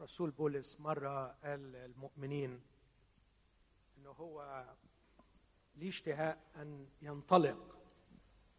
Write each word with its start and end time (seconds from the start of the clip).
رسول 0.00 0.30
بولس 0.30 0.80
مرة 0.80 1.34
قال 1.44 1.72
للمؤمنين 1.72 2.60
انه 3.98 4.10
هو 4.10 4.64
ليه 5.76 5.88
اشتهاء 5.88 6.38
أن 6.56 6.86
ينطلق 7.02 7.78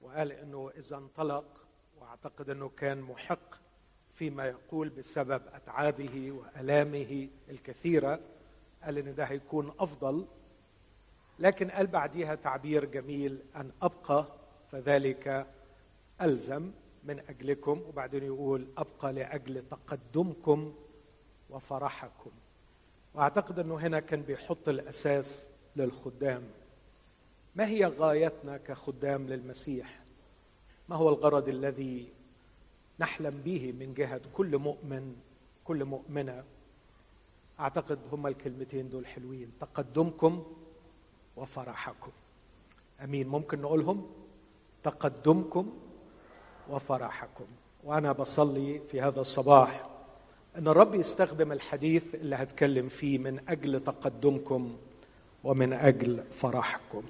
وقال 0.01 0.31
إنه 0.31 0.69
إذا 0.77 0.97
انطلق 0.97 1.67
وأعتقد 1.97 2.49
إنه 2.49 2.69
كان 2.69 3.01
محق 3.01 3.55
فيما 4.13 4.45
يقول 4.45 4.89
بسبب 4.89 5.41
أتعابه 5.47 6.31
وألامه 6.31 7.29
الكثيرة 7.49 8.19
قال 8.83 8.97
إن 8.97 9.15
ده 9.15 9.23
هيكون 9.23 9.73
أفضل 9.79 10.27
لكن 11.39 11.71
قال 11.71 11.87
بعديها 11.87 12.35
تعبير 12.35 12.85
جميل 12.85 13.43
أن 13.55 13.71
أبقى 13.81 14.25
فذلك 14.71 15.47
ألزم 16.21 16.71
من 17.03 17.19
أجلكم 17.19 17.81
وبعدين 17.87 18.23
يقول 18.23 18.67
أبقى 18.77 19.13
لأجل 19.13 19.67
تقدمكم 19.67 20.75
وفرحكم. 21.49 22.31
وأعتقد 23.13 23.59
أنه 23.59 23.75
هنا 23.75 23.99
كان 23.99 24.21
بيحط 24.21 24.69
الأساس 24.69 25.49
للخدام. 25.75 26.43
ما 27.55 27.67
هي 27.67 27.85
غايتنا 27.85 28.57
كخدام 28.57 29.27
للمسيح؟ 29.27 29.99
ما 30.89 30.95
هو 30.95 31.09
الغرض 31.09 31.49
الذي 31.49 32.13
نحلم 32.99 33.41
به 33.45 33.71
من 33.71 33.93
جهة 33.93 34.21
كل 34.33 34.57
مؤمن 34.57 35.15
كل 35.63 35.85
مؤمنة؟ 35.85 36.43
أعتقد 37.59 37.99
هما 38.11 38.29
الكلمتين 38.29 38.89
دول 38.89 39.07
حلوين. 39.07 39.51
تقدمكم 39.59 40.45
وفرحكم. 41.37 42.11
أمين. 43.03 43.27
ممكن 43.27 43.61
نقولهم؟ 43.61 44.11
تقدمكم 44.83 45.73
وفرحكم. 46.69 47.45
وأنا 47.83 48.11
بصلي 48.11 48.79
في 48.79 49.01
هذا 49.01 49.21
الصباح. 49.21 49.89
أن 50.57 50.67
الرب 50.67 50.95
يستخدم 50.95 51.51
الحديث 51.51 52.15
اللي 52.15 52.35
هتكلم 52.35 52.89
فيه 52.89 53.17
من 53.17 53.39
أجل 53.49 53.79
تقدمكم 53.79 54.77
ومن 55.43 55.73
أجل 55.73 56.23
فرحكم. 56.31 57.03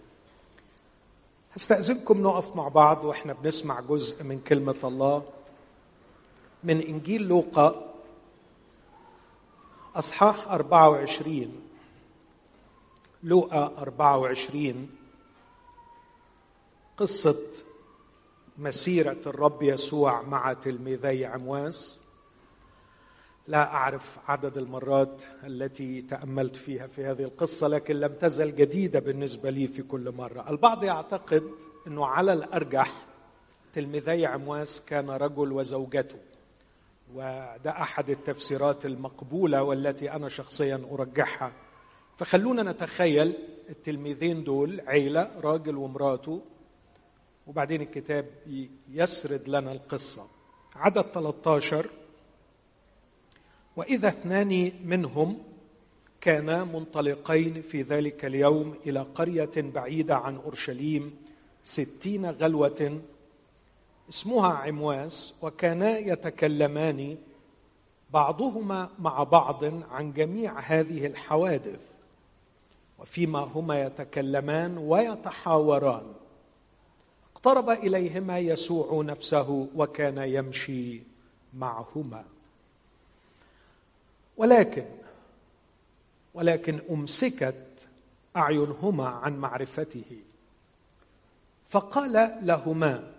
هستأذنكم 1.53 2.21
نقف 2.21 2.55
مع 2.55 2.67
بعض 2.67 3.05
وإحنا 3.05 3.33
بنسمع 3.33 3.79
جزء 3.79 4.23
من 4.23 4.39
كلمة 4.39 4.75
الله 4.83 5.23
من 6.63 6.81
إنجيل 6.81 7.21
لوقا 7.27 7.93
أصحاح 9.95 10.47
24 10.47 11.61
لوقا 13.23 13.73
24 13.77 14.89
قصة 16.97 17.39
مسيرة 18.57 19.17
الرب 19.25 19.63
يسوع 19.63 20.21
مع 20.21 20.53
تلميذي 20.53 21.25
عمواس. 21.25 21.98
لا 23.49 23.73
أعرف 23.73 24.17
عدد 24.27 24.57
المرات 24.57 25.21
التي 25.43 26.01
تأملت 26.01 26.55
فيها 26.55 26.87
في 26.87 27.05
هذه 27.05 27.23
القصة 27.23 27.67
لكن 27.67 27.95
لم 27.95 28.13
تزل 28.13 28.55
جديدة 28.55 28.99
بالنسبة 28.99 29.49
لي 29.49 29.67
في 29.67 29.83
كل 29.83 30.11
مرة. 30.11 30.49
البعض 30.49 30.83
يعتقد 30.83 31.43
إنه 31.87 32.05
على 32.05 32.33
الأرجح 32.33 32.91
تلميذي 33.73 34.25
عمواس 34.25 34.81
كان 34.87 35.09
رجل 35.09 35.51
وزوجته 35.51 36.17
وده 37.13 37.71
أحد 37.71 38.09
التفسيرات 38.09 38.85
المقبولة 38.85 39.63
والتي 39.63 40.11
أنا 40.11 40.29
شخصيا 40.29 40.81
أرجحها. 40.91 41.51
فخلونا 42.17 42.63
نتخيل 42.71 43.33
التلميذين 43.69 44.43
دول 44.43 44.81
عيلة 44.87 45.31
راجل 45.43 45.75
ومراته 45.77 46.41
وبعدين 47.47 47.81
الكتاب 47.81 48.25
يسرد 48.89 49.49
لنا 49.49 49.71
القصة. 49.71 50.27
عدد 50.75 51.01
13 51.01 51.89
وإذا 53.79 54.07
اثنان 54.07 54.71
منهم 54.85 55.37
كانا 56.21 56.63
منطلقين 56.63 57.61
في 57.61 57.81
ذلك 57.81 58.25
اليوم 58.25 58.75
إلى 58.85 58.99
قرية 58.99 59.51
بعيدة 59.57 60.15
عن 60.15 60.35
أورشليم 60.35 61.15
ستين 61.63 62.25
غلوة 62.25 63.01
اسمها 64.09 64.53
عمواس 64.53 65.33
وكانا 65.41 65.97
يتكلمان 65.97 67.17
بعضهما 68.09 68.89
مع 68.99 69.23
بعض 69.23 69.63
عن 69.91 70.13
جميع 70.13 70.59
هذه 70.59 71.05
الحوادث 71.05 71.93
وفيما 72.99 73.39
هما 73.39 73.81
يتكلمان 73.81 74.77
ويتحاوران. 74.77 76.13
اقترب 77.33 77.69
إليهما 77.69 78.39
يسوع 78.39 79.03
نفسه 79.03 79.67
وكان 79.75 80.17
يمشي 80.17 81.01
معهما. 81.53 82.38
ولكن 84.39 84.85
ولكن 86.33 86.79
أمسكت 86.89 87.87
أعينهما 88.35 89.07
عن 89.07 89.37
معرفته. 89.37 90.21
فقال 91.67 92.37
لهما 92.41 93.11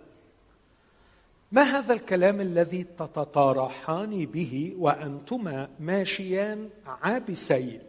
ما 1.51 1.61
هذا 1.61 1.93
الكلام 1.93 2.41
الذي 2.41 2.83
تتطارحان 2.83 4.25
به 4.25 4.73
وأنتما 4.77 5.69
ماشيان 5.79 6.69
عابسين؟ 6.85 7.81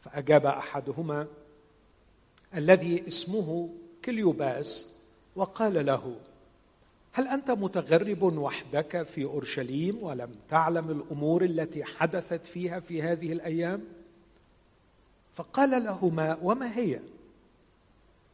فأجاب 0.00 0.46
أحدهما 0.46 1.26
الذي 2.54 3.08
اسمه 3.08 3.74
كليوباس. 4.04 4.86
وقال 5.36 5.86
له 5.86 6.16
هل 7.18 7.28
أنت 7.28 7.50
متغرب 7.50 8.22
وحدك 8.22 9.02
في 9.02 9.24
أورشليم 9.24 10.02
ولم 10.02 10.30
تعلم 10.48 10.90
الأمور 10.90 11.44
التي 11.44 11.84
حدثت 11.84 12.46
فيها 12.46 12.80
في 12.80 13.02
هذه 13.02 13.32
الأيام؟ 13.32 13.84
فقال 15.34 15.84
لهما 15.84 16.38
وما 16.42 16.78
هي؟ 16.78 17.00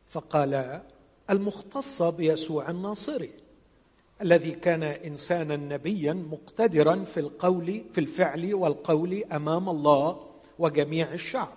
فقال 0.07 0.81
المختصه 1.31 2.11
بيسوع 2.11 2.71
الناصري 2.71 3.31
الذي 4.23 4.51
كان 4.51 4.83
إنسانا 4.83 5.57
نبيا 5.57 6.13
مقتدرا 6.13 7.05
في 7.05 7.21
القول 7.21 7.85
في 7.93 8.01
الفعل 8.01 8.55
والقول 8.55 9.25
أمام 9.33 9.69
الله 9.69 10.27
وجميع 10.59 11.13
الشعب. 11.13 11.53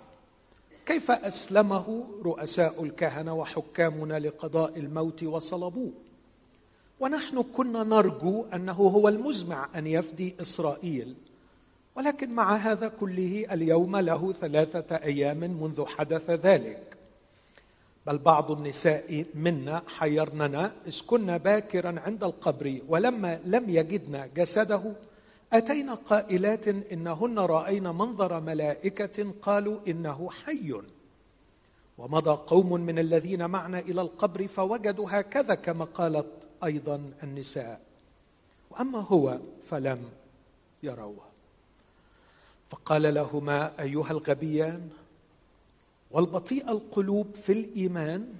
كيف 0.86 1.10
أسلمه 1.10 2.06
رؤساء 2.22 2.84
الكهنة 2.84 3.34
وحكامنا 3.34 4.18
لقضاء 4.18 4.78
الموت 4.78 5.22
وصلبوه؟ 5.22 6.07
ونحن 7.00 7.42
كنا 7.42 7.84
نرجو 7.84 8.44
أنه 8.54 8.72
هو 8.72 9.08
المزمع 9.08 9.68
أن 9.74 9.86
يفدي 9.86 10.34
إسرائيل. 10.40 11.14
ولكن 11.96 12.30
مع 12.30 12.56
هذا 12.56 12.88
كله 12.88 13.46
اليوم 13.52 13.96
له 13.96 14.32
ثلاثة 14.32 14.96
أيام 14.96 15.40
منذ 15.40 15.86
حدث 15.86 16.30
ذلك. 16.30 16.96
بل 18.06 18.18
بعض 18.18 18.50
النساء 18.50 19.24
منا 19.34 19.82
حيرننا 19.86 20.72
إذ 20.86 21.00
كنا 21.06 21.36
باكرا 21.36 22.00
عند 22.00 22.24
القبر 22.24 22.78
ولما 22.88 23.40
لم 23.44 23.70
يجدنا 23.70 24.26
جسده. 24.26 24.82
أتينا 25.52 25.94
قائلات 25.94 26.68
إنهن 26.68 27.38
راينا 27.38 27.92
منظر 27.92 28.40
ملائكة 28.40 29.32
قالوا 29.42 29.78
إنه 29.88 30.30
حي. 30.30 30.74
ومضى 31.98 32.30
قوم 32.30 32.72
من 32.72 32.98
الذين 32.98 33.46
معنا 33.46 33.78
إلى 33.78 34.00
القبر 34.00 34.46
فوجدوا 34.46 35.06
هكذا 35.10 35.54
كما 35.54 35.84
قالت 35.84 36.47
أيضا 36.64 37.10
النساء. 37.22 37.80
وأما 38.70 38.98
هو 38.98 39.38
فلم 39.62 40.08
يروه. 40.82 41.28
فقال 42.70 43.14
لهما 43.14 43.80
أيها 43.80 44.10
الغبيان 44.10 44.90
والبطيء 46.10 46.70
القلوب 46.70 47.34
في 47.34 47.52
الإيمان 47.52 48.34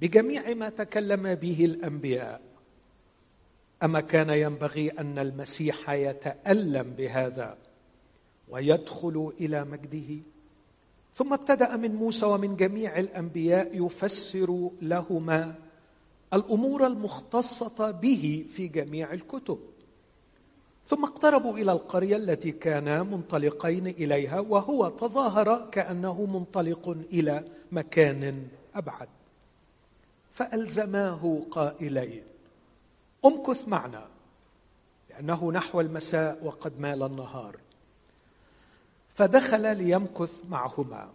بجميع 0.00 0.54
ما 0.54 0.68
تكلم 0.68 1.34
به 1.34 1.64
الأنبياء. 1.64 2.40
أما 3.82 4.00
كان 4.00 4.30
ينبغي 4.30 4.88
أن 4.90 5.18
المسيح 5.18 5.90
يتألم 5.90 6.90
بهذا 6.90 7.58
ويدخل 8.48 9.32
إلى 9.40 9.64
مجده 9.64 10.22
ثم 11.14 11.32
ابتدأ 11.32 11.76
من 11.76 11.94
موسى 11.94 12.26
ومن 12.26 12.56
جميع 12.56 12.98
الأنبياء 12.98 13.86
يفسر 13.86 14.70
لهما 14.82 15.54
الأمور 16.34 16.86
المختصة 16.86 17.90
به 17.90 18.46
في 18.48 18.68
جميع 18.68 19.12
الكتب. 19.12 19.58
ثم 20.86 21.04
اقتربوا 21.04 21.58
إلى 21.58 21.72
القرية 21.72 22.16
التي 22.16 22.52
كانا 22.52 23.02
منطلقين 23.02 23.86
إليها 23.86 24.40
وهو 24.40 24.88
تظاهر 24.88 25.68
كأنه 25.72 26.26
منطلق 26.26 26.88
إلى 26.88 27.44
مكان 27.72 28.48
أبعد. 28.74 29.08
فألزماه 30.32 31.40
قائلين 31.50 32.22
امكث 33.24 33.68
معنا 33.68 34.08
لأنه 35.10 35.52
نحو 35.52 35.80
المساء 35.80 36.44
وقد 36.44 36.80
مال 36.80 37.02
النهار. 37.02 37.56
فدخل 39.14 39.76
ليمكث 39.76 40.40
معهما. 40.48 41.10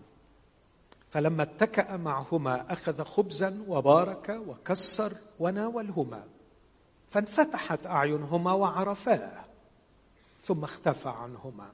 فلما 1.09 1.43
اتكأ 1.43 1.97
معهما 1.97 2.73
أخذ 2.73 3.03
خبزا 3.03 3.63
وبارك 3.67 4.41
وكسر 4.47 5.13
وناولهما 5.39 6.27
فانفتحت 7.09 7.85
أعينهما 7.85 8.53
وعرفاه 8.53 9.45
ثم 10.41 10.63
اختفى 10.63 11.09
عنهما. 11.09 11.71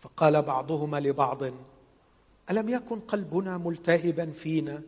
فقال 0.00 0.42
بعضهما 0.42 1.00
لبعض 1.00 1.42
ألم 2.50 2.68
يكن 2.68 3.00
قلبنا 3.00 3.58
ملتهبا 3.58 4.30
فينا؟ 4.30 4.82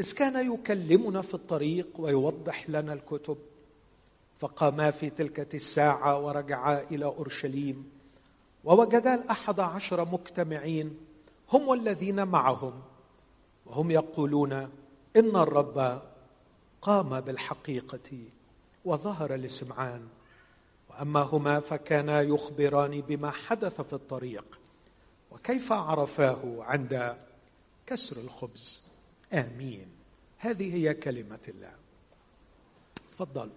إذ 0.00 0.12
كان 0.12 0.54
يكلمنا 0.54 1.22
في 1.22 1.34
الطريق 1.34 1.88
ويوضح 1.98 2.70
لنا 2.70 2.92
الكتب. 2.92 3.38
فقاما 4.38 4.90
في 4.90 5.10
تلك 5.10 5.54
الساعة 5.54 6.18
ورجعا 6.18 6.80
إلى 6.90 7.04
أورشليم 7.04 7.90
ووجدا 8.64 9.14
الأحد 9.14 9.60
عشر 9.60 10.04
مجتمعين 10.04 10.98
هم 11.52 11.68
والذين 11.68 12.28
معهم. 12.28 12.82
وهم 13.66 13.90
يقولون 13.90 14.52
إن 15.16 15.36
الرب 15.36 16.02
قام 16.82 17.20
بالحقيقة 17.20 18.24
وظهر 18.84 19.34
لسمعان 19.34 20.08
وأما 20.90 21.20
هما 21.20 21.60
فكانا 21.60 22.20
يخبران 22.22 23.00
بما 23.00 23.30
حدث 23.30 23.80
في 23.80 23.92
الطريق. 23.92 24.58
وكيف 25.30 25.72
عرفاه 25.72 26.56
عند 26.62 27.16
كسر 27.86 28.16
الخبز. 28.16 28.82
آمين. 29.32 29.86
هذه 30.38 30.74
هي 30.74 30.94
كلمة 30.94 31.40
الله. 31.48 31.72
تفضل. 33.12 33.50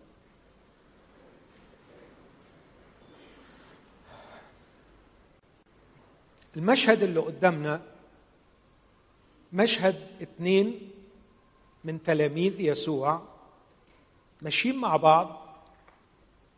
المشهد 6.58 7.04
اللي 7.04 7.20
قدامنا 7.20 7.82
مشهد 9.54 9.96
اثنين 10.22 10.92
من 11.84 12.04
تلاميذ 12.04 12.62
يسوع 12.62 13.22
ماشيين 14.42 14.76
مع 14.76 14.98
بعض 14.98 15.44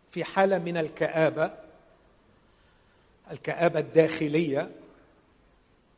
في 0.10 0.24
حالة 0.24 0.58
من 0.58 0.78
الكآبة 0.78 1.52
الكآبة 3.32 3.80
الداخلية 3.80 4.72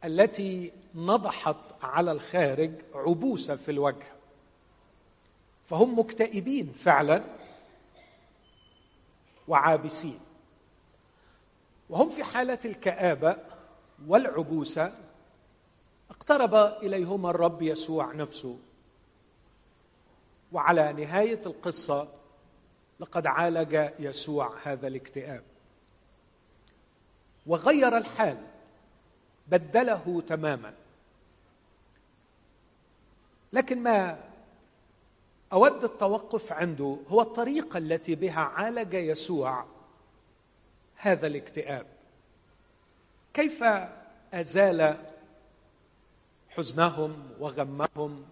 التي 0.04 0.72
نضحت 0.96 1.56
على 1.82 2.12
الخارج 2.12 2.72
عبوسه 2.94 3.56
في 3.56 3.72
الوجه. 3.72 4.08
فهم 5.66 6.00
مكتئبين 6.00 6.74
فعلا 6.74 7.24
وعابسين. 9.48 10.20
وهم 11.90 12.10
في 12.10 12.24
حالة 12.24 12.60
الكآبة 12.66 13.38
والعبوسه 14.06 14.94
اقترب 16.10 16.56
إليهما 16.56 17.30
الرب 17.30 17.62
يسوع 17.62 18.14
نفسه. 18.14 18.58
وعلى 20.52 20.94
نهاية 20.94 21.42
القصة 21.46 22.08
لقد 23.00 23.28
عالج 23.28 23.90
يسوع 24.00 24.54
هذا 24.64 24.88
الاكتئاب. 24.88 25.44
وغير 27.48 27.98
الحال 27.98 28.38
بدله 29.48 30.22
تماما. 30.28 30.74
لكن 33.54 33.84
ما 33.84 34.24
أود 35.54 35.84
التوقف 35.84 36.52
عنده 36.52 36.98
هو 37.08 37.22
الطريقة 37.22 37.78
التي 37.78 38.16
بها 38.16 38.42
عالج 38.42 38.94
يسوع 38.94 39.66
هذا 40.96 41.28
الاكتئاب. 41.28 41.97
كيف 43.34 43.64
أزال 44.34 44.98
حزنهم 46.50 47.32
وغمهم؟ 47.40 48.26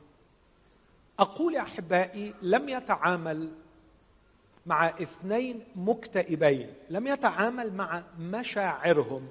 أقول 1.20 1.56
يا 1.56 1.62
أحبائي 1.62 2.34
لم 2.42 2.70
يتعامل 2.70 3.52
مع 4.66 4.88
اثنين 4.88 5.64
مكتئبين 5.76 6.74
لم 6.90 7.08
يتعامل 7.08 7.74
مع 7.74 8.04
مشاعرهم 8.20 9.28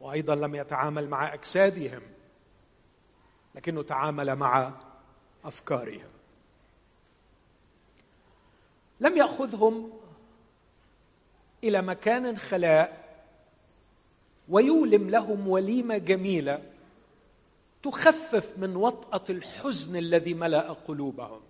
وأيضا 0.00 0.34
لم 0.34 0.54
يتعامل 0.54 1.08
مع 1.08 1.34
أجسادهم 1.34 2.02
لكنه 3.54 3.82
تعامل 3.82 4.36
مع 4.36 4.72
أفكارهم. 5.44 6.08
لم 9.00 9.16
يأخذهم 9.16 9.92
إلى 11.64 11.82
مكان 11.82 12.36
خلاء 12.36 13.01
ويولم 14.52 15.10
لهم 15.10 15.48
وليمة 15.48 15.98
جميلة 15.98 16.62
تخفف 17.82 18.58
من 18.58 18.76
وطأة 18.76 19.24
الحزن 19.30 19.96
الذي 19.96 20.34
ملأ 20.34 20.72
قلوبهم. 20.72 21.40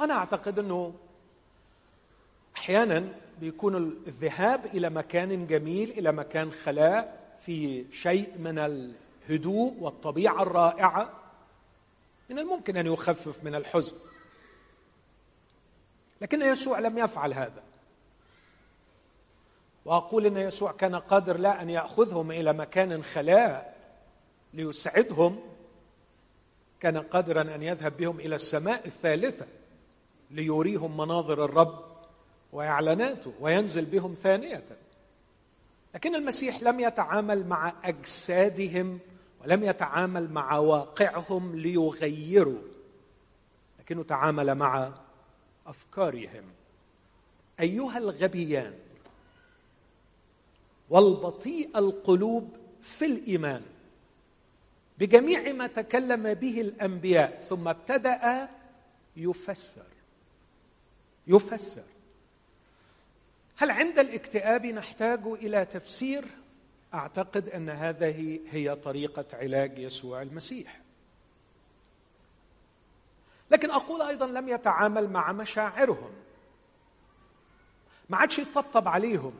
أنا 0.00 0.14
أعتقد 0.14 0.58
أنه 0.58 0.94
أحيانا 2.56 3.08
بيكون 3.40 3.76
الذهاب 3.76 4.66
إلى 4.66 4.90
مكان 4.90 5.46
جميل 5.46 5.90
إلى 5.90 6.12
مكان 6.12 6.52
خلاء 6.52 7.20
في 7.46 7.84
شيء 7.92 8.38
من 8.38 8.58
الهدوء 8.58 9.74
والطبيعة 9.80 10.42
الرائعة 10.42 11.12
من 12.30 12.38
الممكن 12.38 12.76
أن 12.76 12.86
يخفف 12.86 13.44
من 13.44 13.54
الحزن. 13.54 13.96
لكن 16.20 16.42
يسوع 16.42 16.78
لم 16.78 16.98
يفعل 16.98 17.32
هذا. 17.32 17.62
وأقول 19.84 20.26
إن 20.26 20.36
يسوع 20.36 20.72
كان 20.72 20.94
قادر 20.94 21.36
لا 21.36 21.62
أن 21.62 21.70
يأخذهم 21.70 22.30
إلى 22.30 22.52
مكان 22.52 23.02
خلاء 23.02 23.76
ليسعدهم 24.54 25.40
كان 26.80 26.96
قادرا 26.96 27.42
أن 27.54 27.62
يذهب 27.62 27.96
بهم 27.96 28.20
إلى 28.20 28.34
السماء 28.34 28.86
الثالثة 28.86 29.46
ليريهم 30.30 30.96
مناظر 30.96 31.44
الرب 31.44 31.84
وإعلاناته 32.52 33.32
وينزل 33.40 33.84
بهم 33.84 34.14
ثانية. 34.14 34.64
لكن 35.94 36.14
المسيح 36.14 36.62
لم 36.62 36.80
يتعامل 36.80 37.46
مع 37.46 37.72
أجسادهم 37.84 38.98
ولم 39.42 39.64
يتعامل 39.64 40.30
مع 40.30 40.56
واقعهم 40.56 41.56
ليغيروا 41.56 42.62
لكنه 43.80 44.02
تعامل 44.02 44.54
مع 44.54 44.92
أفكارهم. 45.66 46.44
أيها 47.60 47.98
الغبيان 47.98 48.74
والبطيء 50.90 51.78
القلوب 51.78 52.56
في 52.82 53.04
الإيمان. 53.04 53.62
بجميع 54.98 55.52
ما 55.52 55.66
تكلم 55.66 56.34
به 56.34 56.60
الأنبياء 56.60 57.40
ثم 57.48 57.68
ابتدأ 57.68 58.48
يفسر. 59.16 59.86
يفسر. 61.26 61.84
هل 63.56 63.70
عند 63.70 63.98
الاكتئاب 63.98 64.66
نحتاج 64.66 65.20
إلى 65.26 65.64
تفسير؟ 65.64 66.24
أعتقد 66.94 67.48
أن 67.48 67.68
هذه 67.68 68.40
هي 68.50 68.74
طريقة 68.74 69.24
علاج 69.32 69.78
يسوع 69.78 70.22
المسيح. 70.22 70.80
لكن 73.50 73.70
أقول 73.70 74.02
أيضا 74.02 74.26
لم 74.26 74.48
يتعامل 74.48 75.10
مع 75.10 75.32
مشاعرهم. 75.32 76.10
ما 78.10 78.16
عادش 78.16 78.38
يطبطب 78.38 78.88
عليهم. 78.88 79.32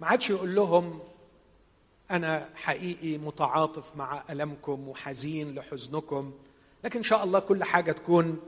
ما 0.00 0.06
عادش 0.06 0.30
يقول 0.30 0.54
لهم 0.54 0.98
أنا 2.10 2.48
حقيقي 2.54 3.18
متعاطف 3.18 3.96
مع 3.96 4.24
ألمكم 4.30 4.88
وحزين 4.88 5.54
لحزنكم 5.54 6.32
لكن 6.84 6.98
إن 6.98 7.02
شاء 7.04 7.24
الله 7.24 7.38
كل 7.38 7.64
حاجة 7.64 7.92
تكون 7.92 8.40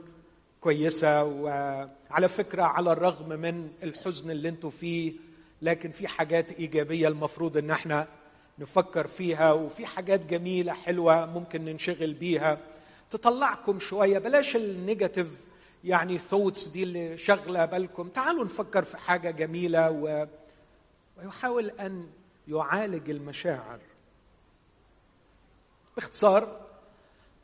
كويسة 0.61 1.23
وعلى 1.23 2.27
فكرة 2.27 2.63
على 2.63 2.91
الرغم 2.91 3.29
من 3.29 3.69
الحزن 3.83 4.31
اللي 4.31 4.49
أنتم 4.49 4.69
فيه 4.69 5.13
لكن 5.61 5.91
في 5.91 6.07
حاجات 6.07 6.51
إيجابية 6.51 7.07
المفروض 7.07 7.57
إن 7.57 7.71
إحنا 7.71 8.07
نفكر 8.59 9.07
فيها 9.07 9.51
وفي 9.51 9.85
حاجات 9.85 10.25
جميلة 10.25 10.73
حلوة 10.73 11.25
ممكن 11.25 11.65
ننشغل 11.65 12.13
بيها. 12.13 12.57
تطلعكم 13.09 13.79
شوية 13.79 14.19
بلاش 14.19 14.55
ال 14.55 14.63
negative 14.63 15.27
يعني 15.83 16.17
thoughts 16.17 16.67
دي 16.67 16.83
اللي 16.83 17.17
شغله 17.17 17.65
بالكم. 17.65 18.07
تعالوا 18.09 18.45
نفكر 18.45 18.83
في 18.83 18.97
حاجة 18.97 19.31
جميلة 19.31 19.91
و... 19.91 20.27
ويحاول 21.17 21.69
أن 21.69 22.09
يعالج 22.47 23.09
المشاعر. 23.09 23.79
باختصار 25.95 26.63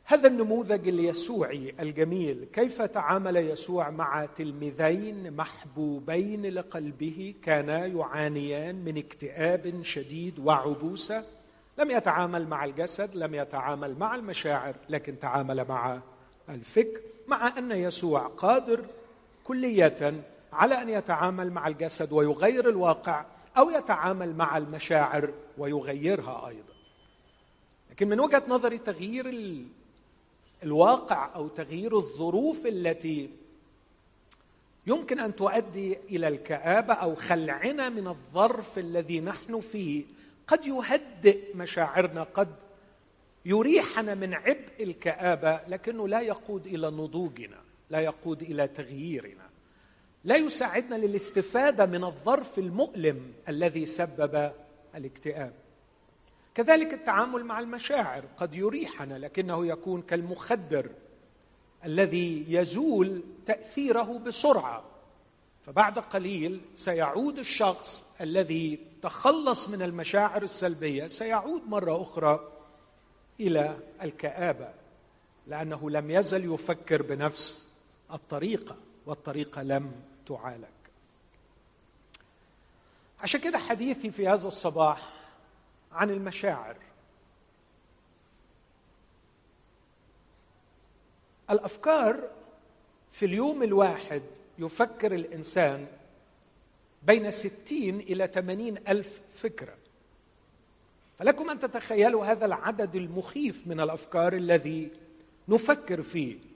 هذا 0.04 0.28
النموذج 0.28 0.88
اليسوعي 0.88 1.74
الجميل 1.80 2.46
كيف 2.52 2.82
تعامل 2.82 3.36
يسوع 3.36 3.90
مع 3.90 4.26
تلميذين 4.26 5.36
محبوبين 5.36 6.46
لقلبه 6.46 7.34
كانا 7.42 7.86
يعانيان 7.86 8.84
من 8.84 8.98
اكتئاب 8.98 9.82
شديد 9.82 10.38
وعبوسة؟ 10.38 11.24
لم 11.78 11.90
يتعامل 11.90 12.48
مع 12.48 12.64
الجسد 12.64 13.16
لم 13.16 13.34
يتعامل 13.34 13.98
مع 13.98 14.14
المشاعر 14.14 14.74
لكن 14.88 15.18
تعامل 15.18 15.64
مع 15.68 16.00
الفكر 16.48 17.00
مع 17.28 17.58
أن 17.58 17.72
يسوع 17.72 18.26
قادر 18.26 18.84
كلية 19.44 20.24
على 20.52 20.82
أن 20.82 20.88
يتعامل 20.88 21.50
مع 21.50 21.68
الجسد 21.68 22.12
ويغير 22.12 22.68
الواقع 22.68 23.24
أو 23.56 23.70
يتعامل 23.70 24.36
مع 24.36 24.56
المشاعر 24.56 25.34
ويغيرها 25.58 26.48
أيضا. 26.48 26.74
لكن 27.90 28.08
من 28.08 28.20
وجهة 28.20 28.42
نظري 28.48 28.78
تغيير 28.78 29.26
الواقع 30.62 31.34
أو 31.34 31.48
تغيير 31.48 31.96
الظروف 31.96 32.66
التي 32.66 33.30
يمكن 34.86 35.20
أن 35.20 35.36
تؤدي 35.36 35.98
إلى 36.10 36.28
الكآبة 36.28 36.94
أو 36.94 37.14
خلعنا 37.14 37.88
من 37.88 38.08
الظرف 38.08 38.78
الذي 38.78 39.20
نحن 39.20 39.60
فيه 39.60 40.04
قد 40.46 40.66
يهدئ 40.66 41.56
مشاعرنا 41.56 42.22
قد 42.22 42.54
يريحنا 43.44 44.14
من 44.14 44.34
عبء 44.34 44.72
الكآبة 44.80 45.60
لكنه 45.68 46.08
لا 46.08 46.20
يقود 46.20 46.66
إلى 46.66 46.90
نضوجنا 46.90 47.58
لا 47.90 48.00
يقود 48.00 48.42
إلى 48.42 48.68
تغييرنا. 48.68 49.39
لا 50.24 50.36
يساعدنا 50.36 50.94
للاستفادة 50.94 51.86
من 51.86 52.04
الظرف 52.04 52.58
المؤلم 52.58 53.32
الذي 53.48 53.86
سبب 53.86 54.52
الاكتئاب. 54.94 55.52
كذلك 56.54 56.94
التعامل 56.94 57.44
مع 57.44 57.58
المشاعر 57.58 58.24
قد 58.36 58.54
يريحنا 58.54 59.18
لكنه 59.18 59.66
يكون 59.66 60.02
كالمخدر 60.02 60.90
الذي 61.84 62.46
يزول 62.48 63.22
تأثيره 63.46 64.18
بسرعة. 64.18 64.84
فبعد 65.66 65.98
قليل 65.98 66.60
سيعود 66.74 67.38
الشخص 67.38 68.04
الذي 68.20 68.78
تخلص 69.02 69.68
من 69.68 69.82
المشاعر 69.82 70.42
السلبية 70.42 71.06
سيعود 71.06 71.62
مرة 71.68 72.02
أخرى 72.02 72.52
إلى 73.40 73.76
الكآبة 74.02 74.68
لأنه 75.46 75.90
لم 75.90 76.10
يزل 76.10 76.54
يفكر 76.54 77.02
بنفس 77.02 77.68
الطريقة 78.12 78.76
والطريقة 79.06 79.62
لم 79.62 79.92
تعالج 80.30 80.64
عشان 83.20 83.40
كده 83.40 83.58
حديثي 83.58 84.10
في 84.10 84.28
هذا 84.28 84.48
الصباح 84.48 85.12
عن 85.92 86.10
المشاعر. 86.10 86.76
الأفكار 91.50 92.30
في 93.10 93.26
اليوم 93.26 93.62
الواحد 93.62 94.22
يفكر 94.58 95.14
الإنسان 95.14 95.86
بين 97.02 97.30
ستين 97.30 98.00
إلى 98.00 98.26
ثمانين 98.26 98.78
ألف 98.88 99.20
فكرة. 99.30 99.76
فلكم 101.18 101.50
أن 101.50 101.58
تتخيلوا 101.58 102.26
هذا 102.26 102.46
العدد 102.46 102.96
المخيف 102.96 103.66
من 103.66 103.80
الأفكار 103.80 104.32
الذي 104.32 104.90
نفكر 105.48 106.02
فيه. 106.02 106.49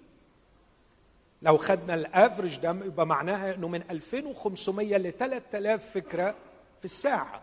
لو 1.45 1.57
خدنا 1.57 1.95
الافرج 1.95 2.57
ده 2.59 2.71
يبقى 2.71 3.07
معناها 3.07 3.55
إنه 3.55 3.69
من 3.69 3.83
2500 3.91 4.97
ل 4.97 5.13
3000 5.13 5.91
فكرة 5.91 6.35
في 6.79 6.85
الساعة. 6.85 7.43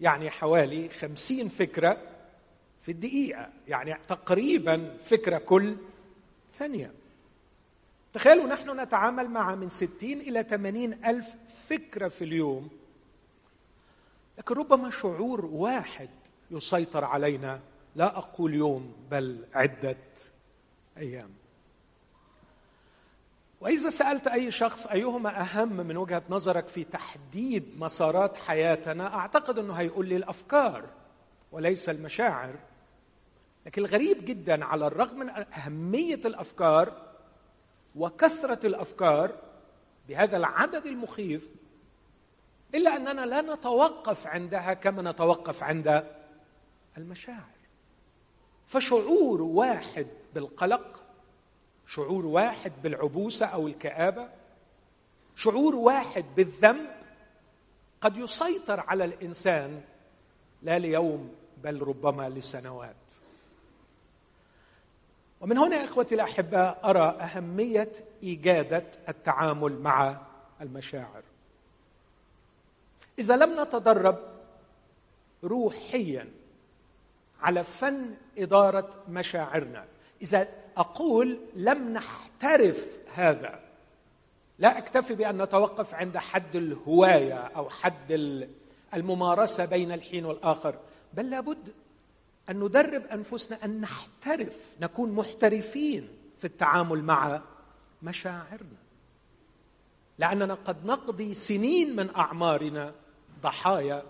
يعني 0.00 0.30
حوالي 0.30 0.88
50 0.88 1.48
فكرة 1.48 1.96
في 2.82 2.92
الدقيقة. 2.92 3.48
يعني 3.68 3.96
تقريبا 4.08 4.96
فكرة 5.02 5.38
كل 5.38 5.76
ثانية. 6.54 6.92
تخيلوا 8.12 8.46
نحن 8.46 8.80
نتعامل 8.80 9.28
مع 9.30 9.54
من 9.54 9.68
60 9.68 9.92
إلى 10.02 10.42
80 10.42 10.92
ألف 11.04 11.36
فكرة 11.68 12.08
في 12.08 12.24
اليوم. 12.24 12.68
لكن 14.38 14.54
ربما 14.54 14.90
شعور 14.90 15.44
واحد 15.44 16.08
يسيطر 16.50 17.04
علينا. 17.04 17.60
لا 17.96 18.18
أقول 18.18 18.54
يوم 18.54 18.94
بل 19.10 19.44
عدة 19.54 19.96
أيام. 20.98 21.41
وإذا 23.62 23.90
سألت 23.90 24.26
أي 24.26 24.50
شخص 24.50 24.86
أيهما 24.86 25.40
أهم 25.40 25.72
من 25.72 25.96
وجهة 25.96 26.22
نظرك 26.30 26.68
في 26.68 26.84
تحديد 26.84 27.78
مسارات 27.78 28.36
حياتنا 28.36 29.14
أعتقد 29.14 29.58
أنه 29.58 29.74
هيقول 29.74 30.08
لي 30.08 30.16
الأفكار 30.16 30.88
وليس 31.52 31.88
المشاعر. 31.88 32.54
لكن 33.66 33.82
الغريب 33.82 34.24
جدا 34.24 34.64
على 34.64 34.86
الرغم 34.86 35.18
من 35.18 35.28
أهمية 35.28 36.20
الأفكار 36.24 37.12
وكثرة 37.96 38.66
الأفكار 38.66 39.32
بهذا 40.08 40.36
العدد 40.36 40.86
المخيف 40.86 41.50
إلا 42.74 42.96
أننا 42.96 43.26
لا 43.26 43.40
نتوقف 43.40 44.26
عندها 44.26 44.74
كما 44.74 45.10
نتوقف 45.10 45.62
عند 45.62 46.04
المشاعر. 46.98 47.52
فشعور 48.66 49.42
واحد 49.42 50.06
بالقلق 50.34 51.01
شعور 51.86 52.26
واحد 52.26 52.72
بالعبوسة 52.82 53.46
أو 53.46 53.66
الكآبة. 53.66 54.28
شعور 55.36 55.74
واحد 55.74 56.24
بالذنب. 56.36 56.90
قد 58.00 58.16
يسيطر 58.16 58.80
على 58.80 59.04
الإنسان 59.04 59.80
لا 60.62 60.78
ليوم 60.78 61.34
بل 61.62 61.82
ربما 61.82 62.28
لسنوات. 62.28 62.96
ومن 65.40 65.58
هنا 65.58 65.84
إخوتي 65.84 66.14
الأحباء 66.14 66.80
أرى 66.84 67.18
أهمية 67.20 67.92
إيجادة 68.22 68.86
التعامل 69.08 69.78
مع 69.78 70.20
المشاعر. 70.60 71.22
إذا 73.18 73.36
لم 73.36 73.60
نتدرب 73.60 74.18
روحيا 75.44 76.28
على 77.40 77.64
فن 77.64 78.14
إدارة 78.38 78.90
مشاعرنا 79.08 79.86
إذا 80.22 80.48
أقول 80.76 81.38
لم 81.54 81.92
نحترف 81.92 82.98
هذا 83.14 83.60
لا 84.58 84.78
أكتفي 84.78 85.14
بأن 85.14 85.42
نتوقف 85.42 85.94
عند 85.94 86.18
حد 86.18 86.56
الهواية 86.56 87.34
أو 87.34 87.70
حد 87.70 88.12
الممارسة 88.94 89.64
بين 89.64 89.92
الحين 89.92 90.24
والآخر 90.24 90.78
بل 91.14 91.30
لابد 91.30 91.72
أن 92.50 92.60
ندرب 92.60 93.06
أنفسنا 93.06 93.64
أن 93.64 93.80
نحترف 93.80 94.66
نكون 94.80 95.12
محترفين 95.12 96.08
في 96.38 96.44
التعامل 96.44 97.02
مع 97.04 97.42
مشاعرنا. 98.02 98.82
لأننا 100.18 100.54
قد 100.54 100.86
نقضي 100.86 101.34
سنين 101.34 101.96
من 101.96 102.14
أعمارنا 102.16 102.94
ضحايا 103.42 104.02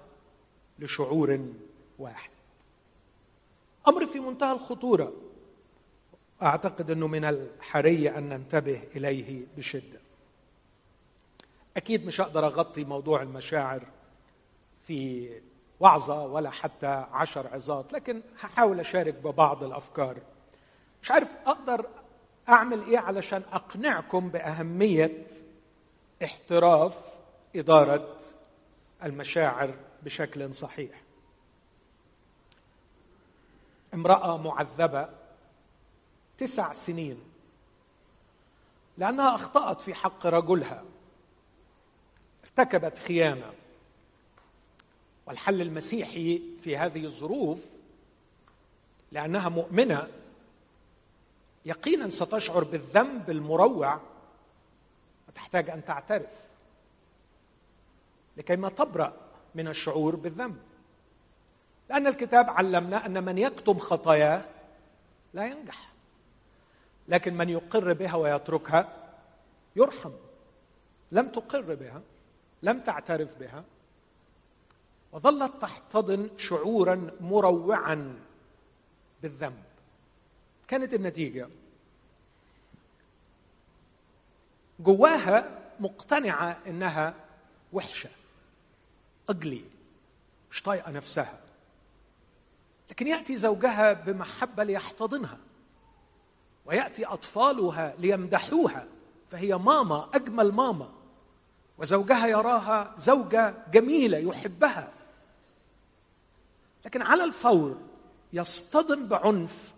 لشعور 0.79 1.47
واحد. 1.99 2.31
أمر 3.89 4.07
في 4.07 4.21
منتهى 4.21 4.53
الخطورة. 4.53 5.13
أعتقد 6.43 6.91
أنه 6.91 7.07
من 7.07 7.25
الحري 7.25 8.11
أن 8.11 8.29
ننتبه 8.29 8.83
إليه 8.97 9.47
بشدة. 9.57 10.01
أكيد 11.77 12.07
مش 12.07 12.21
هقدر 12.21 12.47
أغطي 12.47 12.85
موضوع 12.85 13.23
المشاعر 13.23 13.87
في 14.87 15.31
وعظة 15.81 16.27
ولا 16.27 16.51
حتى 16.51 17.07
عشر 17.13 17.47
عظات 17.55 17.93
لكن 17.93 18.23
هحاول 18.41 18.81
أشارك 18.81 19.15
ببعض 19.15 19.65
الأفكار. 19.65 20.19
مش 21.03 21.11
عارف 21.11 21.37
أقدر 21.47 21.87
أعمل 22.49 22.83
إيه 22.83 22.99
علشان 22.99 23.43
أقنعكم 23.53 24.29
بأهمية 24.29 25.27
احتراف 26.25 27.15
إدارة 27.57 28.19
المشاعر 29.05 29.75
بشكل 30.03 30.55
صحيح. 30.55 31.03
امرأة 33.95 34.37
معذبة 34.37 35.09
تسع 36.43 36.73
سنين. 36.73 37.21
لأنها 38.99 39.35
أخطأت 39.35 39.81
في 39.81 39.95
حق 39.95 40.27
رجلها. 40.27 40.85
ارتكبت 42.45 42.99
خيانة. 42.99 43.53
والحل 45.27 45.63
المسيحي 45.63 46.43
في 46.61 46.77
هذه 46.77 47.05
الظروف 47.05 47.67
لأنها 49.13 49.49
مؤمنة 49.49 50.09
يقينا 51.65 52.11
ستشعر 52.11 52.65
بالذنب 52.65 53.31
المروع 53.31 54.01
وتحتاج 55.29 55.71
أن 55.71 55.85
تعترف. 55.85 56.45
لكي 58.37 58.57
ما 58.57 58.69
تبرأ 58.69 59.17
من 59.55 59.69
الشعور 59.69 60.17
بالذنب. 60.17 60.59
لأن 61.91 62.07
الكتاب 62.07 62.51
علمنا 62.51 63.07
أن 63.07 63.25
من 63.25 63.39
يكتم 63.39 63.79
خطاياه 63.79 64.45
لا 65.35 65.47
ينجح. 65.47 65.92
لكن 67.09 67.35
من 67.35 67.49
يقر 67.49 67.93
بها 67.93 68.17
ويتركها 68.17 68.93
يرحم. 69.77 70.13
لم 71.13 71.29
تقر 71.29 71.75
بها 71.75 72.03
لم 72.63 72.81
تعترف 72.81 73.39
بها. 73.39 73.65
وظلت 75.13 75.53
تحتضن 75.63 76.31
شعورا 76.37 77.11
مروعا 77.21 78.19
بالذنب. 79.23 79.63
كانت 80.69 80.95
النتيجة. 80.95 81.49
جواها 84.81 85.59
مقتنعة 85.81 86.59
إنها 86.67 87.15
وحشة. 87.73 88.11
اجلي 89.29 89.65
مش 90.51 90.63
طايقة 90.63 90.91
نفسها. 90.91 91.41
لكن 92.91 93.07
يأتي 93.07 93.37
زوجها 93.37 93.93
بمحبة 93.93 94.65
ليحتضنها. 94.65 95.39
ويأتي 96.65 97.05
أطفالها 97.05 97.95
ليمدحوها 97.99 98.87
فهي 99.31 99.59
ماما 99.59 100.09
أجمل 100.15 100.53
ماما. 100.53 100.93
وزوجها 101.79 102.27
يراها 102.27 102.95
زوجة 102.97 103.55
جميلة 103.73 104.19
يحبها. 104.19 104.93
لكن 106.85 107.03
على 107.03 107.25
الفور 107.25 107.79
يصطدم 108.33 109.09
بعنف. 109.09 109.75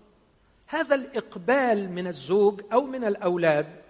هذا 0.67 0.95
الإقبال 0.95 1.93
من 1.93 2.07
الزوج 2.07 2.63
أو 2.73 2.87
من 2.87 3.05
الأولاد 3.05 3.83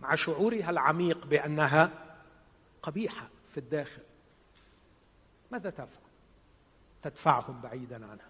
مع 0.00 0.14
شعورها 0.14 0.70
العميق 0.70 1.26
بأنها 1.26 1.90
قبيحة 2.82 3.28
في 3.50 3.58
الداخل. 3.58 4.02
ماذا 5.50 5.70
تفعل؟ 5.70 6.04
تدفعهم 7.02 7.60
بعيدا 7.60 8.06
عنها. 8.06 8.28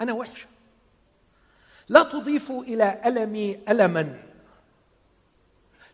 أنا 0.00 0.12
وحشة. 0.12 0.48
لا 1.88 2.02
تضيفوا 2.02 2.62
إلى 2.64 3.00
ألمي 3.04 3.60
ألما. 3.68 4.22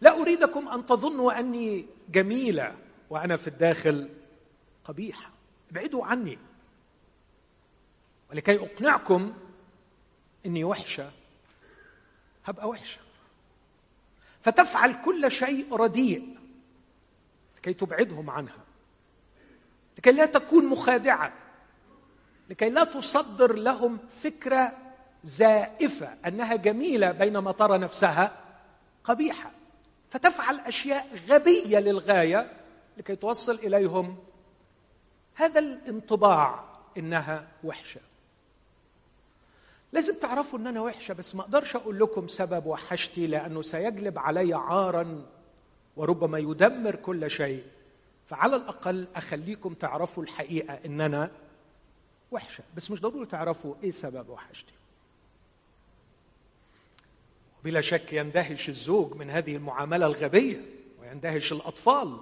لا 0.01 0.21
أريدكم 0.21 0.69
أن 0.69 0.87
تظنوا 0.87 1.39
أني 1.39 1.87
جميلة 2.09 2.77
وأنا 3.11 3.37
في 3.37 3.49
الداخل 3.49 4.09
قبيحة. 4.85 5.31
ابعدوا 5.71 6.07
عني. 6.07 6.39
ولكي 8.31 8.57
أقنعكم 8.57 9.33
إني 10.47 10.65
وحشة 10.65 11.11
هبقى 12.45 12.69
وحشة. 12.69 13.01
فتفعل 14.43 15.03
كل 15.03 15.31
شيء 15.31 15.77
رديء 15.77 16.37
لكي 17.57 17.73
تبعدهم 17.73 18.31
عنها 18.31 18.65
لكي 19.99 20.13
لا 20.13 20.27
تكون 20.27 20.67
مخادعة 20.67 21.33
لكي 22.51 22.71
لا 22.71 22.85
تصدر 22.85 23.53
لهم 23.53 23.99
فكرة 24.23 24.73
زائفة 25.25 26.17
أنها 26.27 26.57
جميلة 26.57 27.13
بينما 27.13 27.53
ترى 27.53 27.79
نفسها 27.79 28.37
قبيحة. 29.05 29.51
فتفعل 30.11 30.61
أشياء 30.61 31.07
غبية 31.29 31.79
للغاية 31.79 32.53
لكي 32.97 33.17
توصل 33.17 33.55
إليهم. 33.55 34.17
هذا 35.35 35.59
الانطباع 35.61 36.65
إنها 36.99 37.49
وحشة. 37.65 38.01
لازم 39.93 40.15
تعرفوا 40.15 40.59
إن 40.59 40.67
أنا 40.67 40.81
وحشة 40.81 41.15
بس 41.15 41.35
ما 41.35 41.41
أقدرش 41.41 41.77
أقول 41.77 41.99
لكم 41.99 42.29
سبب 42.29 42.67
وحشتي 42.67 43.27
لأنه 43.27 43.63
سيجلب 43.63 44.19
علي 44.19 44.55
عارا 44.55 45.27
وربما 45.97 46.39
يدمر 46.39 46.97
كل 46.97 47.31
شيء. 47.31 47.65
فعلى 48.27 48.57
الأقل 48.57 49.07
أخليكم 49.17 49.75
تعرفوا 49.75 50.23
الحقيقة 50.23 50.79
ان 50.87 51.01
أنا 51.01 51.31
وحشة. 52.31 52.65
بس 52.77 52.91
مش 52.91 53.01
ضروري 53.01 53.27
تعرفوا 53.27 53.75
إيه 53.83 53.91
سبب 53.91 54.29
وحشتي. 54.29 54.73
بلا 57.65 57.81
شك 57.81 58.13
يندهش 58.13 58.69
الزوج 58.69 59.15
من 59.15 59.31
هذه 59.31 59.57
المعاملة 59.57 60.07
الغبية 60.07 60.65
ويندهش 61.01 61.53
الأطفال. 61.53 62.21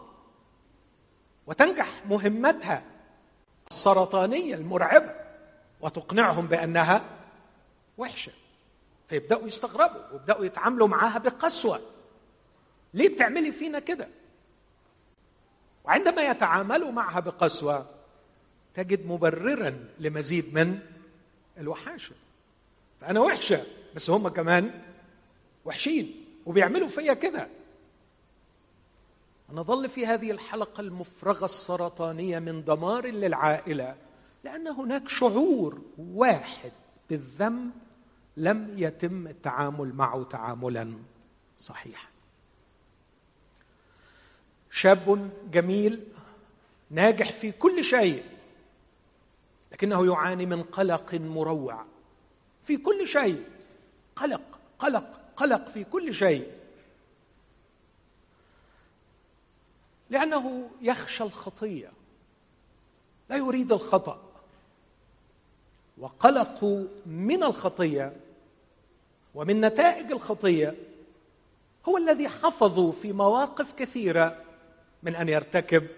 وتنجح 1.46 2.06
مهمتها 2.06 2.82
السرطانية 3.70 4.54
المرعبة 4.54 5.14
وتقنعهم 5.80 6.46
بأنها 6.46 7.04
وحشة 7.98 8.32
فيبدأوا 9.08 9.46
يستغربوا 9.46 10.12
ويبدأوا 10.12 10.44
يتعاملوا 10.44 10.88
معاها 10.88 11.18
بقسوة. 11.18 11.80
ليه 12.94 13.08
بتعملي 13.08 13.52
فينا 13.52 13.78
كده؟ 13.78 14.08
وعندما 15.84 16.22
يتعاملوا 16.22 16.90
معها 16.90 17.20
بقسوة 17.20 17.86
تجد 18.74 19.06
مبررا 19.06 19.84
لمزيد 19.98 20.54
من 20.54 20.78
الوحاشة. 21.58 22.14
فأنا 23.00 23.20
وحشة 23.20 23.66
بس 23.94 24.10
هم 24.10 24.28
كمان 24.28 24.82
وحشين 25.68 26.24
وبيعملوا 26.46 26.88
فيا 26.88 27.14
كده. 27.14 27.48
نظل 29.52 29.88
في 29.88 30.06
هذه 30.06 30.30
الحلقة 30.30 30.80
المفرغة 30.80 31.44
السرطانية 31.44 32.38
من 32.38 32.64
دمار 32.64 33.06
للعائلة 33.06 33.96
لأن 34.44 34.68
هناك 34.68 35.08
شعور 35.08 35.82
واحد 35.98 36.72
بالذنب 37.10 37.70
لم 38.36 38.74
يتم 38.76 39.26
التعامل 39.26 39.94
معه 39.94 40.22
تعاملا 40.22 40.94
صحيحا. 41.58 42.08
شاب 44.70 45.30
جميل 45.52 46.04
ناجح 46.90 47.32
في 47.32 47.52
كل 47.52 47.84
شيء 47.84 48.24
لكنه 49.72 50.06
يعاني 50.06 50.46
من 50.46 50.62
قلق 50.62 51.14
مروع. 51.14 51.84
في 52.64 52.76
كل 52.76 53.08
شيء 53.08 53.44
قلق 54.16 54.60
قلق. 54.78 55.20
قلق 55.38 55.68
في 55.68 55.84
كل 55.84 56.14
شيء. 56.14 56.52
لأنه 60.10 60.70
يخشى 60.82 61.24
الخطية. 61.24 61.92
لا 63.30 63.36
يريد 63.36 63.72
الخطأ. 63.72 64.22
وقلقه 65.98 66.88
من 67.06 67.42
الخطية 67.42 68.16
ومن 69.34 69.60
نتائج 69.60 70.12
الخطية 70.12 70.74
هو 71.88 71.96
الذي 71.96 72.28
حفظه 72.28 72.92
في 72.92 73.12
مواقف 73.12 73.72
كثيرة 73.72 74.44
من 75.02 75.16
أن 75.16 75.28
يرتكب 75.28 75.88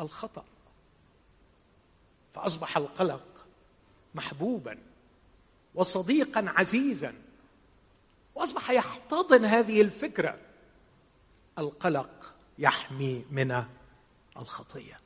الخطأ. 0.00 0.44
فأصبح 2.32 2.76
القلق 2.76 3.46
محبوبا 4.14 4.78
وصديقا 5.74 6.44
عزيزا. 6.56 7.14
وأصبح 8.38 8.70
يحتضن 8.70 9.44
هذه 9.44 9.80
الفكرة. 9.80 10.36
القلق 11.58 12.32
يحمي 12.58 13.24
من 13.30 13.62
الخطية. 14.36 15.00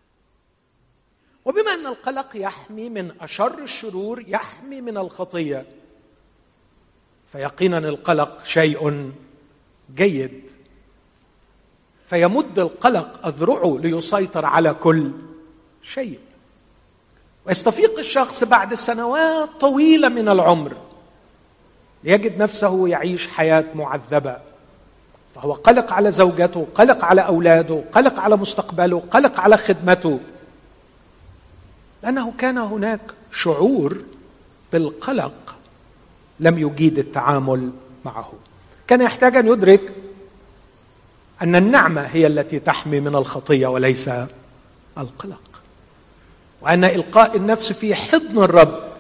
وبما 1.45 1.75
أن 1.75 1.87
القلق 1.87 2.29
يحمي 2.35 2.89
من 2.89 3.21
أشر 3.21 3.59
الشرور 3.63 4.25
يحمي 4.29 4.81
من 4.81 4.99
الخطية 4.99 5.67
فيقينا 7.33 7.79
القلق 7.79 8.45
شيء 8.45 9.13
جيد. 9.95 10.51
فيمد 12.07 12.59
القلق 12.59 13.27
اذرعه 13.27 13.79
ليسيطر 13.79 14.47
على 14.47 14.75
كل 14.75 15.13
شيء. 15.83 16.21
ويستفيق 17.47 17.99
الشخص 17.99 18.45
بعد 18.45 18.75
سنوات 18.75 19.49
طويلة 19.61 20.09
من 20.09 20.29
العمر. 20.29 20.92
ليجد 22.05 22.43
نفسه 22.43 22.89
يعيش 22.89 23.29
حياة 23.29 23.65
معذبة. 23.75 24.37
فهو 25.35 25.53
قلق 25.53 25.93
على 25.93 26.11
زوجته 26.11 26.67
قلق 26.75 27.05
على 27.05 27.21
أولاده 27.21 27.85
قلق 27.93 28.21
على 28.21 28.37
مستقبله 28.37 29.03
قلق 29.11 29.41
على 29.41 29.57
خدمته. 29.57 30.21
لأنه 32.03 32.33
كان 32.39 32.59
هناك 32.59 33.01
شعور 33.33 33.97
بالقلق 34.73 35.57
لم 36.41 36.59
يجيد 36.59 36.99
التعامل 36.99 37.71
معه. 38.05 38.33
كان 38.87 39.01
يحتاج 39.01 39.37
أن 39.37 39.47
يدرك 39.47 39.93
أن 41.43 41.57
النعمة 41.57 42.01
هي 42.01 42.27
التي 42.27 42.59
تحمي 42.59 43.01
من 43.01 43.17
الخطية 43.17 43.67
وليس 43.67 44.11
القلق. 44.99 45.43
وأن 46.61 46.85
إلقاء 46.85 47.37
النفس 47.37 47.73
في 47.73 47.95
حضن 47.95 48.43
الرب 48.43 48.92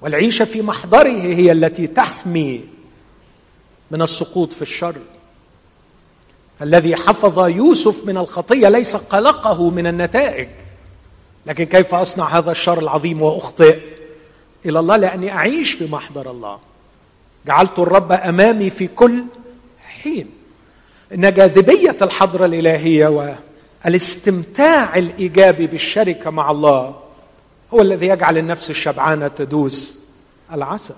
والعيشة 0.00 0.44
في 0.44 0.62
محضره 0.62 1.08
هي 1.08 1.52
التي 1.52 1.86
تحمي 1.86 2.64
من 3.90 4.02
السقوط 4.02 4.52
في 4.52 4.62
الشر. 4.62 4.96
فالذي 6.58 6.96
حفظ 6.96 7.38
يوسف 7.48 8.06
من 8.06 8.18
الخطية 8.18 8.68
ليس 8.68 8.96
قلقه 8.96 9.70
من 9.70 9.86
النتائج. 9.86 10.48
لكن 11.46 11.64
كيف 11.64 11.94
أصنع 11.94 12.38
هذا 12.38 12.50
الشر 12.50 12.78
العظيم 12.78 13.22
وأخطئ 13.22 13.78
إلى 14.66 14.78
الله؟ 14.78 14.96
لأني 14.96 15.32
أعيش 15.32 15.72
في 15.72 15.92
محضر 15.92 16.30
الله. 16.30 16.58
جعلت 17.46 17.78
الرب 17.78 18.12
أمامي 18.12 18.70
في 18.70 18.86
كل 18.86 19.24
حين. 19.86 20.30
ان 21.14 21.34
جاذبيه 21.34 21.96
الحضرة 22.02 22.46
الإلهية 22.46 23.34
والإستمتاع 23.84 24.96
الإيجابي 24.96 25.66
بالشركة 25.66 26.30
مع 26.30 26.50
الله. 26.50 27.07
هو 27.74 27.82
الذي 27.82 28.06
يجعل 28.06 28.38
النفس 28.38 28.70
الشبعانة 28.70 29.28
تدوس. 29.28 29.98
العسل 30.52 30.94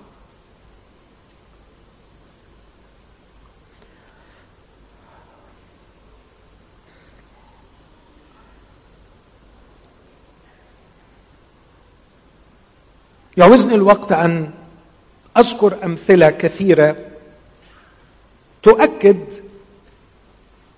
يعوزني 13.37 13.75
الوقت 13.75 14.11
أن 14.11 14.51
أذكر 15.37 15.77
أمثلة 15.83 16.29
كثيرة 16.29 16.95
تؤكد 18.63 19.17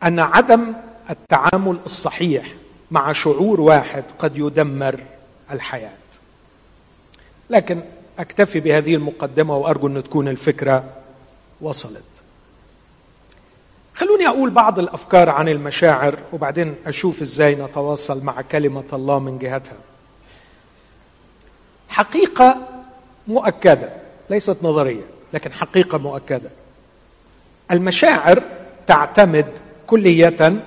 أن 0.04 0.20
عدم 0.20 0.74
التعامل 1.10 1.78
الصحيح 1.86 2.46
مع 2.92 3.12
شعور 3.12 3.62
واحد 3.62 4.04
قد 4.20 4.38
يدمر 4.38 5.00
الحياة. 5.52 5.98
لكن 7.50 7.82
أكتفي 8.20 8.60
بهذه 8.60 8.96
المقدمة 8.96 9.58
وأرجو 9.58 9.88
أن 9.88 10.04
تكون 10.04 10.28
الفكرة 10.28 10.84
وصلت. 11.62 12.04
خلوني 13.96 14.28
أقول 14.28 14.50
بعض 14.50 14.80
الأفكار 14.80 15.30
عن 15.30 15.50
المشاعر 15.50 16.20
وبعدين 16.34 16.76
أشوف 16.86 17.22
إزاي 17.22 17.56
نتواصل 17.56 18.24
مع 18.24 18.42
كلمة 18.42 18.84
الله 18.94 19.20
من 19.20 19.40
جهتها. 19.40 19.78
حقيقة 21.90 22.58
مؤكدة 23.28 23.90
ليست 24.30 24.58
نظرية 24.62 25.04
لكن 25.34 25.54
حقيقة 25.54 25.98
مؤكدة. 25.98 26.50
المشاعر 27.72 28.44
تعتمد 28.88 29.60
كلية 29.88 30.64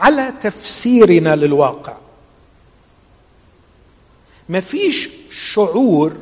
على 0.00 0.32
تفسيرنا 0.40 1.36
للواقع. 1.36 1.96
ما 4.48 4.60
فيش 4.60 5.08
شعور 5.30 6.16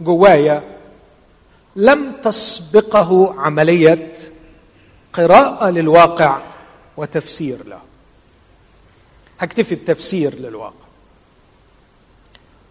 جوايا 0.00 0.78
لم 1.76 2.12
تسبقه 2.12 3.40
عملية 3.40 4.12
قراءة 5.12 5.70
للواقع 5.70 6.42
وتفسير 6.96 7.66
له. 7.66 7.80
هكتفي 9.40 9.74
بتفسير 9.74 10.34
للواقع. 10.34 10.86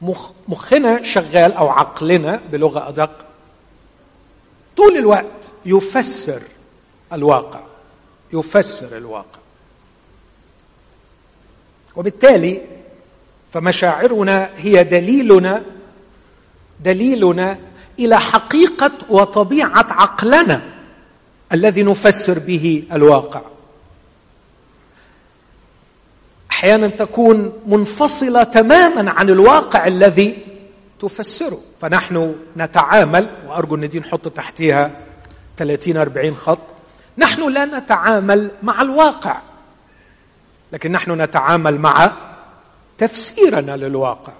مخ 0.01 0.31
مخنا 0.47 1.03
شغال 1.03 1.53
أو 1.53 1.69
عقلنا 1.69 2.41
بلغة 2.51 2.89
أدق 2.89 3.25
طول 4.77 4.97
الوقت 4.97 5.51
يفسر 5.65 6.41
الواقع 7.13 7.63
يفسر 8.33 8.97
الواقع. 8.97 9.39
وبالتالي 11.95 12.78
فمشاعرنا 13.53 14.49
هي 14.55 14.83
دليلنا 14.83 15.63
دليلنا 16.79 17.57
إلى 17.99 18.19
حقيقة 18.19 18.91
وطبيعة 19.09 19.87
عقلنا 19.89 20.61
الذي 21.53 21.83
نفسر 21.83 22.39
به 22.39 22.83
الواقع. 22.93 23.41
أحيانا 26.51 26.87
تكون 26.87 27.53
منفصلة 27.67 28.43
تماما 28.43 29.11
عن 29.11 29.29
الواقع 29.29 29.87
الذي 29.87 30.37
تفسره. 30.99 31.59
فنحن 31.81 32.35
نتعامل 32.57 33.29
وأرجو 33.47 33.75
أن 33.75 33.89
دي 33.89 33.99
نحط 33.99 34.27
تحتها 34.27 34.91
30 35.57 35.97
40 35.97 36.35
خط 36.35 36.59
نحن 37.17 37.49
لا 37.49 37.65
نتعامل 37.65 38.51
مع 38.63 38.81
الواقع 38.81 39.37
لكن 40.73 40.91
نحن 40.91 41.21
نتعامل 41.21 41.77
مع 41.77 42.11
تفسيرنا 42.99 43.77
للواقع 43.77 44.33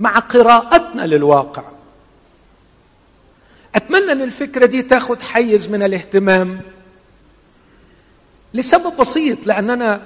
مع 0.00 0.18
قراءتنا 0.18 1.06
للواقع. 1.06 1.62
أتمنى 3.74 4.12
إن 4.12 4.22
الفكرة 4.22 4.66
دي 4.66 4.82
تاخذ 4.82 5.20
حيز 5.20 5.68
من 5.68 5.82
الاهتمام 5.82 6.60
لسبب 8.54 8.96
بسيط 8.96 9.46
لأننا 9.46 10.02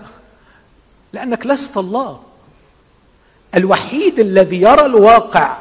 لأنك 1.13 1.47
لست 1.47 1.77
الله. 1.77 2.23
الوحيد 3.55 4.21
الذي 4.21 4.61
يرى 4.63 4.87
الواقع 4.87 5.57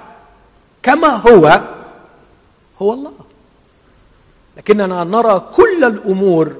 كما 0.83 1.07
هو 1.07 1.61
هو 2.81 2.93
الله. 2.93 3.13
لكننا 4.57 5.03
نرى 5.03 5.49
كل 5.53 5.83
الأمور 5.83 6.55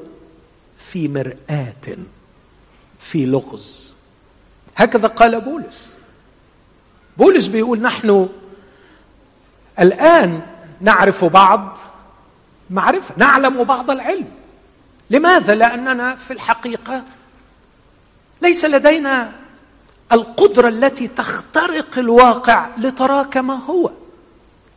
في 0.79 1.07
مرآة 1.07 1.97
في 2.99 3.25
لغز. 3.25 3.88
هكذا 4.79 5.07
قال 5.07 5.41
بولس. 5.41 5.89
بولس 7.17 7.47
بيقول 7.47 7.81
نحن 7.81 8.29
الآن 9.79 10.41
نعرف 10.81 11.25
بعض 11.25 11.77
معرفة 12.69 13.13
نعلم 13.17 13.63
بعض 13.63 13.91
العلم. 13.91 14.27
لماذا؟ 15.09 15.55
لأننا 15.55 16.15
في 16.15 16.33
الحقيقة 16.33 17.03
ليس 18.41 18.65
لدينا 18.65 19.31
القدرة 20.11 20.67
التي 20.67 21.07
تخترق 21.07 21.97
الواقع 21.97 22.67
لترى 22.77 23.23
كما 23.23 23.53
هو. 23.53 23.91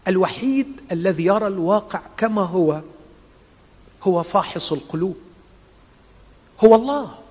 الوحيد 0.09 0.81
الذي 0.93 1.25
يرى 1.25 1.47
الواقع 1.47 2.01
كما 2.17 2.43
هو 2.43 2.81
هو 4.03 4.23
فاحص 4.23 4.73
القلوب. 4.73 5.17
هو 6.65 6.75
الله. 6.75 7.22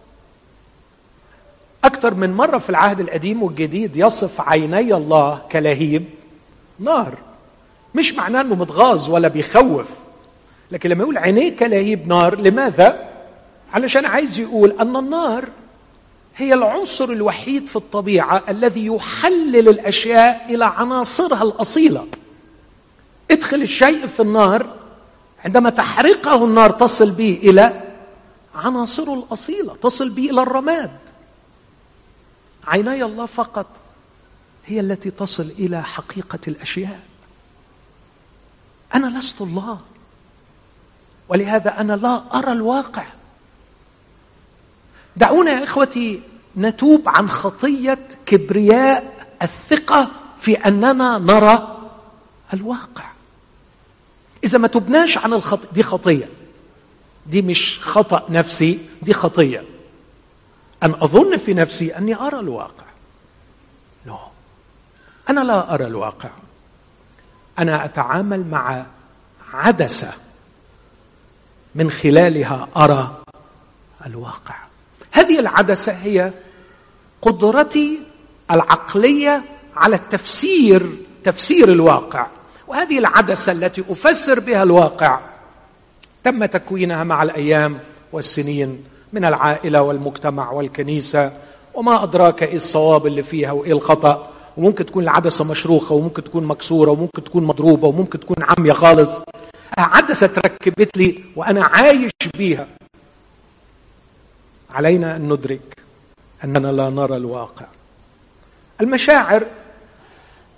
أكثر 1.84 2.14
من 2.14 2.34
مرة 2.34 2.58
في 2.58 2.70
العهد 2.70 3.00
القديم 3.00 3.44
والجديد 3.44 3.98
يصف 3.98 4.42
عيني 4.42 4.94
الله 4.94 5.42
كلهيب 5.52 6.06
نار. 6.80 7.18
مش 7.96 8.14
معناه 8.14 8.42
إنه 8.42 8.56
متغاظ 8.56 9.10
ولا 9.10 9.28
بيخوف. 9.28 9.90
لكن 10.72 10.90
لما 10.90 11.04
يقول 11.04 11.18
عينيه 11.18 11.56
كلهيب 11.56 12.08
نار 12.08 12.42
لماذا؟ 12.42 13.10
علشان 13.74 14.06
عايز 14.06 14.40
يقول 14.40 14.76
أن 14.80 14.96
النار 14.96 15.50
هي 16.38 16.54
العنصر 16.54 17.10
الوحيد 17.10 17.68
في 17.68 17.76
الطبيعة 17.76 18.44
الذي 18.50 18.86
يحلل 18.86 19.70
الأشياء 19.70 20.46
إلى 20.50 20.66
عناصرها 20.66 21.44
الأصيلة. 21.44 22.08
ادخل 23.32 23.62
الشيء 23.62 24.08
في 24.08 24.20
النار 24.20 24.66
عندما 25.46 25.70
تحرقه 25.70 26.46
النار 26.46 26.70
تصل 26.70 27.12
به 27.12 27.40
إلى 27.44 27.82
عناصره 28.56 29.14
الأصيلة 29.14 29.76
تصل 29.82 30.10
به 30.10 30.30
إلى 30.30 30.42
الرماد. 30.42 30.92
عيني 32.68 33.04
الله 33.04 33.26
فقط 33.26 33.68
هي 34.66 34.80
التي 34.80 35.12
تصل 35.12 35.44
إلى 35.44 35.84
حقيقة 35.84 36.40
الأشياء. 36.48 37.00
أنا 38.96 39.20
لست 39.20 39.42
الله 39.42 39.80
ولهذا 41.30 41.80
أنا 41.82 41.94
لا 41.94 42.38
أرى 42.40 42.52
الواقع. 42.52 43.06
دعونا 45.18 45.52
يا 45.52 45.64
إخوتي 45.64 46.22
نتوب 46.58 47.10
عن 47.10 47.30
خطية 47.30 48.00
كبرياء 48.26 49.28
الثقة 49.42 50.08
في 50.40 50.54
أننا 50.54 51.18
نرى 51.18 51.78
الواقع. 52.54 53.12
إذا 54.44 54.58
ما 54.58 54.68
تبناش 54.68 55.18
عن 55.18 55.34
الخطيه 55.34 55.68
دي 55.74 55.84
خطية. 55.84 56.30
دي 57.28 57.42
مش 57.42 57.80
خطأ 57.82 58.26
نفسي 58.30 58.80
دي 59.02 59.14
خطية. 59.14 59.64
أن 60.84 60.94
أظن 60.94 61.38
في 61.38 61.54
نفسي 61.54 61.98
أني 61.98 62.16
أرى 62.16 62.40
الواقع. 62.40 62.86
لا. 64.06 64.18
أنا 65.30 65.40
لا 65.40 65.74
أرى 65.74 65.88
الواقع. 65.88 66.30
أنا 67.60 67.86
أتعامل 67.86 68.48
مع 68.48 68.86
عدسة 69.54 70.14
من 71.76 71.92
خلالها 71.92 72.68
أرى 72.78 73.22
الواقع. 74.06 74.56
هذه 75.12 75.40
العدسة 75.40 75.92
هي 75.92 76.32
قدرتي 77.22 78.00
العقلية 78.52 79.44
على 79.76 79.96
التفسير 79.96 80.98
تفسير 81.24 81.70
الواقع. 81.70 82.28
وهذه 82.68 82.98
العدسة 82.98 83.52
التي 83.52 83.84
أفسر 83.90 84.40
بها 84.40 84.64
الواقع 84.64 85.20
تم 86.24 86.46
تكوينها 86.46 87.04
مع 87.04 87.24
الأيام 87.24 87.80
والسنين 88.12 88.86
من 89.14 89.26
العائلة 89.26 89.82
والمجتمع 89.82 90.52
والكنيسة 90.52 91.32
وما 91.74 92.04
أدراك 92.04 92.44
إيه 92.44 92.56
الصواب 92.56 93.08
اللي 93.08 93.24
فيها 93.24 93.52
وإيه 93.52 93.72
الخطأ. 93.72 94.28
وممكن 94.58 94.86
تكون 94.86 95.04
العدسة 95.04 95.44
مشروخة 95.44 95.96
وممكن 95.96 96.24
تكون 96.24 96.44
مكسورة 96.44 96.92
وممكن 96.92 97.24
تكون 97.24 97.44
مضروبة 97.44 97.88
وممكن 97.88 98.20
تكون 98.20 98.36
عامية 98.40 98.74
خالص. 98.74 99.24
عدسه 99.78 100.28
تركبت 100.28 100.98
لي 100.98 101.24
وأنا 101.36 101.64
عايش 101.64 102.12
بيها. 102.38 102.68
علينا 104.72 105.16
أن 105.16 105.34
ندرك 105.34 105.78
أننا 106.44 106.68
لا 106.68 106.90
نرى 106.90 107.18
الواقع. 107.18 107.66
المشاعر 108.82 109.44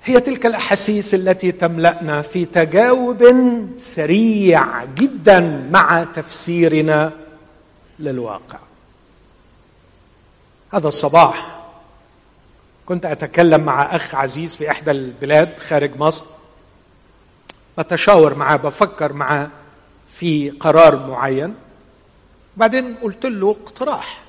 هي 0.04 0.20
تلك 0.20 0.46
الأحاسيس 0.46 1.14
التي 1.14 1.52
تملأنا 1.52 2.22
في 2.22 2.46
تجاوب 2.46 3.24
سريع 3.78 4.86
جدا 4.86 5.68
مع 5.72 6.04
تفسيرنا. 6.04 7.12
للواقع 8.04 8.60
هذا 10.74 10.88
الصباح 10.88 11.60
كنت 12.86 13.06
أتكلم 13.06 13.62
مع 13.62 13.96
أخ 13.96 14.16
عزيز 14.16 14.56
في 14.56 14.72
إحدى 14.72 14.92
البلاد 14.92 15.60
خارج 15.60 15.98
مصر. 15.98 16.24
بتشاور 17.78 18.36
معاه 18.36 18.56
بفكر 18.56 19.14
معاه 19.14 19.50
في 20.14 20.50
قرار 20.50 21.08
معين. 21.08 21.56
بعدين 22.58 22.96
قلت 22.96 23.26
له 23.26 23.52
اقتراح. 23.52 24.22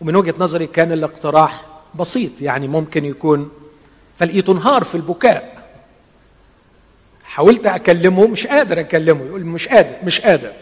ومن 0.00 0.16
وجهة 0.16 0.34
نظري 0.38 0.66
كان 0.66 0.92
الاقتراح 0.92 1.64
بسيط 1.94 2.42
يعني 2.42 2.68
ممكن 2.68 3.04
يكون 3.04 3.50
فلقيته 4.18 4.52
انهار 4.52 4.84
في 4.84 4.94
البكاء. 4.94 5.68
حاولت 7.24 7.66
أكلمه 7.66 8.26
مش 8.26 8.46
قادر 8.46 8.80
أكلمه 8.80 9.24
يقول 9.24 9.44
مش 9.44 9.68
قادر 9.68 9.96
مش 10.04 10.20
قادر. 10.20 10.52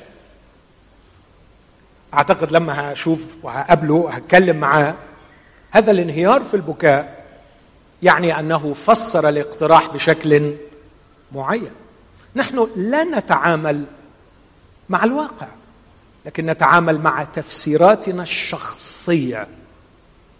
أعتقد 2.15 2.53
لما 2.53 2.93
هشوف 2.93 3.37
وهقابله 3.43 4.11
هتكلم 4.11 4.57
معاه 4.57 4.95
هذا 5.71 5.91
الانهيار 5.91 6.43
في 6.45 6.55
البكاء 6.55 7.25
يعني 8.03 8.39
أنه 8.41 8.73
فسر 8.75 9.29
الاقتراح 9.29 9.87
بشكل 9.87 10.55
معين. 11.33 11.71
نحن 12.37 12.69
لا 12.77 13.05
نتعامل 13.05 13.85
مع 14.89 15.05
الواقع 15.05 15.47
لكن 16.27 16.47
نتعامل 16.47 17.01
مع 17.01 17.25
تفسيراتنا 17.25 18.23
الشخصية 18.23 19.47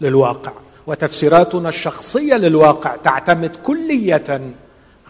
للواقع 0.01 0.51
وتفسيراتنا 0.87 1.69
الشخصية 1.69 2.35
للواقع 2.35 2.95
تعتمد 2.95 3.55
كلية 3.55 4.41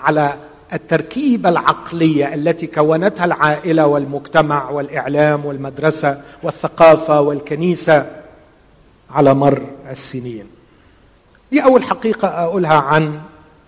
على 0.01 0.37
التركيبة 0.73 1.49
العقلية 1.49 2.33
التي 2.33 2.67
كونتها 2.67 3.25
العائلة 3.25 3.87
والمجتمع 3.87 4.69
والإعلام 4.69 5.45
والمدرسة 5.45 6.21
والثقافة 6.43 7.21
والكنيسة 7.21 8.21
على 9.09 9.33
مر 9.33 9.63
السنين. 9.89 10.45
دي 11.51 11.63
أول 11.63 11.83
حقيقة 11.83 12.27
أقولها 12.27 12.73
عن 12.73 13.21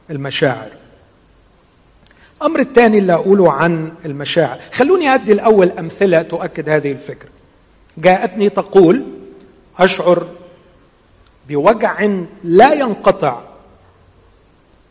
المشاعر. 0.10 0.70
الامر 2.42 2.60
الثاني 2.60 2.98
اللي 2.98 3.14
أقوله 3.14 3.52
عن 3.52 3.92
المشاعر. 4.06 4.60
خلوني 4.72 5.10
أدي 5.14 5.34
الأول 5.34 5.72
أمثلة 5.72 6.22
تؤكد 6.22 6.70
هذه 6.70 6.92
الفكرة. 6.92 7.30
جاءتني 7.98 8.50
تقول 8.50 9.04
أشعر 9.80 10.28
بوجع 11.50 12.10
لا 12.44 12.74
ينقطع 12.74 13.42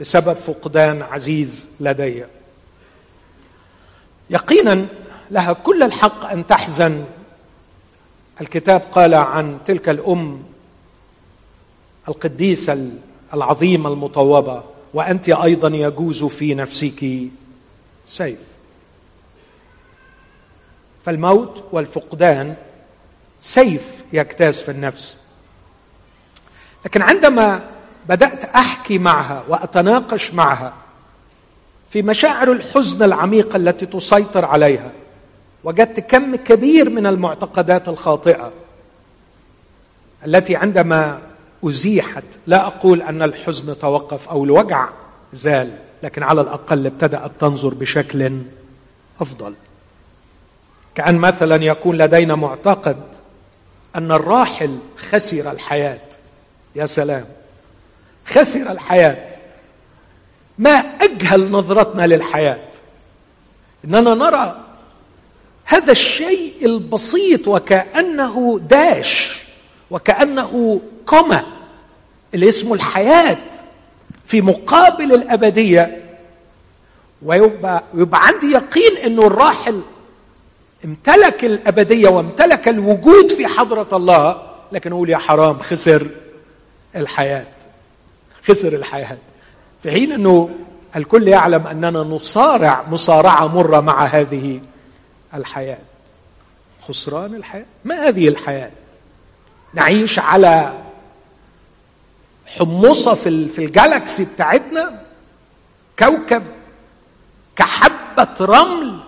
بسبب 0.02 0.32
فقدان 0.32 1.02
عزيز 1.02 1.68
لدي. 1.80 2.24
يقينا 4.30 4.86
لها 5.30 5.52
كل 5.52 5.82
الحق 5.82 6.26
أن 6.26 6.46
تحزن. 6.46 7.04
الكتاب 8.40 8.80
قال 8.92 9.14
عن 9.14 9.58
تلك 9.64 9.88
الأم 9.88 10.42
القديسة 12.08 12.90
العظيمة 13.34 13.92
المطوبة 13.92 14.62
وأنت 14.94 15.28
أيضا 15.28 15.68
يجوز 15.68 16.24
في 16.24 16.54
نفسك. 16.54 17.04
سيف. 18.06 18.38
فالموت 21.04 21.64
والفقدان 21.72 22.54
سيف 23.40 24.04
يجتاز 24.12 24.60
في 24.60 24.70
النفس. 24.70 25.16
لكن 26.84 27.02
عندما 27.02 27.70
بدأت 28.08 28.44
أحكي 28.44 28.98
معها 28.98 29.44
وأتناقش 29.48 30.34
معها 30.34 30.74
في 31.90 32.02
مشاعر 32.02 32.52
الحزن 32.52 33.02
العميقة 33.02 33.56
التي 33.56 33.86
تسيطر 33.86 34.44
عليها 34.44 34.92
وجدت 35.64 36.00
كم 36.00 36.36
كبير 36.36 36.90
من 36.90 37.06
المعتقدات 37.06 37.88
الخاطئة 37.88 38.52
التي 40.26 40.56
عندما 40.56 41.20
أزيحت 41.64 42.24
لا 42.46 42.66
أقول 42.66 43.02
أن 43.02 43.22
الحزن 43.22 43.78
توقف 43.78 44.28
أو 44.28 44.44
الوجع 44.44 44.88
زال 45.32 45.78
لكن 46.02 46.22
على 46.22 46.40
الأقل 46.40 46.86
ابتدأت 46.86 47.30
تنظر 47.40 47.74
بشكل 47.74 48.38
أفضل. 49.20 49.54
كأن 50.94 51.16
مثلا 51.16 51.64
يكون 51.64 51.98
لدينا 51.98 52.34
معتقد 52.34 53.02
أن 53.96 54.12
الراحل 54.12 54.78
خسر 54.96 55.50
الحياة 55.50 56.00
يا 56.76 56.86
سلام. 56.86 57.24
خسر 58.26 58.72
الحياة. 58.72 59.28
ما 60.58 60.70
أجهل 61.00 61.50
نظرتنا 61.50 62.06
للحياة. 62.06 62.60
إننا 63.84 64.14
نرى 64.14 64.60
هذا 65.64 65.92
الشيء 65.92 66.54
البسيط 66.66 67.48
وكأنه 67.48 68.60
داش 68.68 69.42
وكأنه 69.90 70.80
كما 71.08 71.44
اللي 72.34 72.48
اسمه 72.48 72.74
الحياة 72.74 73.38
في 74.24 74.40
مقابل 74.40 75.12
الأبدية. 75.12 76.02
ويبقى 77.22 77.82
يبقى 77.94 78.26
عندي 78.26 78.46
يقين 78.46 78.96
إنه 79.04 79.26
الراحل 79.26 79.80
امتلك 80.84 81.44
الأبدية 81.44 82.08
وامتلك 82.08 82.68
الوجود 82.68 83.32
في 83.32 83.46
حضرة 83.46 83.88
الله 83.96 84.42
لكن 84.72 84.92
أقول 84.92 85.10
يا 85.10 85.18
حرام 85.18 85.58
خسر 85.58 86.06
الحياة. 86.96 87.46
خسر 88.48 88.72
الحياة. 88.72 89.18
في 89.82 89.90
حين 89.90 90.12
أنه 90.12 90.50
الكل 90.96 91.28
يعلم 91.28 91.66
أننا 91.66 91.90
نصارع 91.90 92.84
مصارعة 92.88 93.46
مرة 93.46 93.80
مع 93.80 94.04
هذه 94.04 94.60
الحياة. 95.34 95.78
خسران 96.82 97.34
الحياة. 97.34 97.64
ما 97.84 98.08
هذه 98.08 98.28
الحياة؟ 98.28 98.70
نعيش 99.74 100.18
على 100.18 100.72
حمصة 102.46 103.14
في 103.14 103.48
في 103.48 103.64
الجالكسي 103.64 104.34
بتاعتنا؟ 104.34 105.02
كوكب 105.98 106.42
كحبة 107.56 108.34
رمل 108.40 109.00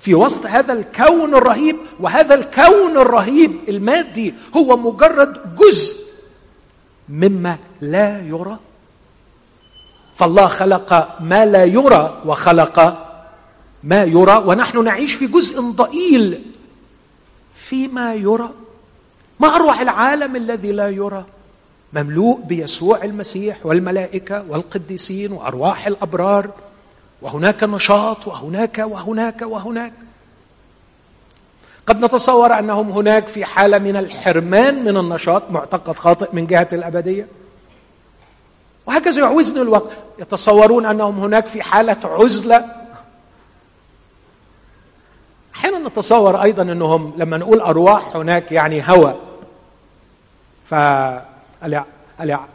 في 0.00 0.14
وسط 0.14 0.46
هذا 0.46 0.72
الكون 0.72 1.34
الرهيب. 1.34 1.76
وهذا 2.00 2.34
الكون 2.34 2.96
الرهيب 2.96 3.58
المادي 3.68 4.34
هو 4.56 4.76
مجرد 4.76 5.56
جزء 5.56 5.99
مما 7.10 7.58
لا 7.80 8.20
يرى. 8.20 8.58
فالله 10.16 10.46
خلق 10.46 11.20
ما 11.20 11.46
لا 11.46 11.64
يرى 11.64 12.22
وخلق 12.26 13.06
ما 13.82 14.02
يرى 14.04 14.42
ونحن 14.46 14.84
نعيش 14.84 15.14
في 15.14 15.26
جزء 15.26 15.60
ضئيل 15.60 16.42
فيما 17.54 18.14
يرى. 18.14 18.50
ما 19.40 19.54
اروع 19.56 19.82
العالم 19.82 20.36
الذي 20.36 20.72
لا 20.72 20.88
يرى؟ 20.88 21.24
مملوء 21.92 22.40
بيسوع 22.40 23.04
المسيح 23.04 23.66
والملائكة 23.66 24.44
والقديسين 24.48 25.32
وأرواح 25.32 25.86
الأبرار 25.86 26.50
وهناك 27.22 27.64
نشاط 27.64 28.26
وهناك 28.26 28.78
وهناك 28.78 29.42
وهناك. 29.42 29.92
قد 31.90 32.04
نتصور 32.04 32.58
أنهم 32.58 32.90
هناك 32.90 33.26
في 33.28 33.44
حالة 33.44 33.78
من 33.78 33.96
الحرمان 33.96 34.84
من 34.84 34.96
النشاط 34.96 35.42
معتقد 35.50 35.96
خاطئ 35.96 36.28
من 36.32 36.46
جهة 36.46 36.68
الأبدية. 36.72 37.26
وهكذا 38.86 39.22
يعوزني 39.22 39.62
الوقت. 39.62 39.90
يتصورون 40.18 40.86
أنهم 40.86 41.20
هناك 41.20 41.46
في 41.46 41.62
حالة 41.62 41.96
عزلة. 42.04 42.64
أحيانا 45.54 45.88
نتصور 45.88 46.42
أيضا 46.42 46.62
أنهم 46.62 47.14
لما 47.16 47.38
نقول 47.38 47.60
أرواح 47.60 48.16
هناك 48.16 48.52
يعني 48.52 48.82
هوى. 48.88 49.14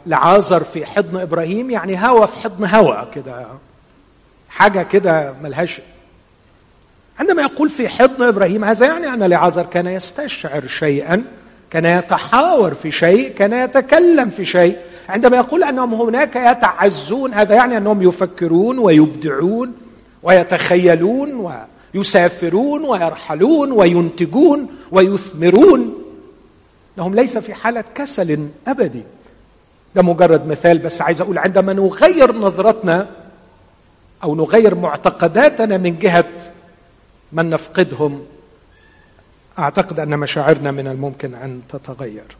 فلعازر 0.06 0.64
في 0.64 0.86
حضن 0.86 1.20
إبراهيم 1.20 1.70
يعني 1.70 2.06
هوى 2.08 2.26
في 2.26 2.36
حضن 2.36 2.64
هوى 2.64 3.08
كده. 3.14 3.46
حاجة 4.48 4.82
كده 4.82 5.34
ملهاش 5.42 5.80
عندما 7.18 7.42
يقول 7.42 7.70
في 7.70 7.88
حضن 7.88 8.22
إبراهيم 8.22 8.64
هذا 8.64 8.86
يعني 8.86 9.14
أن 9.14 9.22
لعازر 9.22 9.62
كان 9.62 9.86
يستشعر 9.86 10.66
شيئا 10.66 11.24
كان 11.70 11.84
يتحاور 11.84 12.74
في 12.74 12.90
شيء 12.90 13.32
كان 13.32 13.52
يتكلم 13.52 14.30
في 14.30 14.44
شيء. 14.44 14.76
عندما 15.08 15.36
يقول 15.36 15.64
أنهم 15.64 15.94
هناك 15.94 16.36
يتعزون 16.36 17.34
هذا 17.34 17.54
يعني 17.54 17.76
أنهم 17.76 18.02
يفكرون 18.02 18.78
ويبدعون 18.78 19.72
ويتخيلون 20.22 21.50
ويسافرون 21.94 22.84
ويرحلون 22.84 23.72
وينتجون 23.72 24.66
ويثمرون. 24.90 25.94
انهم 26.98 27.14
ليس 27.14 27.38
في 27.38 27.54
حالة 27.54 27.84
كسل 27.94 28.48
أبدي. 28.66 29.02
ده 29.94 30.02
مجرد 30.02 30.46
مثال 30.46 30.78
بس 30.78 31.02
عايز 31.02 31.20
أقول 31.20 31.38
عندما 31.38 31.72
نغير 31.72 32.32
نظرتنا 32.32 33.06
أو 34.24 34.34
نغير 34.34 34.74
معتقداتنا 34.74 35.76
من 35.76 35.98
جهة 35.98 36.24
من 37.32 37.50
نفقدهم 37.50 38.26
أعتقد 39.58 40.00
أن 40.00 40.18
مشاعرنا 40.18 40.70
من 40.70 40.88
الممكن 40.88 41.34
أن 41.34 41.62
تتغير. 41.68 42.36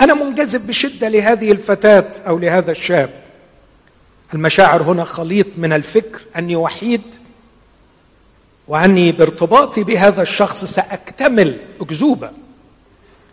أنا 0.00 0.14
منجذب 0.14 0.66
بشدة 0.66 1.08
لهذه 1.08 1.52
الفتاة 1.52 2.06
أو 2.26 2.38
لهذا 2.38 2.70
الشاب. 2.70 3.10
المشاعر 4.34 4.82
هنا 4.82 5.04
خليط 5.04 5.46
من 5.56 5.72
الفكر 5.72 6.20
أني 6.36 6.56
وحيد 6.56 7.02
وأني 8.68 9.12
بارتباطي 9.12 9.84
بهذا 9.84 10.22
الشخص 10.22 10.64
سأكتمل 10.64 11.58
اكذوبه 11.80 12.30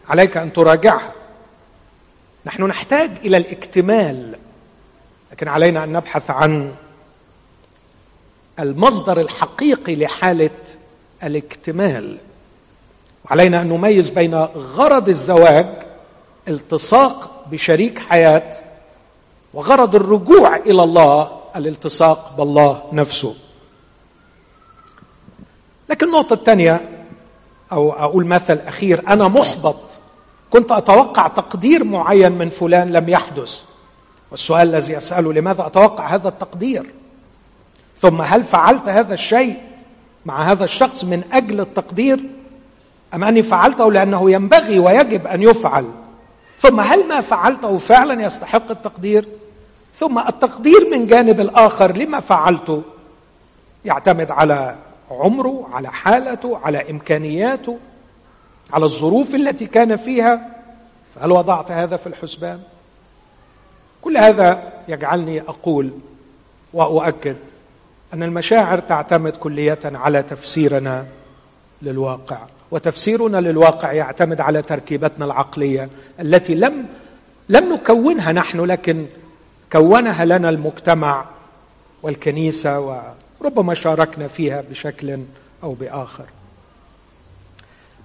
عليك 0.10 0.38
أن 0.38 0.54
تراجعها. 0.54 1.14
نحن 2.46 2.64
نحتاج 2.64 3.12
إلى 3.26 3.38
الاكتمال 3.38 4.36
لكن 5.32 5.48
علينا 5.48 5.84
أن 5.84 5.94
نبحث 5.94 6.32
عن 6.32 6.76
المصدر 8.62 9.22
الحقيقي 9.22 9.96
لحالة 9.96 10.50
الاكتمال. 11.24 12.18
وعلينا 13.26 13.62
أن 13.62 13.70
نميز 13.70 14.10
بين 14.10 14.36
غرض 14.56 15.10
الزواج 15.10 15.68
التصاق 16.48 17.46
بشريك 17.52 18.00
حياة 18.00 18.54
وغرض 19.54 19.96
الرجوع 19.96 20.56
إلى 20.56 20.84
الله 20.84 21.40
الالتصاق 21.56 22.34
بالله 22.38 22.84
نفسه. 22.94 23.36
لكن 25.90 26.08
النقطة 26.08 26.34
الثانية 26.34 27.06
أو 27.72 27.92
أقول 27.92 28.26
مثل 28.26 28.60
أخير 28.68 29.08
أنا 29.08 29.28
محبط. 29.28 29.78
كنت 30.52 30.72
أتوقع 30.72 31.28
تقدير 31.28 31.84
معين 31.84 32.32
من 32.32 32.50
فلان 32.50 32.92
لم 32.92 33.10
يحدث. 33.10 33.60
والسؤال 34.32 34.68
الذي 34.68 34.98
أسأله 34.98 35.34
لماذا 35.34 35.66
أتوقع 35.68 36.08
هذا 36.08 36.28
التقدير؟ 36.28 37.01
ثم 38.02 38.22
هل 38.22 38.44
فعلت 38.44 38.90
هذا 38.90 39.14
الشيء 39.14 39.58
مع 40.26 40.42
هذا 40.52 40.64
الشخص 40.64 41.04
من 41.04 41.24
أجل 41.32 41.60
التقدير؟ 41.60 42.20
أم 43.14 43.24
أني 43.24 43.44
فعلته 43.44 43.92
لأنه 43.92 44.32
ينبغي 44.32 44.80
ويجب 44.80 45.28
أن 45.28 45.42
يفعل؟ 45.42 45.86
ثم 46.58 46.80
هل 46.80 47.08
ما 47.08 47.22
فعلته 47.22 47.78
فعلا 47.78 48.24
يستحق 48.24 48.72
التقدير؟ 48.72 49.28
ثم 50.00 50.20
التقدير 50.20 50.90
من 50.92 51.08
جانب 51.08 51.40
الآخر 51.40 51.98
لما 51.98 52.20
فعلته 52.20 52.82
يعتمد 53.86 54.32
على 54.32 54.76
عمره 55.12 55.70
على 55.74 55.92
حالته 55.92 56.58
على 56.58 56.92
إمكانياته 56.92 57.78
على 58.74 58.86
الظروف 58.86 59.36
التي 59.36 59.66
كان 59.66 59.96
فيها. 59.96 60.50
فهل 61.16 61.32
وضعت 61.32 61.72
هذا 61.72 61.98
في 61.98 62.08
الحسبان؟ 62.08 62.60
كل 64.02 64.18
هذا 64.18 64.74
يجعلني 64.88 65.42
أقول 65.42 65.92
وأؤكد 66.74 67.38
أن 68.14 68.24
المشاعر 68.24 68.80
تعتمد 68.80 69.38
كلية 69.38 69.80
على 69.86 70.24
تفسيرنا 70.24 71.06
للواقع 71.82 72.40
وتفسيرنا 72.72 73.38
للواقع 73.38 73.92
يعتمد 73.92 74.42
على 74.42 74.62
تركيبتنا 74.62 75.26
العقلية 75.26 75.90
التي 76.20 76.56
لم 76.56 76.86
لم 77.50 77.74
نكونها 77.74 78.32
نحن 78.32 78.60
لكن 78.60 79.06
كونها 79.72 80.26
لنا 80.26 80.50
المجتمع 80.50 81.26
والكنيسة 82.04 83.02
وربما 83.42 83.74
شاركنا 83.74 84.28
فيها 84.28 84.64
بشكل 84.70 85.20
أو 85.64 85.74
بآخر. 85.74 86.26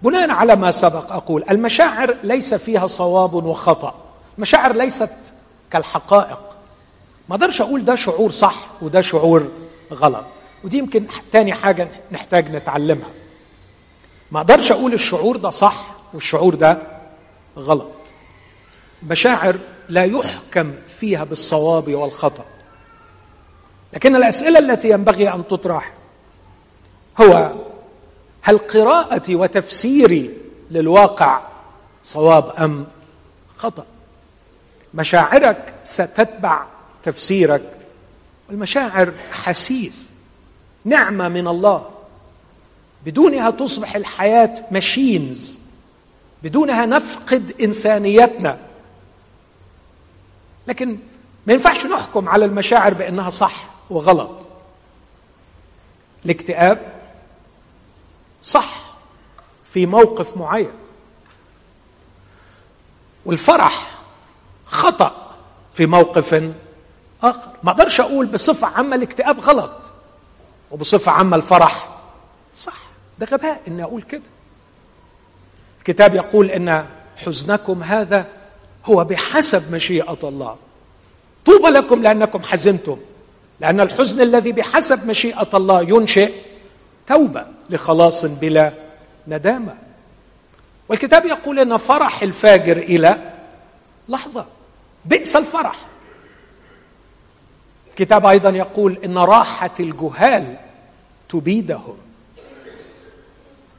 بناء 0.03 0.31
على 0.31 0.57
ما 0.57 0.71
سبق 0.71 1.12
أقول 1.12 1.45
المشاعر 1.51 2.16
ليس 2.23 2.55
فيها 2.55 2.87
صواب 2.87 3.35
وخطأ. 3.35 3.95
المشاعر 4.37 4.73
ليست 4.77 5.11
كالحقائق. 5.71 6.40
ما 7.29 7.35
أقدرش 7.37 7.61
أقول 7.61 7.85
ده 7.85 7.95
شعور 7.95 8.31
صح 8.31 8.66
وده 8.83 9.01
شعور 9.01 9.49
غلط. 9.92 10.25
ودي 10.64 10.79
يمكن 10.79 11.07
تاني 11.33 11.53
حاجة 11.53 11.88
نحتاج 12.12 12.51
نتعلمها. 12.57 13.11
ما 14.31 14.40
أقدرش 14.40 14.72
أقول 14.72 14.92
الشعور 14.94 15.37
ده 15.37 15.51
صح 15.51 15.87
والشعور 16.14 16.55
ده 16.55 16.79
غلط. 17.59 17.92
مشاعر 19.03 19.57
لا 19.88 20.05
يحكم 20.05 20.72
فيها 20.87 21.25
بالصواب 21.25 21.94
والخطأ. 21.94 22.44
لكن 23.92 24.16
الأسئلة 24.16 24.59
التي 24.59 24.90
ينبغي 24.90 25.35
أن 25.35 25.49
تطرح 25.49 25.92
هو 27.20 27.53
هل 28.42 28.59
قراءتي 28.59 29.35
وتفسيري 29.35 30.31
للواقع 30.70 31.40
صواب 32.05 32.53
أم 32.59 32.87
خطأ؟ 33.57 33.87
مشاعرك 34.94 35.75
ستتبع 35.85 36.64
تفسيرك 37.03 37.76
والمشاعر 38.48 39.12
حسيس 39.30 40.06
نعمة 40.85 41.28
من 41.28 41.48
الله. 41.48 41.90
بدونها 43.04 43.50
تصبح 43.50 43.96
الحياة 43.96 44.66
ماشينز 44.70 45.59
بدونها 46.42 46.87
نفقد 46.87 47.61
إنسانيتنا. 47.61 48.59
لكن 50.66 50.98
ما 51.46 51.52
ينفعش 51.52 51.87
نحكم 51.87 52.28
على 52.28 52.44
المشاعر 52.44 52.94
بأنها 52.94 53.30
صح 53.30 53.66
وغلط. 53.90 54.46
الاكتئاب 56.24 56.92
صح 58.42 58.96
في 59.64 59.87
موقف 59.87 60.37
معين. 60.37 60.72
والفرح 63.24 63.98
خطأ 64.66 65.37
في 65.74 65.87
موقف 65.87 66.52
آخر. 67.22 67.48
ما 67.62 67.70
أقدرش 67.70 68.00
أقول 68.00 68.26
بصفة 68.26 68.66
عامة 68.66 68.96
الاكتئاب 68.96 69.40
غلط 69.40 69.70
وبصفة 70.70 71.12
عامة 71.12 71.37
الفرح. 71.37 71.88
صح. 72.57 72.76
ده 73.18 73.26
غباء 73.26 73.62
إني 73.68 73.83
أقول 73.83 74.02
كده. 74.02 74.22
الكتاب 75.79 76.14
يقول 76.14 76.50
إن 76.50 76.87
حزنكم 77.16 77.83
هذا 77.83 78.26
هو 78.85 79.05
بحسب 79.05 79.74
مشيئة 79.74 80.18
الله. 80.24 80.57
طوبى 81.46 81.68
لكم 81.68 82.02
لأنكم 82.02 82.42
حزنتم. 82.42 82.98
لأن 83.61 83.81
الحزن 83.81 84.20
الذي 84.20 84.52
بحسب 84.52 85.07
مشيئة 85.07 85.48
الله 85.55 85.83
ينشئ 85.83 86.33
توبة 87.07 87.46
لخلاص 87.70 88.24
بلا 88.24 88.72
ندامة. 89.29 89.76
والكتاب 90.88 91.26
يقول 91.26 91.59
إن 91.59 91.76
فرح 91.76 92.22
الفاجر 92.22 92.76
إلى 92.76 93.33
لحظة. 94.09 94.46
بئس 95.05 95.37
الفرح. 95.37 95.76
الكتاب 97.96 98.26
أيضا 98.26 98.50
يقول 98.50 98.98
إن 99.04 99.18
راحة 99.18 99.70
الجهال 99.80 100.56
تبيدهم. 101.28 101.96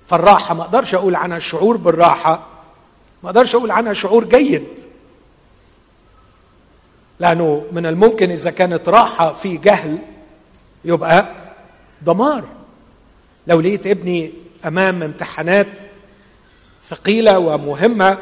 فالراحة 0.07 0.53
ما 0.55 0.63
أقدرش 0.63 0.95
أقول 0.95 1.15
عنها 1.15 1.37
الشعور 1.37 1.77
بالراحة 1.77 2.47
ما 3.23 3.29
أقدرش 3.29 3.55
أقول 3.55 3.71
عنها 3.71 3.93
شعور 3.93 4.25
جيد. 4.25 4.67
لأنه 7.19 7.65
من 7.71 7.85
الممكن 7.85 8.31
إذا 8.31 8.51
كانت 8.51 8.89
راحة 8.89 9.33
في 9.33 9.57
جهل 9.57 9.97
يبقى 10.85 11.31
دمار. 12.01 12.43
لو 13.47 13.61
لقيت 13.61 13.87
ابني 13.87 14.33
أمام 14.65 15.03
امتحانات 15.03 15.67
ثقيلة 16.83 17.39
ومهمة 17.39 18.17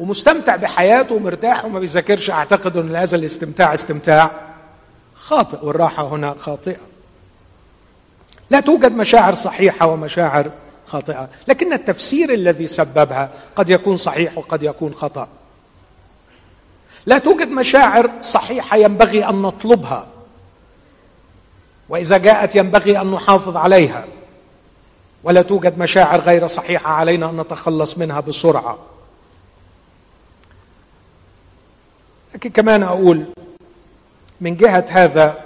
ومستمتع 0.00 0.56
بحياته 0.56 1.14
ومرتاح 1.14 1.64
وما 1.64 1.80
بيذاكرش 1.80 2.30
أعتقد 2.30 2.76
إن 2.76 2.96
هذا 2.96 3.16
الاستمتاع 3.16 3.74
استمتاع. 3.74 4.53
خاطئ 5.24 5.64
والراحة 5.66 6.06
هنا 6.06 6.34
خاطئة. 6.38 6.80
لا 8.50 8.60
توجد 8.60 8.92
مشاعر 8.92 9.34
صحيحة 9.34 9.86
ومشاعر 9.86 10.50
خاطئة 10.86 11.28
لكن 11.48 11.72
التفسير 11.72 12.34
الذي 12.34 12.66
سببها 12.66 13.30
قد 13.56 13.70
يكون 13.70 13.96
صحيح 13.96 14.38
وقد 14.38 14.62
يكون 14.62 14.94
خطأ. 14.94 15.28
لا 17.06 17.18
توجد 17.18 17.48
مشاعر 17.48 18.10
صحيحة 18.22 18.76
ينبغي 18.76 19.28
أن 19.28 19.42
نطلبها 19.42 20.06
وإذا 21.88 22.18
جاءت 22.18 22.56
ينبغي 22.56 23.00
أن 23.00 23.10
نحافظ 23.10 23.56
عليها. 23.56 24.04
ولا 25.22 25.42
توجد 25.42 25.78
مشاعر 25.78 26.20
غير 26.20 26.46
صحيحة 26.46 26.92
علينا 26.92 27.30
أن 27.30 27.40
نتخلص 27.40 27.98
منها 27.98 28.20
بسرعة. 28.20 28.78
لكن 32.34 32.50
كمان 32.50 32.82
أقول 32.82 33.26
من 34.40 34.56
جهة 34.56 34.84
هذا 34.88 35.44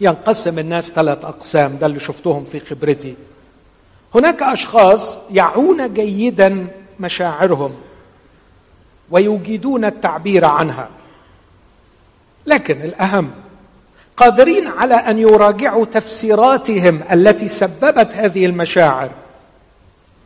ينقسم 0.00 0.58
الناس 0.58 0.90
ثلاث 0.90 1.24
أقسام 1.24 1.76
ده 1.78 1.86
اللي 1.86 2.00
شفتهم 2.00 2.44
في 2.44 2.60
خبرتي. 2.60 3.14
هناك 4.14 4.42
أشخاص 4.42 5.18
يعون 5.30 5.94
جيدا 5.94 6.66
مشاعرهم 7.00 7.74
ويجيدون 9.10 9.84
التعبير 9.84 10.44
عنها. 10.44 10.88
لكن 12.46 12.82
الأهم 12.82 13.30
قادرين 14.16 14.66
على 14.66 14.94
أن 14.94 15.18
يراجعوا 15.18 15.84
تفسيراتهم 15.84 17.00
التي 17.12 17.48
سببت 17.48 18.14
هذه 18.14 18.46
المشاعر 18.46 19.10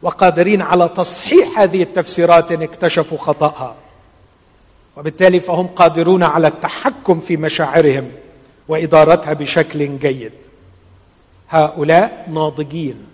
وقادرين 0.02 0.62
على 0.62 0.88
تصحيح 0.88 1.58
هذه 1.58 1.82
التفسيرات 1.82 2.52
إن 2.52 2.62
اكتشفوا 2.62 3.18
خطأها. 3.18 3.74
وبالتالي 4.96 5.40
فهم 5.40 5.66
قادرون 5.66 6.22
على 6.22 6.48
التحكم 6.48 7.20
في 7.20 7.36
مشاعرهم 7.36 8.12
وإدارتها 8.68 9.32
بشكل 9.32 9.98
جيد. 9.98 10.32
هؤلاء 11.50 12.28
ناضجين 12.32 13.06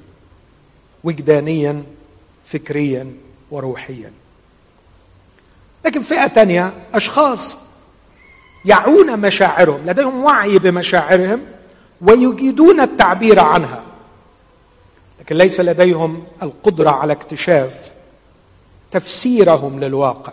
وجدانيا 1.04 1.82
فكريا 2.44 3.12
وروحيا. 3.50 4.12
لكن 5.84 6.02
فئة 6.02 6.28
ثانية 6.28 6.72
أشخاص 6.94 7.56
يعون 8.64 9.20
مشاعرهم 9.20 9.86
لديهم 9.86 10.24
وعي 10.24 10.58
بمشاعرهم 10.58 11.40
ويجيدون 12.00 12.80
التعبير 12.80 13.40
عنها. 13.40 13.82
لكن 15.20 15.36
ليس 15.36 15.60
لديهم 15.60 16.24
القدرة 16.42 16.90
على 16.90 17.12
اكتشاف 17.12 17.92
تفسيرهم 18.90 19.80
للواقع. 19.80 20.32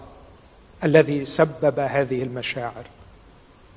الذي 0.83 1.25
سبب 1.25 1.79
هذه 1.79 2.23
المشاعر. 2.23 2.85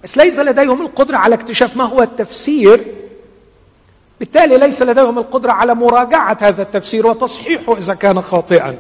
بس 0.04 0.16
ليس 0.16 0.38
لديهم 0.38 0.82
القدرة 0.82 1.16
على 1.16 1.34
اكتشاف 1.34 1.76
ما 1.76 1.84
هو 1.84 2.02
التفسير. 2.02 2.94
بالتالي 4.20 4.58
ليس 4.58 4.82
لديهم 4.82 5.18
القدرة 5.18 5.52
على 5.52 5.74
مراجعة 5.74 6.38
هذا 6.40 6.62
التفسير 6.62 7.06
وتصحيحه 7.06 7.78
إذا 7.78 7.94
كان 7.94 8.22
خاطئا. 8.22 8.76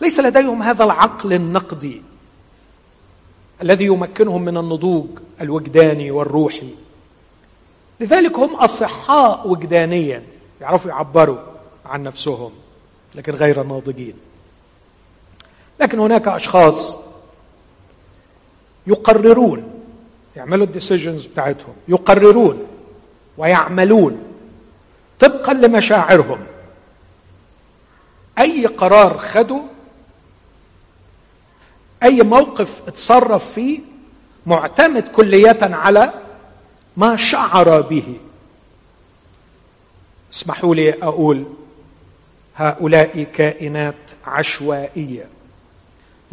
ليس 0.00 0.20
لديهم 0.20 0.62
هذا 0.62 0.84
العقل 0.84 1.32
النقدي 1.32 2.02
الذي 3.62 3.84
يمكنهم 3.84 4.42
من 4.42 4.56
النضوج 4.56 5.06
الوجداني 5.40 6.10
والروحي. 6.10 6.74
لذلك 8.00 8.38
هم 8.38 8.54
أصحاء 8.54 9.48
وجدانيا 9.48 10.22
يعرفوا 10.60 10.90
يعبروا 10.90 11.38
عن 11.86 12.02
نفسهم 12.02 12.50
لكن 13.14 13.34
غير 13.34 13.62
ناضجين. 13.62 14.14
لكن 15.80 15.98
هناك 15.98 16.28
أشخاص 16.28 17.03
يقررون 18.86 19.82
يعملوا 20.36 20.66
الديسيجنز 20.66 21.26
بتاعتهم 21.26 21.74
يقررون 21.88 22.66
ويعملون. 23.38 24.22
طبقا 25.20 25.52
لمشاعرهم. 25.52 26.38
أي 28.38 28.66
قرار 28.66 29.18
خدوا 29.18 29.62
أي 32.02 32.22
موقف 32.22 32.82
اتصرف 32.88 33.52
فيه 33.52 33.80
معتمد 34.46 35.08
كليه 35.08 35.58
على 35.62 36.12
ما 36.96 37.16
شعر 37.16 37.80
به. 37.80 38.16
اسمحوا 40.32 40.74
لي 40.74 40.90
أقول 40.90 41.44
هؤلاء 42.56 43.22
كائنات 43.22 43.94
عشوائية. 44.26 45.28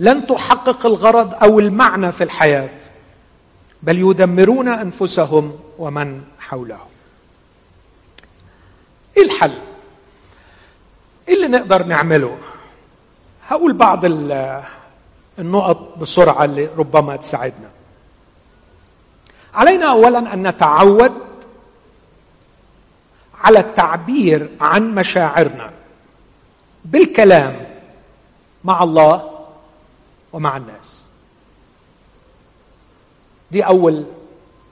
لن 0.02 0.28
تحقق 0.28 0.86
الغرض 0.86 1.44
أو 1.44 1.60
المعنى 1.60 2.12
في 2.12 2.24
الحياة 2.24 2.80
بل 3.84 3.98
يدمرون 4.00 4.68
أنفسهم 4.68 5.60
ومن 5.78 6.22
حولهم. 6.40 6.90
إيه 9.18 9.24
الحل؟ 9.24 9.54
إيه 11.30 11.36
اللي 11.36 11.48
نقدر 11.48 11.84
نعمله؟ 11.84 12.38
هقول 13.48 13.74
بعض 13.74 14.06
النقط 15.40 15.98
بسرعة 15.98 16.46
اللي 16.46 16.70
ربما 16.78 17.16
تساعدنا. 17.16 17.70
علينا 19.54 19.92
اولا 19.92 20.34
أن 20.34 20.48
نتعود 20.48 21.14
على 23.36 23.60
التعبير 23.60 24.50
عن 24.62 24.96
مشاعرنا 24.96 25.72
بالكلام 26.86 27.66
مع 28.64 28.84
الله 28.84 29.31
ومع 30.34 30.58
الناس. 30.58 31.02
دي 33.52 33.66
أول 33.66 34.06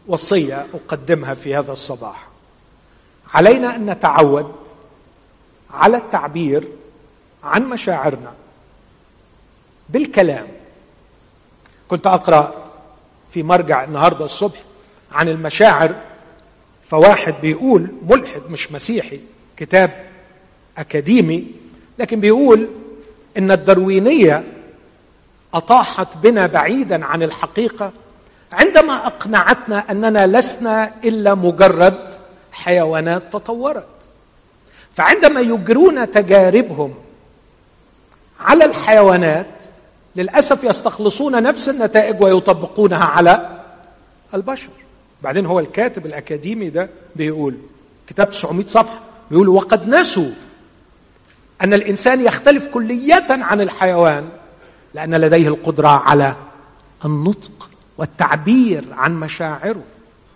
وصية 0.07 0.65
أقدمها 0.73 1.33
في 1.33 1.55
هذا 1.55 1.71
الصباح. 1.71 2.27
علينا 3.33 3.75
أن 3.75 3.85
نتعود 3.85 4.55
على 5.71 5.97
التعبير 5.97 6.67
عن 7.43 7.69
مشاعرنا 7.69 8.33
بالكلام. 9.89 10.47
كنت 11.87 12.07
أقرأ 12.07 12.69
في 13.31 13.43
مرجع 13.43 13.83
النهارده 13.83 14.25
الصبح 14.25 14.59
عن 15.11 15.29
المشاعر 15.29 15.95
فواحد 16.89 17.35
بيقول 17.41 17.87
ملحد 18.09 18.41
مش 18.49 18.71
مسيحي 18.71 19.19
كتاب 19.57 20.05
أكاديمي 20.77 21.45
لكن 21.99 22.19
بيقول 22.19 22.67
إن 23.37 23.51
الدروينية 23.51 24.43
أطاحت 25.53 26.07
بنا 26.17 26.47
بعيدا 26.47 27.05
عن 27.05 27.23
الحقيقة 27.23 27.91
عندما 28.51 29.07
أقنعتنا 29.07 29.91
أننا 29.91 30.27
لسنا 30.27 30.91
إلا 31.03 31.35
مجرد 31.35 32.13
حيوانات 32.51 33.23
تطورت. 33.33 33.87
فعندما 34.93 35.41
يجرون 35.41 36.11
تجاربهم 36.11 36.93
على 38.39 38.65
الحيوانات 38.65 39.47
للأسف 40.15 40.63
يستخلصون 40.63 41.43
نفس 41.43 41.69
النتائج 41.69 42.21
ويطبقونها 42.23 43.05
على 43.05 43.59
البشر. 44.33 44.69
بعدين 45.21 45.45
هو 45.45 45.59
الكاتب 45.59 46.05
الأكاديمي 46.05 46.69
ده 46.69 46.89
بيقول 47.15 47.57
كتاب 48.07 48.29
900 48.31 48.65
صفحة 48.67 48.99
بيقول 49.31 49.49
وقد 49.49 49.89
نسوا 49.89 50.31
أن 51.61 51.73
الإنسان 51.73 52.25
يختلف 52.25 52.67
كليه 52.67 53.25
عن 53.29 53.61
الحيوان 53.61 54.29
لأن 54.93 55.15
لديه 55.15 55.47
القدرة 55.47 55.87
على 55.87 56.35
النطق 57.05 57.69
والتعبير 57.97 58.85
عن 58.91 59.19
مشاعره. 59.19 59.83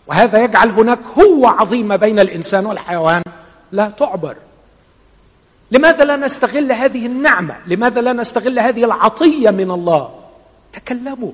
وهذا 0.07 0.43
يجعل 0.43 0.71
هناك 0.71 0.99
هو 1.19 1.47
عظيمة 1.47 1.95
بين 1.95 2.19
الإنسان 2.19 2.65
والحيوان 2.65 3.21
لا 3.71 3.89
تعبر. 3.89 4.35
لماذا 5.71 6.05
لا 6.05 6.15
نستغل 6.15 6.71
هذه 6.71 7.05
النعمة؟ 7.05 7.55
لماذا 7.67 8.01
لا 8.01 8.13
نستغل 8.13 8.59
هذه 8.59 8.83
العطية 8.83 9.49
من 9.49 9.71
الله؟ 9.71 10.19
تكلموا. 10.73 11.31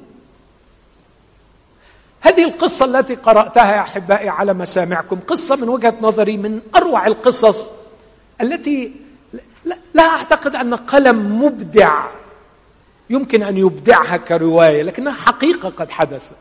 هذه 2.22 2.43
القصة 2.43 2.86
التي 2.86 3.15
قرأتها 3.15 3.76
يا 3.76 3.82
أحبائي 3.82 4.30
على 4.30 4.53
مسامعكم 4.53 5.20
قصة 5.28 5.55
من 5.55 5.70
وجهة 5.70 5.93
نظري 6.01 6.38
من 6.38 6.61
أروع 6.76 7.07
القصص 7.07 7.72
التي 8.41 8.91
لا 9.93 10.03
أعتقد 10.03 10.55
أن 10.55 10.74
قلم 10.74 11.43
مبدع 11.43 12.05
يمكن 13.10 13.43
أن 13.43 13.57
يبدعها 13.57 14.18
كرواية 14.18 14.84
لكنها 14.84 15.14
حقيقة 15.14 15.70
قد 15.70 15.91
حدثت. 15.91 16.36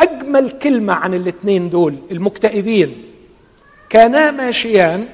أجمل 0.00 0.50
كلمة 0.50 0.92
عن 0.92 1.14
الاثنين 1.14 1.70
دول 1.70 1.96
المكتئبين. 2.10 3.04
كانا 3.88 4.30
ماشيان 4.30 5.08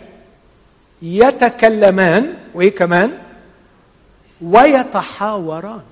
يتكلمان 1.02 2.34
وإيه 2.54 2.74
كمان؟ 2.74 3.18
ويتحاوران. 4.42 5.82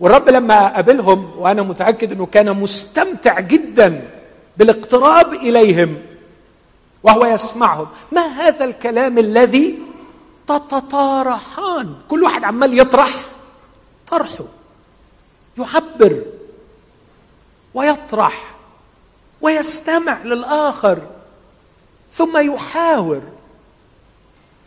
والرب 0.00 0.28
لما 0.28 0.68
قابلهم 0.68 1.30
وأنا 1.38 1.62
متأكد 1.62 2.12
إنه 2.12 2.26
كان 2.26 2.56
مستمتع 2.56 3.40
جدا 3.40 4.08
بالاقتراب 4.56 5.32
إليهم 5.32 5.96
وهو 7.02 7.24
يسمعهم. 7.24 7.86
ما 8.12 8.26
هذا 8.26 8.64
الكلام 8.64 9.18
الذي 9.18 9.78
تتطارحان. 10.48 11.94
كل 12.08 12.22
واحد 12.22 12.44
عمال 12.44 12.78
يطرح 12.78 13.24
طرحه. 14.10 14.44
يعبر 15.58 16.22
ويطرح 17.74 18.54
ويستمع 19.40 20.22
للآخر. 20.22 21.02
ثم 22.12 22.38
يحاور. 22.38 23.22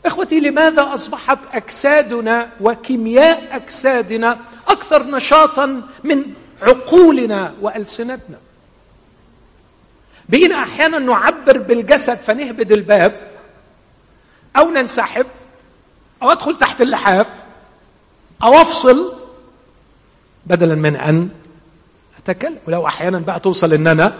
إخوتي 0.05 0.39
لماذا 0.39 0.93
أصبحت 0.93 1.39
أجسادنا 1.53 2.49
وكيمياء 2.61 3.55
أجسادنا 3.55 4.39
أكثر 4.67 5.03
نشاطا 5.03 5.81
من 6.03 6.33
عقولنا 6.61 7.53
وألسنتنا؟ 7.61 8.37
بقينا 10.29 10.63
أحيانا 10.63 10.99
نعبر 10.99 11.57
بالجسد 11.57 12.17
فنهبد 12.17 12.71
الباب 12.71 13.31
أو 14.57 14.71
ننسحب. 14.71 15.25
أو 16.21 16.31
أدخل 16.31 16.57
تحت 16.57 16.81
اللحاف 16.81 17.27
أو 18.43 18.53
أفصل 18.53 19.13
بدلا 20.45 20.75
من 20.75 20.95
أن 20.95 21.29
أتكلم. 22.17 22.57
ولو 22.67 22.87
أحيانا 22.87 23.19
بقى 23.19 23.39
توصل 23.39 23.73
إن 23.73 23.87
أنا 23.87 24.13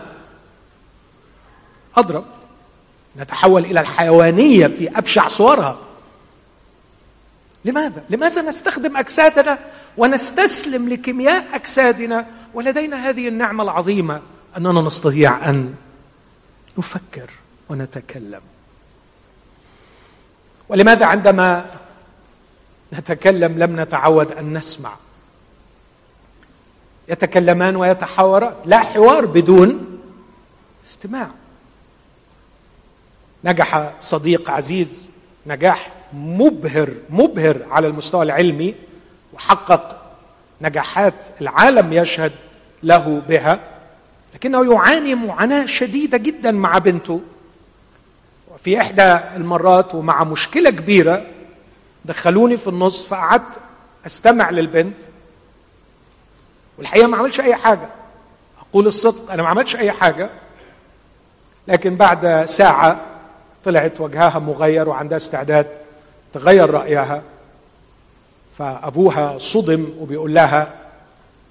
أضرب. 1.98 2.26
نتحول 3.18 3.66
إلى 3.66 3.80
الحيوانية 3.80 4.68
في 4.68 4.98
أبشع 4.98 5.28
صورها. 5.28 5.78
لماذا؟ 7.66 8.04
لماذا 8.10 8.42
نستخدم 8.42 8.98
أجسادنا 8.98 9.60
ونستسلم 9.98 10.90
لكيمياء 10.90 11.56
أجسادنا 11.56 12.26
ولدينا 12.54 13.10
هذه 13.10 13.28
النعمة 13.28 13.64
العظيمة 13.64 14.22
أننا 14.58 14.82
نستطيع 14.82 15.50
أن 15.50 15.76
نفكر 16.78 17.30
ونتكلم؟ 17.70 18.42
ولماذا 20.70 21.06
عندما 21.06 21.66
نتكلم 23.00 23.60
لم 23.60 23.80
نتعود 23.80 24.32
أن 24.32 24.58
نسمع. 24.58 24.94
يتكلمان 27.10 27.76
ويتحاوران 27.76 28.54
لا 28.66 28.80
حوار 28.80 29.26
بدون 29.26 30.00
استماع. 30.86 31.30
نجح 33.44 33.94
صديق 34.02 34.50
عزيز 34.50 35.06
نجاح 35.48 35.92
مبهر 36.14 36.90
مبهر 37.10 37.66
على 37.72 37.88
المستوى 37.88 38.24
العلمي 38.24 38.76
وحقق 39.34 40.02
نجاحات 40.62 41.14
العالم 41.42 41.94
يشهد 41.94 42.32
له 42.84 43.22
بها 43.30 43.60
لكنه 44.36 44.74
يعاني 44.74 45.16
معاناة 45.16 45.66
شديدة 45.66 46.18
جدا 46.18 46.52
مع 46.52 46.78
بنته. 46.78 47.22
في 48.64 48.82
إحدى 48.82 49.20
المرات 49.36 49.96
ومع 49.96 50.24
مشكلة 50.24 50.70
كبيرة 50.70 51.26
دخلوني 52.06 52.58
في 52.58 52.68
النص 52.68 53.04
فقعدت 53.06 53.44
أستمع 54.06 54.50
للبنت 54.50 54.96
والحقيقة 56.78 57.08
ما 57.08 57.18
عملش 57.18 57.40
أي 57.40 57.56
حاجة. 57.56 57.88
أقول 58.60 58.88
الصدق 58.88 59.32
أنا 59.32 59.44
ما 59.44 59.50
عملتش 59.50 59.76
أي 59.76 59.92
حاجة. 59.92 60.30
لكن 61.68 61.96
بعد 61.96 62.46
ساعة 62.46 63.02
طلعت 63.64 64.02
وجهها 64.02 64.40
مغير 64.40 64.90
وعندها 64.90 65.18
استعداد 65.18 65.68
تغير 66.34 66.70
رأيها. 66.70 67.22
فأبوها 68.58 69.38
صدم 69.38 69.88
وبيقول 70.00 70.34
لها 70.34 70.74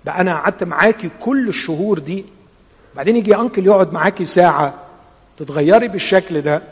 ده 0.05 0.21
أنا 0.21 0.35
قعدت 0.37 0.65
معاكي 0.65 1.11
كل 1.21 1.49
الشهور 1.49 1.99
دي 1.99 2.25
بعدين 2.97 3.17
يجي 3.17 3.37
أنكل 3.37 3.67
يقعد 3.67 3.93
معاكي 3.93 4.25
ساعة 4.25 4.75
تتغيري 5.37 5.89
بالشكل 5.89 6.41
ده. 6.41 6.63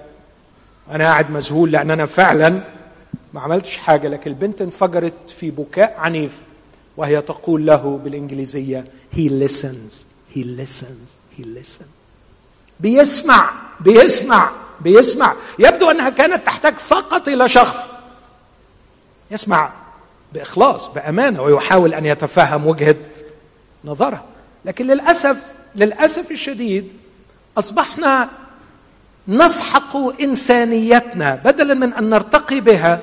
أنا 0.90 1.04
قاعد 1.04 1.30
مذهول 1.30 1.70
لأن 1.72 1.90
أنا 1.90 2.06
فعلا 2.06 2.60
ما 3.34 3.40
عملتش 3.40 3.76
حاجة 3.76 4.08
لكن 4.08 4.30
البنت 4.30 4.62
انفجرت 4.62 5.30
في 5.30 5.50
بكاء 5.50 5.94
عنيف 5.98 6.38
وهي 6.96 7.22
تقول 7.22 7.66
له 7.66 8.00
بالإنجليزية 8.04 8.84
he 9.16 9.28
listens 9.28 10.04
he 10.34 10.40
listens 10.40 11.38
he 11.38 11.42
listens. 11.42 11.92
بيسمع 12.80 13.50
بيسمع 13.80 14.50
بيسمع. 14.80 15.34
يبدو 15.58 15.90
أنها 15.90 16.10
كانت 16.10 16.46
تحتاج 16.46 16.74
فقط 16.74 17.28
إلى 17.28 17.48
شخص 17.48 17.90
يسمع 19.30 19.70
بإخلاص 20.32 20.88
بأمانة 20.88 21.42
ويحاول 21.42 21.94
أن 21.94 22.06
يتفهم 22.06 22.66
وجهة 22.66 22.96
نظرها. 23.84 24.24
لكن 24.64 24.86
للأسف 24.86 25.52
للأسف 25.76 26.30
الشديد 26.30 26.92
أصبحنا 27.58 28.28
نسحق 29.28 29.96
إنسانيتنا 30.20 31.34
بدلا 31.44 31.74
من 31.74 31.92
أن 31.92 32.10
نرتقي 32.10 32.60
بها 32.60 33.00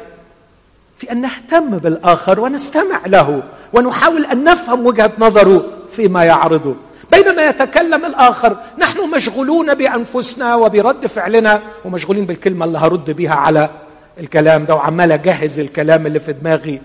في 1.00 1.12
أن 1.12 1.22
نهتم 1.22 1.78
بالآخر 1.78 2.40
ونستمع 2.40 3.02
له 3.06 3.44
ونحاول 3.74 4.26
أن 4.26 4.44
نفهم 4.44 4.86
وجهة 4.86 5.12
نظره 5.20 5.66
فيما 5.92 6.24
يعرضه 6.24 6.76
بينما 7.12 7.46
يتكلم 7.50 8.06
الآخر 8.06 8.58
نحن 8.78 9.10
مشغولون 9.16 9.74
بأنفسنا 9.74 10.56
وبرد 10.56 11.06
فعلنا 11.06 11.62
ومشغولين 11.86 12.26
بالكلمة 12.26 12.66
اللي 12.66 12.78
هرد 12.78 13.12
بها 13.12 13.34
على 13.36 13.70
الكلام 14.20 14.66
ده 14.66 14.76
وعمال 14.76 15.12
أجهز 15.12 15.60
الكلام 15.60 16.08
اللي 16.08 16.20
في 16.20 16.34
دماغي. 16.34 16.82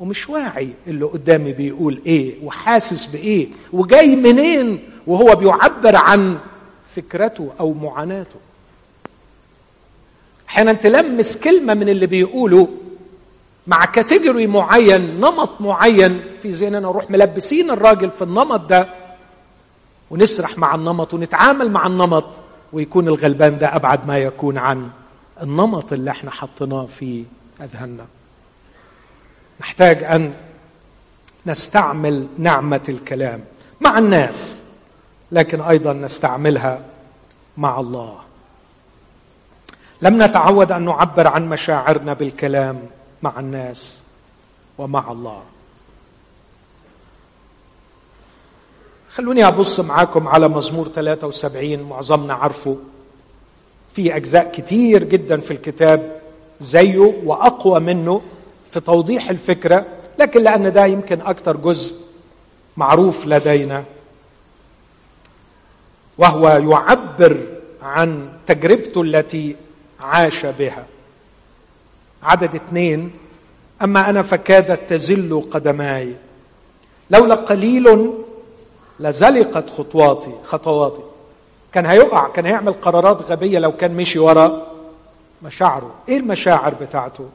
ومش 0.00 0.28
واعي 0.30 0.70
اللي 0.86 1.04
قدامي 1.04 1.52
بيقول 1.52 2.00
إيه 2.06 2.34
وحاسس 2.44 3.06
بإيه 3.06 3.48
وجاي 3.72 4.16
منين 4.16 4.78
وهو 5.06 5.34
بيعبر 5.36 5.96
عن 5.96 6.38
فكرته 6.96 7.52
أو 7.60 7.72
معاناته. 7.72 8.36
أحيانا 10.48 10.72
تلمس 10.72 11.36
كلمة 11.36 11.74
من 11.74 11.88
اللي 11.88 12.06
بيقوله 12.06 12.68
مع 13.66 13.84
كاتيجوري 13.84 14.46
معين 14.46 15.20
نمط 15.20 15.60
معين. 15.60 16.20
في 16.42 16.50
ذهننا 16.50 16.80
نروح 16.80 17.10
ملبسين 17.10 17.70
الراجل 17.70 18.10
في 18.10 18.22
النمط 18.22 18.60
ده 18.60 18.88
ونسرح 20.10 20.58
مع 20.58 20.74
النمط 20.74 21.14
ونتعامل 21.14 21.70
مع 21.70 21.86
النمط 21.86 22.24
ويكون 22.72 23.08
الغلبان 23.08 23.58
ده 23.58 23.76
أبعد 23.76 24.06
ما 24.06 24.18
يكون 24.18 24.58
عن 24.58 24.90
النمط 25.42 25.92
اللي 25.92 26.10
إحنا 26.10 26.30
حطيناه 26.30 26.86
في 26.86 27.24
أذهاننا. 27.60 28.06
نحتاج 29.60 30.04
أن 30.04 30.34
نستعمل 31.46 32.26
نعمة 32.38 32.80
الكلام 32.88 33.44
مع 33.80 33.98
الناس 33.98 34.60
لكن 35.32 35.60
أيضا 35.60 35.92
نستعملها 35.92 36.80
مع 37.56 37.80
الله. 37.80 38.18
لم 40.02 40.22
نتعود 40.22 40.72
أن 40.72 40.84
نعبر 40.84 41.26
عن 41.26 41.48
مشاعرنا 41.48 42.12
بالكلام. 42.12 42.80
مع 43.26 43.40
الناس 43.40 43.98
ومع 44.78 45.12
الله. 45.12 45.42
خلوني 49.10 49.48
أبص 49.48 49.80
معاكم 49.80 50.28
على 50.28 50.48
مزمور 50.48 50.88
73 50.88 51.82
معظمنا 51.82 52.34
عارفه. 52.34 52.76
في 53.92 54.16
أجزاء 54.16 54.52
كتير 54.52 55.04
جدا 55.04 55.40
في 55.40 55.50
الكتاب 55.50 56.20
زيه 56.60 56.98
وأقوى 57.24 57.80
منه 57.80 58.22
في 58.70 58.80
توضيح 58.80 59.30
الفكرة 59.30 59.84
لكن 60.18 60.42
لأن 60.42 60.72
ده 60.72 60.86
يمكن 60.86 61.20
أكثر 61.20 61.56
جزء 61.56 61.94
معروف 62.76 63.26
لدينا. 63.26 63.84
وهو 66.18 66.48
يعبر 66.48 67.36
عن 67.82 68.28
تجربته 68.46 69.02
التي 69.02 69.56
عاش 70.00 70.46
بها. 70.46 70.86
عدد 72.22 72.54
اثنين 72.54 73.10
أما 73.82 74.10
أنا 74.10 74.22
فكادت 74.22 74.90
تزل 74.90 75.42
قدماي. 75.50 76.16
لولا 77.10 77.34
قليل 77.34 78.10
لزلقت 79.00 79.70
خطواتي 79.70 80.34
خطواتي. 80.44 81.02
كان 81.72 81.86
هيقع 81.86 82.28
كان 82.28 82.46
هيعمل 82.46 82.72
قرارات 82.72 83.22
غبية 83.22 83.58
لو 83.58 83.72
كان 83.72 83.96
مشي 83.96 84.18
ورا 84.18 84.66
مشاعره. 85.42 85.94
إيه 86.08 86.16
المشاعر 86.16 86.74
بتاعته؟ 86.74 87.28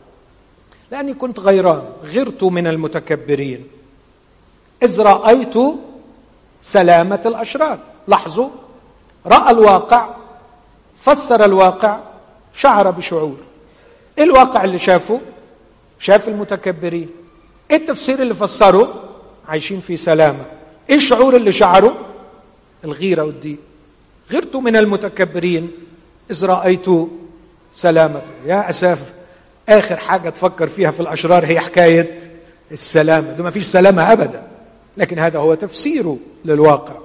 لأني 0.91 1.13
كنت 1.13 1.39
غيران 1.39 1.84
غرت 2.05 2.43
من 2.43 2.67
المتكبرين. 2.67 3.67
إذ 4.84 5.01
رأيت 5.01 5.55
سلامة 6.61 7.21
الأشرار. 7.25 7.79
لاحظوا 8.07 8.49
رأى 9.25 9.51
الواقع 9.51 10.09
فسر 10.97 11.45
الواقع 11.45 11.99
شعر 12.53 12.91
بشعور. 12.91 13.38
إيه 14.22 14.28
الواقع 14.28 14.63
اللي 14.63 14.78
شافه 14.78 15.19
شاف 15.99 16.28
المتكبرين. 16.28 17.09
إيه 17.72 17.78
التفسير 17.78 18.22
اللي 18.22 18.34
فسره؟ 18.34 19.03
عايشين 19.47 19.80
في 19.82 19.97
سلامة. 19.97 20.45
إيه 20.89 20.95
الشعور 20.95 21.36
اللي 21.36 21.51
شعره؟ 21.51 21.97
الغيرة 22.84 23.24
والضيق 23.24 23.57
غرت 24.32 24.55
من 24.55 24.76
المتكبرين 24.76 25.72
إذ 26.32 26.45
رأيت 26.45 26.86
سلامة. 27.74 28.22
يا 28.45 28.69
أساف 28.69 28.99
آخر 29.69 29.97
حاجة 29.97 30.30
تفكر 30.30 30.67
فيها 30.67 30.91
في 30.91 30.99
الأشرار 30.99 31.45
هي 31.45 31.59
حكاية 31.59 32.19
السلامة. 32.72 33.32
ده 33.32 33.43
ما 33.43 33.49
فيش 33.49 33.65
سلامة 33.65 34.11
ابدا 34.11 34.47
لكن 34.97 35.19
هذا 35.19 35.39
هو 35.39 35.53
تفسيره 35.53 36.17
للواقع. 36.45 36.95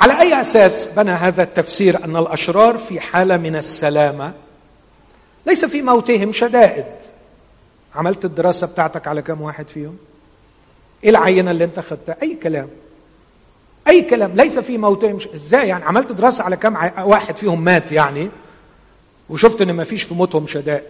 على 0.00 0.20
أي 0.20 0.40
أساس 0.40 0.86
بنى 0.96 1.10
هذا 1.10 1.42
التفسير 1.42 2.04
أن 2.04 2.16
الأشرار 2.16 2.78
في 2.78 3.00
حالة 3.00 3.36
من 3.36 3.56
السلامة؟ 3.56 4.43
ليس 5.46 5.64
في 5.64 5.82
موتهم 5.82 6.32
شدائد. 6.32 6.86
عملت 7.94 8.24
الدراسة 8.24 8.66
بتاعتك 8.66 9.08
على 9.08 9.22
كم 9.22 9.40
واحد 9.40 9.68
فيهم؟ 9.68 9.96
إيه 11.04 11.10
العينة 11.10 11.50
اللي 11.50 11.64
أنت 11.64 11.80
خدتها؟ 11.80 12.16
أي 12.22 12.34
كلام. 12.42 12.68
أي 13.88 14.02
كلام. 14.02 14.32
ليس 14.34 14.58
في 14.58 14.78
موتهم 14.78 15.18
ش... 15.20 15.26
إزاي 15.26 15.68
يعني؟ 15.68 15.84
عملت 15.84 16.12
دراسة 16.12 16.44
على 16.44 16.56
كم 16.56 16.76
واحد 16.98 17.36
فيهم 17.36 17.64
مات 17.64 17.92
يعني 17.92 18.30
وشفت 19.28 19.62
إن 19.62 19.72
ما 19.72 19.84
فيش 19.84 20.02
في 20.02 20.14
موتهم 20.14 20.46
شدائد. 20.46 20.84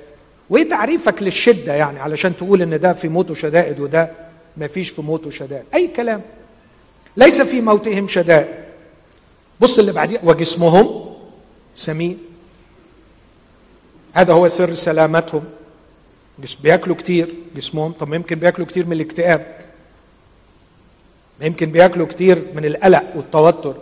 وإيه 0.50 0.68
تعريفك 0.68 1.22
للشدة 1.22 1.74
يعني؟ 1.74 2.00
علشان 2.00 2.36
تقول 2.36 2.62
إن 2.62 2.80
ده 2.80 2.92
في 2.92 3.08
موته 3.08 3.34
شدائد 3.34 3.80
وده 3.80 4.10
ما 4.56 4.66
فيش 4.66 4.90
في 4.90 5.02
موته 5.02 5.30
شدائد. 5.30 5.64
أي 5.74 5.86
كلام. 5.86 6.20
ليس 7.16 7.42
في 7.42 7.60
موتهم 7.60 8.08
شدائد. 8.08 8.54
بص 9.60 9.78
اللي 9.78 9.92
بعديه. 9.92 10.20
وجسمهم 10.22 11.14
سمين. 11.74 12.18
هذا 14.14 14.32
هو 14.32 14.48
سر 14.48 14.74
سلامتهم. 14.74 15.44
جسم 16.38 16.58
بياكلوا 16.62 16.96
كتير 16.96 17.34
جسمهم. 17.56 17.92
طب 17.92 18.14
يمكن 18.14 18.38
بياكلوا 18.38 18.66
كتير 18.66 18.86
من 18.86 18.92
الاكتئاب. 18.92 19.60
يمكن 21.40 21.66
بياكلوا 21.70 22.06
كتير 22.06 22.44
من 22.54 22.64
القلق 22.64 23.04
والتوتر. 23.14 23.74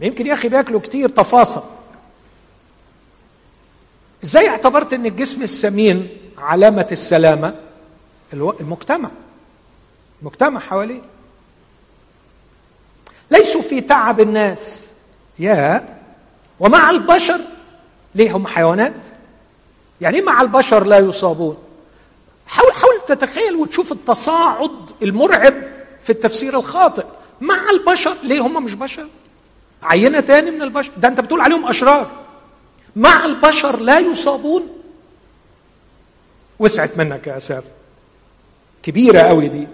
يمكن 0.00 0.26
يا 0.26 0.34
أخي 0.34 0.48
بياكلوا 0.48 0.80
كتير 0.80 1.08
تفاصيل. 1.08 1.62
إزاي 4.24 4.48
اعتبرت 4.48 4.92
إن 4.92 5.06
الجسم 5.06 5.42
السمين 5.42 6.08
علامة 6.38 6.88
السلامة؟ 6.92 7.54
المجتمع. 8.32 9.10
المجتمع 10.20 10.60
حواليه. 10.60 11.00
ليسوا 13.30 13.60
في 13.60 13.80
تعب 13.80 14.20
الناس. 14.20 14.80
يا 15.38 15.98
ومع 16.60 16.90
البشر 16.90 17.40
ليه 18.14 18.36
هم 18.36 18.46
حيوانات؟ 18.46 18.94
يعني 20.00 20.20
مع 20.20 20.42
البشر 20.42 20.84
لا 20.84 20.98
يصابون. 20.98 21.56
حاول 22.46 22.72
حاول 22.72 23.00
تتخيل 23.06 23.56
وتشوف 23.56 23.92
التصاعد 23.92 24.70
المرعب 25.02 25.54
في 26.02 26.10
التفسير 26.10 26.58
الخاطئ. 26.58 27.04
مع 27.40 27.70
البشر 27.70 28.16
ليه 28.22 28.40
هم 28.40 28.64
مش 28.64 28.74
بشر؟ 28.74 29.08
عينة 29.82 30.20
تاني 30.20 30.50
من 30.50 30.62
البشر. 30.62 30.92
ده 30.96 31.08
انت 31.08 31.20
بتقول 31.20 31.40
عليهم 31.40 31.68
أشرار. 31.68 32.10
مع 32.96 33.24
البشر 33.24 33.76
لا 33.80 33.98
يصابون. 33.98 34.68
وسعت 36.58 36.98
منك 36.98 37.26
يا 37.26 37.36
أساف. 37.36 37.64
كبيرة 38.82 39.20
قوي 39.20 39.48
دي. 39.48 39.66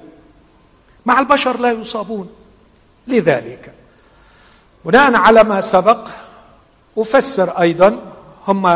مع 1.07 1.20
البشر 1.20 1.61
لا 1.61 1.70
يصابون. 1.72 2.30
لذلك 3.07 3.74
بناء 4.85 5.14
على 5.14 5.45
ما 5.45 5.61
سبق 5.61 6.09
أفسر 6.99 7.51
أيضا 7.61 8.14
هم 8.49 8.68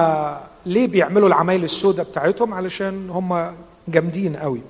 ليه 0.67 0.87
بيعملوا 0.87 1.29
العمايل 1.29 1.65
السوداء 1.65 2.05
بتاعتهم؟ 2.05 2.55
علشان 2.55 3.11
هم 3.11 3.53
جامدين 3.89 4.37
قوي. 4.37 4.61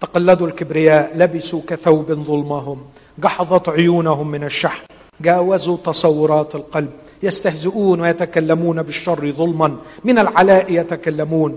تقلدوا 0.00 0.46
الكبرياء 0.46 1.16
لبسوا 1.16 1.60
كثوب 1.68 2.12
ظلمهم 2.12 2.82
جحظت 3.18 3.68
عيونهم 3.68 4.28
من 4.28 4.44
الشحن 4.44 4.82
جاوزوا 5.20 5.76
تصورات 5.84 6.54
القلب 6.54 6.90
يستهزئون 7.22 8.00
ويتكلمون 8.00 8.82
بالشر 8.82 9.30
ظلما 9.32 9.76
من 10.04 10.18
العلاء 10.18 10.72
يتكلمون. 10.72 11.56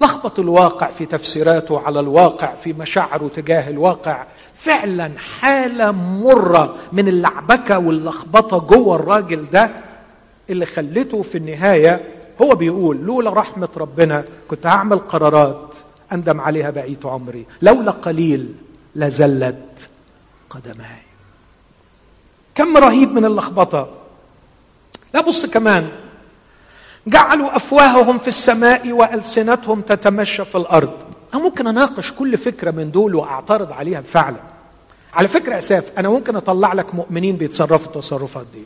لخبط 0.00 0.38
الواقع 0.38 0.86
في 0.86 1.06
تفسيراته 1.06 1.80
على 1.80 2.00
الواقع 2.00 2.54
في 2.54 2.72
مشاعره 2.72 3.28
تجاه 3.28 3.70
الواقع. 3.70 4.24
فعلا 4.54 5.10
حالة 5.40 5.90
مرة 5.90 6.76
من 6.92 7.08
اللعبكة 7.08 7.78
واللخبطة 7.78 8.58
جوه 8.58 8.96
الراجل 8.96 9.50
ده. 9.50 9.70
اللي 10.52 10.66
خلته 10.66 11.22
في 11.22 11.38
النهاية 11.38 12.00
هو 12.42 12.54
بيقول 12.54 12.96
لولا 12.96 13.30
رحمة 13.30 13.68
ربنا 13.76 14.24
كنت 14.48 14.66
هعمل 14.66 14.98
قرارات 14.98 15.74
أندم 16.12 16.40
عليها 16.40 16.70
بقيه 16.70 16.98
عمري. 17.04 17.46
لولا 17.62 17.90
قليل 17.90 18.54
لزلت 18.96 19.88
قدماي. 20.50 21.02
كم 22.54 22.76
رهيب 22.76 23.12
من 23.12 23.24
اللخبطة. 23.24 23.88
لا 25.14 25.20
بص 25.20 25.46
كمان 25.46 25.88
جعلوا 27.06 27.56
أفواههم 27.56 28.18
في 28.18 28.28
السماء 28.28 28.92
وألسنتهم 28.92 29.80
تتمشى 29.80 30.44
في 30.44 30.54
الأرض. 30.54 30.92
أنا 31.34 31.42
ممكن 31.42 31.66
أناقش 31.66 32.12
كل 32.12 32.36
فكرة 32.36 32.70
من 32.70 32.90
دول 32.90 33.14
وأعترض 33.14 33.72
عليها 33.72 34.00
فعلا. 34.00 34.40
على 35.14 35.28
فكرة 35.28 35.58
اساف 35.58 35.98
أنا 35.98 36.08
ممكن 36.08 36.36
أطلع 36.36 36.72
لك 36.72 36.94
مؤمنين 36.94 37.36
بيتصرفوا 37.36 37.86
التصرفات 37.86 38.46
دي. 38.54 38.64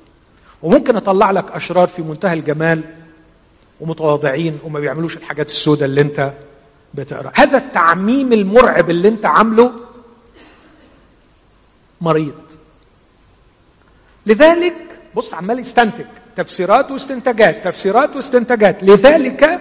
وممكن 0.67 0.97
أطلع 0.97 1.31
لك 1.31 1.51
أشرار 1.51 1.89
في 1.89 2.03
منتهى 2.03 2.33
الجمال 2.33 2.81
ومتواضعين 3.81 4.59
وما 4.65 4.81
بيعملوش 4.81 5.17
الحاجات 5.17 5.49
السوداء 5.49 5.85
اللي 5.89 6.01
أنت 6.01 6.33
بتقرأ. 6.95 7.33
هذا 7.35 7.59
التعميم 7.59 8.33
المرعب 8.33 8.91
اللي 8.91 9.09
أنت 9.09 9.27
عامله 9.27 9.73
مريض. 12.01 12.35
لذلك 14.27 14.75
بص 15.15 15.35
عمال 15.35 15.59
يستنتج. 15.59 16.05
تفسيرات 16.37 16.91
واستنتاجات 16.91 17.65
تفسيرات 17.65 18.17
واستنتاجات. 18.17 18.83
لذلك 18.83 19.61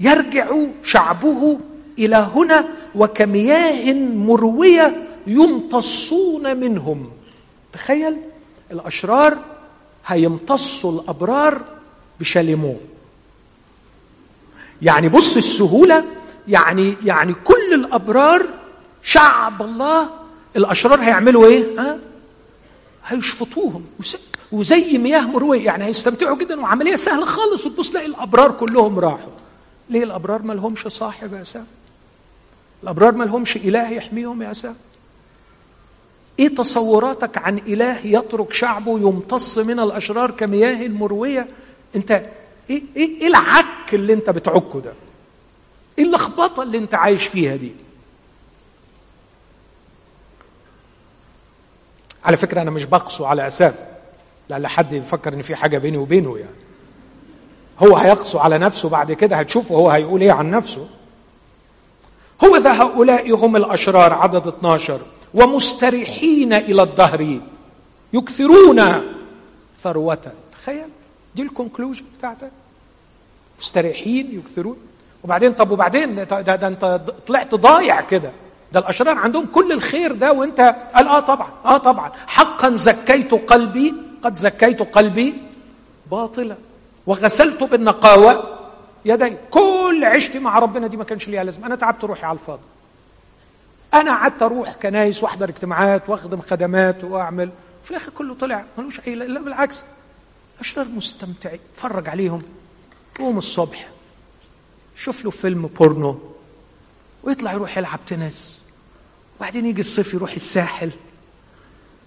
يرجع 0.00 0.46
شعبه 0.84 1.60
إلى 1.98 2.16
هنا 2.16 2.64
وكمياه 2.94 3.92
مروية 4.14 5.08
يمتصون 5.26 6.56
منهم. 6.56 7.10
تخيل 7.72 8.16
الأشرار 8.72 9.38
هيمتصوا 10.08 11.00
الأبرار 11.00 11.62
بشاليمو 12.20 12.76
يعني 14.82 15.08
بص 15.08 15.36
السهولة 15.36 16.04
يعني 16.48 16.96
يعني 17.04 17.34
كل 17.44 17.74
الأبرار 17.74 18.46
شعب 19.02 19.62
الله 19.62 20.10
الأشرار 20.56 21.00
هيعملوا 21.00 21.46
إيه؟ 21.46 21.80
ها؟ 21.80 21.98
هيشفطوهم 23.06 23.84
وزي 24.52 24.98
مياه 24.98 25.20
مرويه 25.20 25.64
يعني 25.64 25.84
هيستمتعوا 25.84 26.36
جدا 26.36 26.60
وعملية 26.60 26.96
سهلة 26.96 27.24
خالص 27.24 27.66
وتبص 27.66 27.90
تلاقي 27.90 28.06
الأبرار 28.06 28.50
كلهم 28.52 28.98
راحوا. 28.98 29.32
ليه 29.90 30.04
الأبرار 30.04 30.42
ما 30.42 30.52
لهمش 30.52 30.86
صاحب 30.88 31.34
يا 31.34 31.42
سام؟ 31.42 31.66
الأبرار 32.82 33.14
ما 33.14 33.24
لهمش 33.24 33.56
إله 33.56 33.90
يحميهم 33.90 34.42
يا 34.42 34.52
سام؟ 34.52 34.76
إيه 36.38 36.48
تصوراتك 36.48 37.38
عن 37.38 37.58
إله 37.58 38.06
يترك 38.06 38.52
شعبه 38.52 38.98
يمتص 38.98 39.58
من 39.58 39.80
الأشرار 39.80 40.30
كمياه 40.30 40.88
مرويه؟ 40.88 41.48
أنت 41.96 42.10
إيه 42.70 42.82
إيه 42.96 43.20
إيه 43.20 43.26
العك 43.26 43.94
اللي 43.94 44.12
أنت 44.12 44.30
بتعكه 44.30 44.80
ده؟ 44.80 44.92
إيه 45.98 46.04
اللخبطة 46.04 46.62
اللي 46.62 46.78
أنت 46.78 46.94
عايش 46.94 47.26
فيها 47.26 47.56
دي؟ 47.56 47.72
على 52.24 52.36
فكرة 52.36 52.62
أنا 52.62 52.70
مش 52.70 52.84
بقسو 52.84 53.24
على 53.24 53.46
اساف 53.46 53.74
لا 54.48 54.68
حد 54.68 54.92
يفكر 54.92 55.32
إن 55.34 55.42
في 55.42 55.56
حاجة 55.56 55.78
بيني 55.78 55.96
وبينه 55.96 56.38
يعني 56.38 56.56
هو 57.78 57.96
هيقسو 57.96 58.38
على 58.38 58.58
نفسه 58.58 58.88
بعد 58.88 59.12
كده 59.12 59.36
هتشوفه 59.36 59.74
هو 59.74 59.90
هيقول 59.90 60.20
إيه 60.20 60.32
عن 60.32 60.50
نفسه 60.50 60.88
هو 62.44 62.56
ذا 62.56 62.72
هؤلاء 62.82 63.34
هم 63.34 63.56
الأشرار 63.56 64.12
عدد 64.12 64.46
12 64.46 65.00
ومستريحين 65.34 66.52
إلى 66.52 66.82
الدهر. 66.82 67.40
يكثرون 68.12 69.02
ثروة. 69.80 70.32
تخيل 70.52 70.88
دي 71.34 71.42
الكونكلوجن 71.42 72.04
بتاعتك. 72.18 72.50
مستريحين 73.60 74.38
يكثرون. 74.38 74.76
وبعدين 75.24 75.52
طب 75.52 75.70
وبعدين؟ 75.70 76.14
ده, 76.14 76.40
ده 76.40 76.68
انت 76.68 77.00
طلعت 77.26 77.54
ضايع 77.54 78.00
كده. 78.00 78.32
ده 78.72 78.80
الأشرار 78.80 79.18
عندهم 79.18 79.46
كل 79.46 79.72
الخير 79.72 80.12
ده 80.12 80.32
وانت 80.32 80.74
قال 80.94 81.08
آه 81.08 81.20
طبعا 81.20 81.48
آه 81.64 81.76
طبعا. 81.76 82.12
حقا 82.26 82.76
زكيت 82.76 83.34
قلبي 83.34 83.94
قد 84.22 84.34
زكيت 84.34 84.82
قلبي 84.82 85.34
باطلا. 86.10 86.56
وغسلت 87.06 87.62
بالنقاوة 87.64 88.58
يدي. 89.04 89.36
كل 89.50 90.04
عشتي 90.04 90.38
مع 90.38 90.58
ربنا 90.58 90.86
دي 90.86 90.96
ما 90.96 91.04
كانش 91.04 91.28
ليها 91.28 91.44
لازمة. 91.44 91.66
أنا 91.66 91.76
تعبت 91.76 92.04
روحي 92.04 92.26
على 92.26 92.38
الفاضي. 92.38 92.62
أنا 93.94 94.16
قعدت 94.16 94.42
أروح 94.42 94.72
كنايس 94.72 95.22
وأحضر 95.22 95.48
اجتماعات 95.48 96.08
وأخدم 96.08 96.40
خدمات 96.40 97.04
وأعمل. 97.04 97.50
في 97.84 97.90
الآخر 97.90 98.12
كله 98.12 98.34
طلع 98.34 98.66
ملوش 98.78 99.00
أي 99.00 99.14
لا 99.14 99.40
بالعكس. 99.40 99.82
أشرار 100.60 100.86
مستمتعين 100.88 101.60
اتفرج 101.74 102.08
عليهم. 102.08 102.42
يقوم 103.20 103.38
الصبح. 103.38 103.88
شوف 104.96 105.24
له 105.24 105.30
فيلم 105.30 105.66
بورنو. 105.66 106.18
ويطلع 107.22 107.52
يروح 107.52 107.78
يلعب 107.78 108.00
تنس. 108.06 108.58
وبعدين 109.36 109.66
يجي 109.66 109.80
الصيف 109.80 110.14
يروح 110.14 110.32
الساحل. 110.32 110.90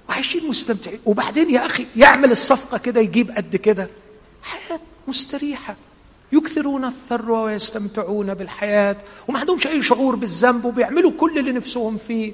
وعايشين 0.09 0.49
مستمتعين 0.49 0.99
وبعدين 1.05 1.49
يا 1.49 1.65
أخي 1.65 1.87
يعمل 1.95 2.31
الصفقة 2.31 2.77
كده 2.77 3.01
يجيب 3.01 3.31
قد 3.31 3.55
كده. 3.55 3.89
حياة 4.43 4.79
مستريحة. 5.07 5.75
يكثرون 6.31 6.85
الثروة 6.85 7.43
ويستمتعون 7.43 8.33
بالحياة 8.33 8.95
وما 9.27 9.39
عندهمش 9.39 9.67
أي 9.67 9.81
شعور 9.81 10.15
بالذنب 10.15 10.65
وبيعملوا 10.65 11.11
كل 11.17 11.39
اللي 11.39 11.51
نفسهم 11.51 11.97
فيه. 11.97 12.33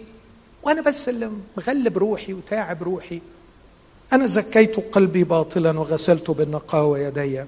وأنا 0.64 0.82
بس 0.82 1.10
اللي 1.10 1.32
مغلب 1.58 1.98
روحي 1.98 2.34
وتاعب 2.34 2.84
روحي. 2.84 3.22
أنا 4.14 4.26
زكيت 4.26 4.76
قلبي 4.92 5.24
باطلا 5.24 5.80
وغسلت 5.80 6.32
بالنقاوة 6.32 7.00
يدي. 7.00 7.44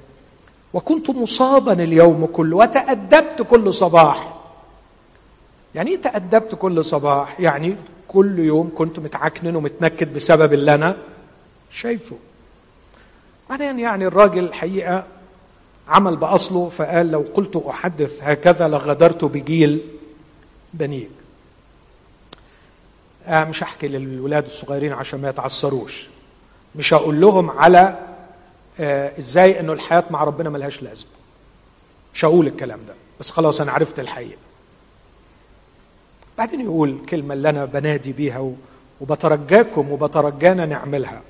وكنت 0.73 1.09
مصابا 1.09 1.73
اليوم 1.73 2.25
كله 2.25 2.57
وتأدبت 2.57 3.41
كل 3.41 3.73
صباح. 3.73 4.35
يعني 5.75 5.91
إيه 5.91 6.01
تأدبت 6.01 6.55
كل 6.55 6.85
صباح؟ 6.85 7.39
يعني 7.39 7.75
كل 8.07 8.39
يوم 8.39 8.71
كنت 8.75 8.99
متعكنن 8.99 9.55
ومتنكد 9.55 10.13
بسبب 10.13 10.53
اللي 10.53 10.73
أنا 10.73 10.97
شايفه. 11.71 12.15
بعدين 13.49 13.79
يعني 13.79 14.07
الراجل 14.07 14.43
الحقيقة 14.43 15.05
عمل 15.89 16.15
بأصله 16.15 16.69
فقال 16.69 17.11
لو 17.11 17.25
قلت 17.33 17.55
أحدث 17.55 18.13
هكذا 18.21 18.67
لغدرت 18.67 19.25
بجيل 19.25 19.81
بنيك 20.73 21.09
آه 23.25 23.43
مش 23.43 23.63
هحكي 23.63 23.87
للولاد 23.87 24.45
الصغيرين 24.45 24.93
عشان 24.93 25.21
ما 25.21 25.29
يتعثروش. 25.29 26.07
مش 26.75 26.93
هقول 26.93 27.21
لهم 27.21 27.49
على 27.49 27.97
آه 28.79 29.17
إزاي 29.19 29.59
إنه 29.59 29.73
الحياة 29.73 30.03
مع 30.09 30.23
ربنا 30.23 30.49
ملهاش 30.49 30.83
لازمة. 30.83 31.09
مش 32.13 32.25
هقول 32.25 32.47
الكلام 32.47 32.79
ده 32.87 32.93
بس 33.19 33.31
خلاص 33.31 33.61
أنا 33.61 33.71
عرفت 33.71 33.99
الحقيقة. 33.99 34.37
بعدين 36.37 36.61
يقول 36.61 36.89
الكلمة 36.89 37.33
اللي 37.33 37.49
أنا 37.49 37.65
بنادي 37.65 38.11
بيها 38.13 38.53
وبترجاكم 39.01 39.91
وبترجانا 39.91 40.65
نعملها. 40.65 41.21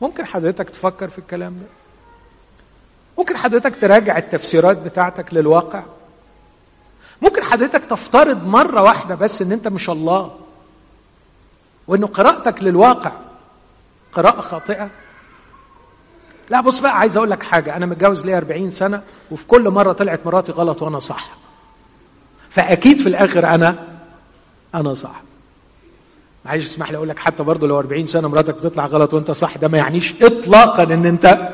ممكن 0.00 0.24
حضرتك 0.26 0.70
تفكر 0.70 1.08
في 1.08 1.18
الكلام 1.18 1.56
ده؟ 1.56 1.66
ممكن 3.18 3.36
حضرتك 3.36 3.76
تراجع 3.76 4.18
التفسيرات 4.18 4.76
بتاعتك 4.78 5.34
للواقع؟ 5.34 5.82
ممكن 7.22 7.42
حضرتك 7.42 7.84
تفترض 7.84 8.46
مرة 8.46 8.82
واحدة 8.82 9.14
بس 9.14 9.42
إن 9.42 9.52
أنت 9.52 9.68
مش 9.68 9.90
الله 9.90 10.36
وإنه 11.86 12.06
قراءتك 12.06 12.62
للواقع 12.62 13.12
قراءة 14.12 14.40
خاطئة؟ 14.40 14.90
لا 16.50 16.60
بص 16.60 16.80
بقى 16.80 16.98
عايز 16.98 17.16
أقول 17.16 17.30
لك 17.30 17.42
حاجة 17.42 17.76
أنا 17.76 17.86
متجوز 17.86 18.24
لي 18.26 18.36
40 18.36 18.70
سنة 18.70 19.02
وفي 19.30 19.46
كل 19.46 19.70
مرة 19.70 19.92
طلعت 19.92 20.20
مراتي 20.26 20.52
غلط 20.52 20.82
وأنا 20.82 21.00
صح. 21.00 21.28
فأكيد 22.50 23.00
في 23.00 23.08
الآخر 23.08 23.46
أنا 23.46 23.84
أنا 24.74 24.94
صح. 24.94 25.20
معلش 26.44 26.66
اسمح 26.66 26.90
لي 26.90 26.96
أقول 26.96 27.08
لك 27.08 27.18
حتى 27.18 27.42
برضه 27.42 27.66
لو 27.68 27.78
40 27.78 28.06
سنة 28.06 28.28
مراتك 28.28 28.54
بتطلع 28.54 28.86
غلط 28.86 29.14
وأنت 29.14 29.30
صح 29.30 29.56
ده 29.56 29.68
ما 29.68 29.78
يعنيش 29.78 30.22
اطلاقا 30.22 30.82
إن 30.82 31.06
أنت 31.06 31.48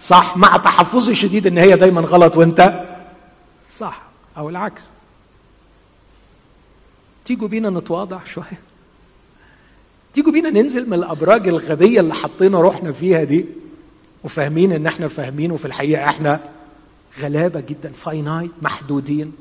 صح؟ 0.00 0.36
مع 0.36 0.56
تحفظي 0.56 1.14
شديد 1.14 1.46
إن 1.46 1.58
هي 1.58 1.76
دايما 1.76 2.00
غلط 2.00 2.36
وإنت 2.36 2.84
صح 3.70 4.02
أو 4.36 4.48
العكس. 4.48 4.82
تيجوا 7.24 7.48
بينا 7.48 7.70
نتواضع 7.70 8.24
شوية. 8.24 8.60
تيجوا 10.14 10.32
بينا 10.32 10.50
ننزل 10.50 10.86
من 10.86 10.94
الأبراج 10.94 11.48
الغبية 11.48 12.00
اللي 12.00 12.14
حطينا 12.14 12.60
روحنا 12.60 12.92
فيها 12.92 13.24
دي 13.24 13.44
وفاهمين 14.24 14.72
إن 14.72 14.86
إحنا 14.86 15.08
فاهمين 15.08 15.52
وفي 15.52 15.64
الحقيقة 15.64 16.04
إحنا 16.04 16.40
غلابة 17.20 17.60
جدا 17.60 17.92
فاينايت 17.92 18.52
محدودين. 18.62 19.32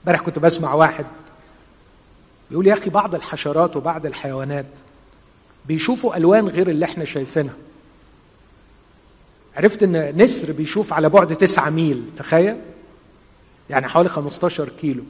امبارح 0.00 0.20
كنت 0.20 0.38
بسمع 0.38 0.74
واحد 0.74 1.06
بيقول 2.50 2.66
يا 2.66 2.72
أخي 2.74 2.90
بعض 2.90 3.14
الحشرات 3.14 3.76
وبعض 3.76 4.06
الحيوانات 4.06 4.66
بيشوفوا 5.66 6.16
ألوان 6.16 6.48
غير 6.48 6.70
اللي 6.70 6.84
إحنا 6.84 7.04
شايفينها. 7.04 7.54
عرفت 9.56 9.82
إن 9.82 10.22
نسر 10.22 10.52
بيشوف 10.52 10.92
على 10.92 11.08
بعد 11.08 11.36
تسعة 11.36 11.70
ميل 11.70 12.02
تخيل؟ 12.16 12.56
يعني 13.70 13.88
حوالي 13.88 14.08
15 14.08 14.68
كيلو. 14.80 15.02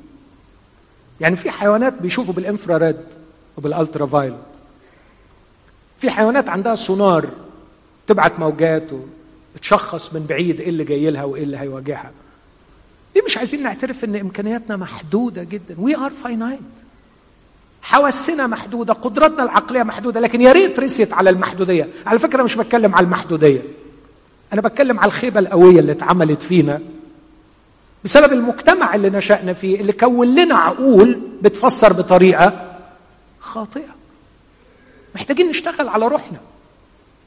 يعني 1.21 1.37
في 1.37 1.51
حيوانات 1.51 2.03
بيشوفوا 2.03 2.35
بال 2.35 2.47
infrared 2.47 2.97
وبال 3.57 4.07
ultraviolet 4.07 4.39
في 5.99 6.11
حيوانات 6.11 6.49
عندها 6.49 6.75
سونار 6.75 7.29
تبعت 8.07 8.39
موجات 8.39 8.91
وتشخص 9.55 10.13
من 10.15 10.27
بعيد 10.29 10.61
إيه 10.61 10.69
اللي 10.69 10.85
جاي 10.85 11.11
لها 11.11 11.25
وإيه 11.25 11.43
اللي 11.43 11.57
هيواجهها. 11.57 12.11
ليه 13.17 13.23
مش 13.23 13.39
عايزين 13.39 13.63
نعترف 13.63 14.05
إن 14.05 14.17
إمكانياتنا 14.17 14.77
محدودة 14.77 15.43
جدا. 15.43 15.77
we 15.79 15.97
are 15.97 16.11
finite 16.11 16.61
حواسنا 17.83 18.47
محدودة 18.47 18.95
قدراتنا 18.95 19.43
العقلية 19.45 19.83
محدودة 19.83 20.21
لكن 20.21 20.41
يا 20.41 20.53
ريت 20.53 20.81
رسيت 20.81 21.13
على 21.13 21.31
المحدودية. 21.31 21.89
على 22.07 22.19
فكرة 22.19 22.43
مش 22.43 22.57
بتكلم 22.57 22.95
على 22.95 23.05
المحدودية. 23.05 23.63
أنا 24.55 24.63
بتكلم 24.63 25.01
على 25.01 25.07
الخيبة 25.07 25.41
القوية 25.41 25.81
اللي 25.81 25.93
اتعملت 25.93 26.43
فينا 26.43 26.81
بسبب 28.05 28.33
المجتمع 28.33 28.95
اللي 28.95 29.11
نشأنا 29.11 29.53
فيه 29.53 29.81
اللي 29.81 29.93
كون 29.93 30.35
لنا 30.35 30.55
عقول 30.55 31.21
بتفسر 31.43 31.93
بطريقة 31.93 32.77
خاطئة. 33.41 33.95
محتاجين 35.15 35.49
نشتغل 35.49 35.89
على 35.89 36.07
روحنا. 36.07 36.39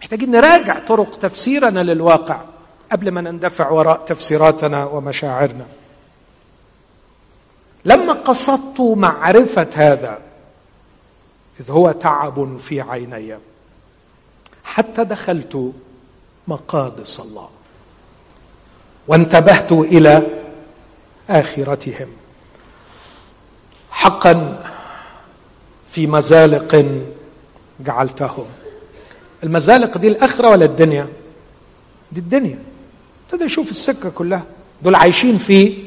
محتاجين 0.02 0.32
نراجع 0.32 0.80
طرق 0.80 1.18
تفسيرنا 1.18 1.80
للواقع 1.80 2.42
قبل 2.92 3.12
ما 3.12 3.22
نندفع 3.22 3.70
وراء 3.70 4.06
تفسيراتنا 4.06 4.86
ومشاعرنا. 4.86 5.66
لما 7.86 8.14
قصدت 8.14 8.82
معرفة 8.82 9.68
هذا 9.74 10.20
إذ 11.60 11.72
هو 11.72 11.92
تعب 11.92 12.58
في 12.58 12.82
عيني. 12.82 13.38
حتى 14.64 15.04
دخلت 15.04 15.74
مقادس 16.48 17.20
الله. 17.20 17.50
وانتبهت 19.08 19.72
إلى 19.72 20.28
آخرتهم. 21.30 22.08
حقا 23.92 24.64
في 25.90 26.08
مزالق 26.08 26.86
جعلتهم. 27.80 28.46
المزالق 29.44 29.98
دي 29.98 30.08
الآخرة 30.08 30.50
ولا 30.50 30.66
الدنيا؟ 30.66 31.08
دي 32.12 32.20
الدنيا. 32.20 32.60
ابتدى 33.26 33.46
يشوف 33.46 33.72
السكة 33.72 34.10
كلها. 34.10 34.44
دول 34.82 34.96
عايشين 34.96 35.38
في 35.38 35.84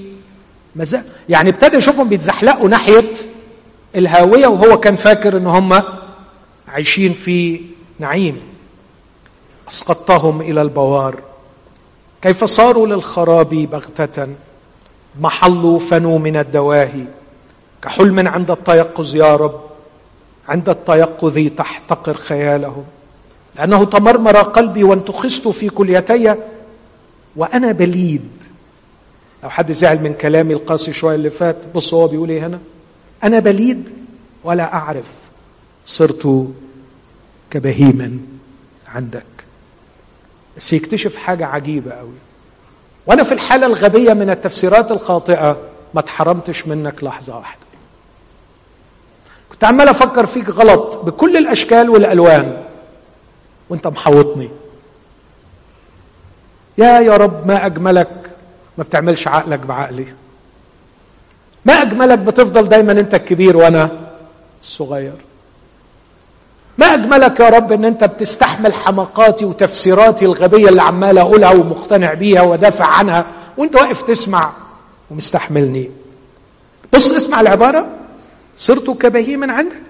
مزاق 0.76 1.04
يعني 1.28 1.50
ابتدى 1.50 1.76
يشوفهم 1.76 2.08
بيتزحلقوا 2.08 2.68
ناحية 2.68 3.12
الهاوية 3.96 4.46
وهو 4.46 4.80
كان 4.80 4.96
فاكر 4.96 5.36
إن 5.36 5.46
هم 5.46 5.82
عايشين 6.68 7.12
في 7.12 7.60
نعيم. 7.98 8.49
اسقطتهم 9.70 10.40
إلى 10.40 10.62
البوار. 10.62 11.20
كيف 12.22 12.44
صاروا 12.44 12.86
للخراب 12.86 13.48
بغتة؟ 13.48 14.28
محلوا 15.20 15.78
فنوا 15.78 16.18
من 16.18 16.36
الدواهي. 16.36 17.06
كحلم 17.82 18.28
عند 18.28 18.50
التيقظ 18.50 19.16
يا 19.16 19.36
رب 19.36 19.60
عند 20.48 20.68
التيقظ 20.68 21.38
تحتقر 21.56 22.16
خيالهم. 22.16 22.84
لأنه 23.56 23.84
تمرمر 23.84 24.36
قلبي 24.36 24.84
وانتخست 24.84 25.48
في 25.48 25.68
كليتي 25.68 26.34
وأنا 27.36 27.72
بليد. 27.72 28.30
لو 29.42 29.50
حد 29.50 29.72
زعل 29.72 30.02
من 30.02 30.14
كلامي 30.14 30.54
القاسي 30.54 30.92
شوية 30.92 31.14
اللي 31.14 31.30
فات 31.30 31.56
بص 31.74 31.94
هو 31.94 32.08
بيقول 32.08 32.30
إيه 32.30 32.46
هنا؟ 32.46 32.58
أنا 33.24 33.38
بليد 33.38 33.90
ولا 34.44 34.74
أعرف 34.74 35.10
صرت 35.86 36.48
كبهيم 37.50 38.26
عندك. 38.86 39.29
بس 40.60 40.72
يكتشف 40.72 41.16
حاجة 41.16 41.46
عجيبة 41.46 41.92
قوي. 41.92 42.14
وأنا 43.06 43.22
في 43.22 43.32
الحالة 43.32 43.66
الغبية 43.66 44.12
من 44.12 44.30
التفسيرات 44.30 44.92
الخاطئة 44.92 45.56
ما 45.94 46.00
اتحرمتش 46.00 46.66
منك 46.66 47.04
لحظة 47.04 47.36
واحدة. 47.36 47.60
كنت 49.50 49.64
عمال 49.64 49.88
أفكر 49.88 50.26
فيك 50.26 50.50
غلط 50.50 50.98
بكل 50.98 51.36
الأشكال 51.36 51.90
والألوان. 51.90 52.62
وأنت 53.68 53.86
محوطني. 53.86 54.50
يا 56.78 57.00
يا 57.00 57.16
رب 57.16 57.46
ما 57.46 57.66
أجملك 57.66 58.30
ما 58.78 58.84
بتعملش 58.84 59.28
عقلك 59.28 59.58
بعقلي. 59.58 60.06
ما 61.64 61.72
أجملك 61.72 62.18
بتفضل 62.18 62.68
دايما 62.68 62.92
أنت 62.92 63.14
الكبير 63.14 63.56
وأنا 63.56 63.90
الصغير. 64.62 65.16
ما 66.78 66.86
أجملك 66.94 67.40
يا 67.40 67.48
رب 67.48 67.72
إن 67.72 67.84
أنت 67.84 68.04
بتستحمل 68.04 68.74
حماقاتي 68.74 69.44
وتفسيراتي 69.44 70.24
الغبية 70.24 70.68
اللي 70.68 70.82
عمال 70.82 71.18
أقولها 71.18 71.50
ومقتنع 71.50 72.14
بيها 72.14 72.42
ودافع 72.42 72.84
عنها 72.84 73.26
وأنت 73.56 73.76
واقف 73.76 74.02
تسمع 74.02 74.52
ومستحملني. 75.10 75.90
بص 76.92 77.10
اسمع 77.10 77.40
العبارة. 77.40 77.88
صرت 78.56 78.90
كبهيم 78.90 79.50
عندك 79.50 79.82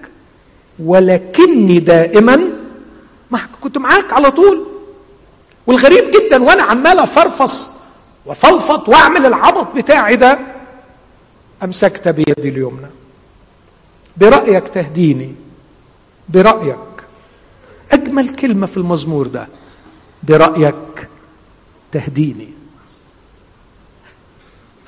ولكني 0.79 1.79
دائما 1.79 2.39
معك. 3.31 3.49
كنت 3.61 3.77
معاك 3.77 4.13
على 4.13 4.31
طول. 4.31 4.65
والغريب 5.67 6.03
جدا 6.11 6.43
وأنا 6.43 6.63
عمال 6.63 6.99
أفرفص 6.99 7.67
وفلفط 8.25 8.89
وأعمل 8.89 9.25
العبط 9.25 9.75
بتاعي 9.75 10.15
ده. 10.15 10.39
أمسكت 11.63 12.07
بيدي 12.07 12.49
اليمنى. 12.49 12.87
برأيك 14.17 14.67
تهديني. 14.67 15.35
برأيك. 16.29 16.77
أجمل 17.91 18.35
كلمة 18.35 18.67
في 18.67 18.77
المزمور 18.77 19.27
ده. 19.27 19.47
برأيك. 20.23 21.09
تهديني. 21.91 22.49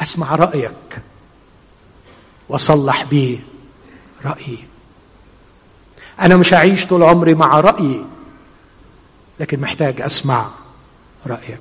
أسمع 0.01 0.35
رأيك. 0.35 1.01
واصلح 2.49 3.03
بيه 3.03 3.39
رأيي. 4.25 4.63
أنا 6.21 6.37
مش 6.37 6.53
هعيش 6.53 6.85
طول 6.85 7.03
عمري 7.03 7.33
مع 7.33 7.59
رأيي 7.59 8.05
لكن 9.39 9.59
محتاج 9.59 10.01
أسمع 10.01 10.49
رأيك. 11.27 11.59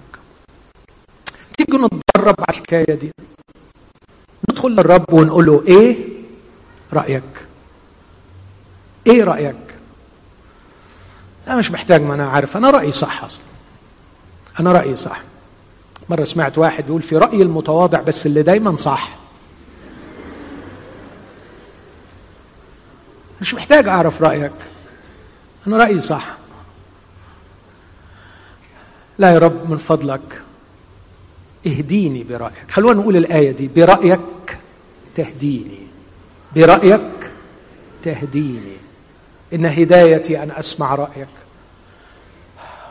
تيجي 1.59 1.77
نتدرب 1.79 2.35
على 2.39 2.59
الحكاية 2.59 2.95
دي. 2.95 3.11
ندخل 4.51 4.69
للرب 4.71 5.13
ونقول 5.13 5.47
له 5.47 5.65
إيه 5.67 5.97
رأيك؟ 6.93 7.47
إيه 9.07 9.25
رأيك؟ 9.25 9.57
لا 11.47 11.57
مش 11.57 11.71
محتاج 11.71 12.03
ما 12.03 12.15
أنا 12.15 12.29
عارف 12.29 12.57
أنا 12.57 12.71
رأيي 12.71 12.93
صح 12.93 13.25
أصلا. 13.25 13.43
أنا 14.61 14.73
رأيي 14.73 14.97
صح. 14.97 15.21
مرة 16.09 16.25
سمعت 16.25 16.59
واحد 16.59 16.85
بيقول 16.87 17.03
في 17.03 17.17
رأيي 17.17 17.43
المتواضع 17.43 18.01
بس 18.01 18.27
اللي 18.27 18.43
دايما 18.43 18.77
صح. 18.77 19.09
مش 23.41 23.55
محتاج 23.55 23.89
أعرف 23.89 24.23
رأيك. 24.23 24.53
أنا 25.67 25.77
رأيي 25.77 26.01
صح. 26.01 26.37
لا 29.19 29.33
يا 29.33 29.39
رب 29.39 29.71
من 29.71 29.77
فضلك. 29.77 30.43
اهديني 31.67 32.25
برأيك. 32.25 32.71
خلونا 32.71 33.01
نقول 33.01 33.17
الآية 33.17 33.51
دي. 33.51 33.69
برأيك 33.69 34.59
تهديني. 35.15 35.79
برأيك 36.57 37.31
تهديني. 38.03 38.77
إن 39.55 39.67
هدايتي 39.67 40.43
أن 40.43 40.51
أسمع 40.51 40.95
رأيك. 40.95 41.29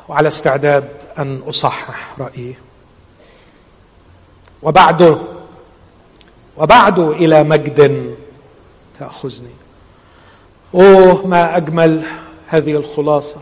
وعلى 0.10 0.28
استعداد 0.28 0.90
أن 1.20 1.42
أصحح 1.48 2.20
رأيي. 2.20 2.56
وبعده 4.62 5.18
وبعده 6.58 7.12
إلى 7.12 7.44
مجد 7.44 8.16
تأخذني. 9.00 9.54
أوه 10.76 11.28
ما 11.28 11.58
أجمل 11.58 12.04
هذه 12.48 12.72
الخلاصة. 12.72 13.42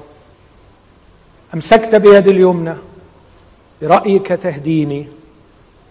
أمسكت 1.53 1.95
بيد 1.95 2.27
اليمنى 2.27 2.75
برأيك 3.81 4.27
تهديني. 4.27 5.07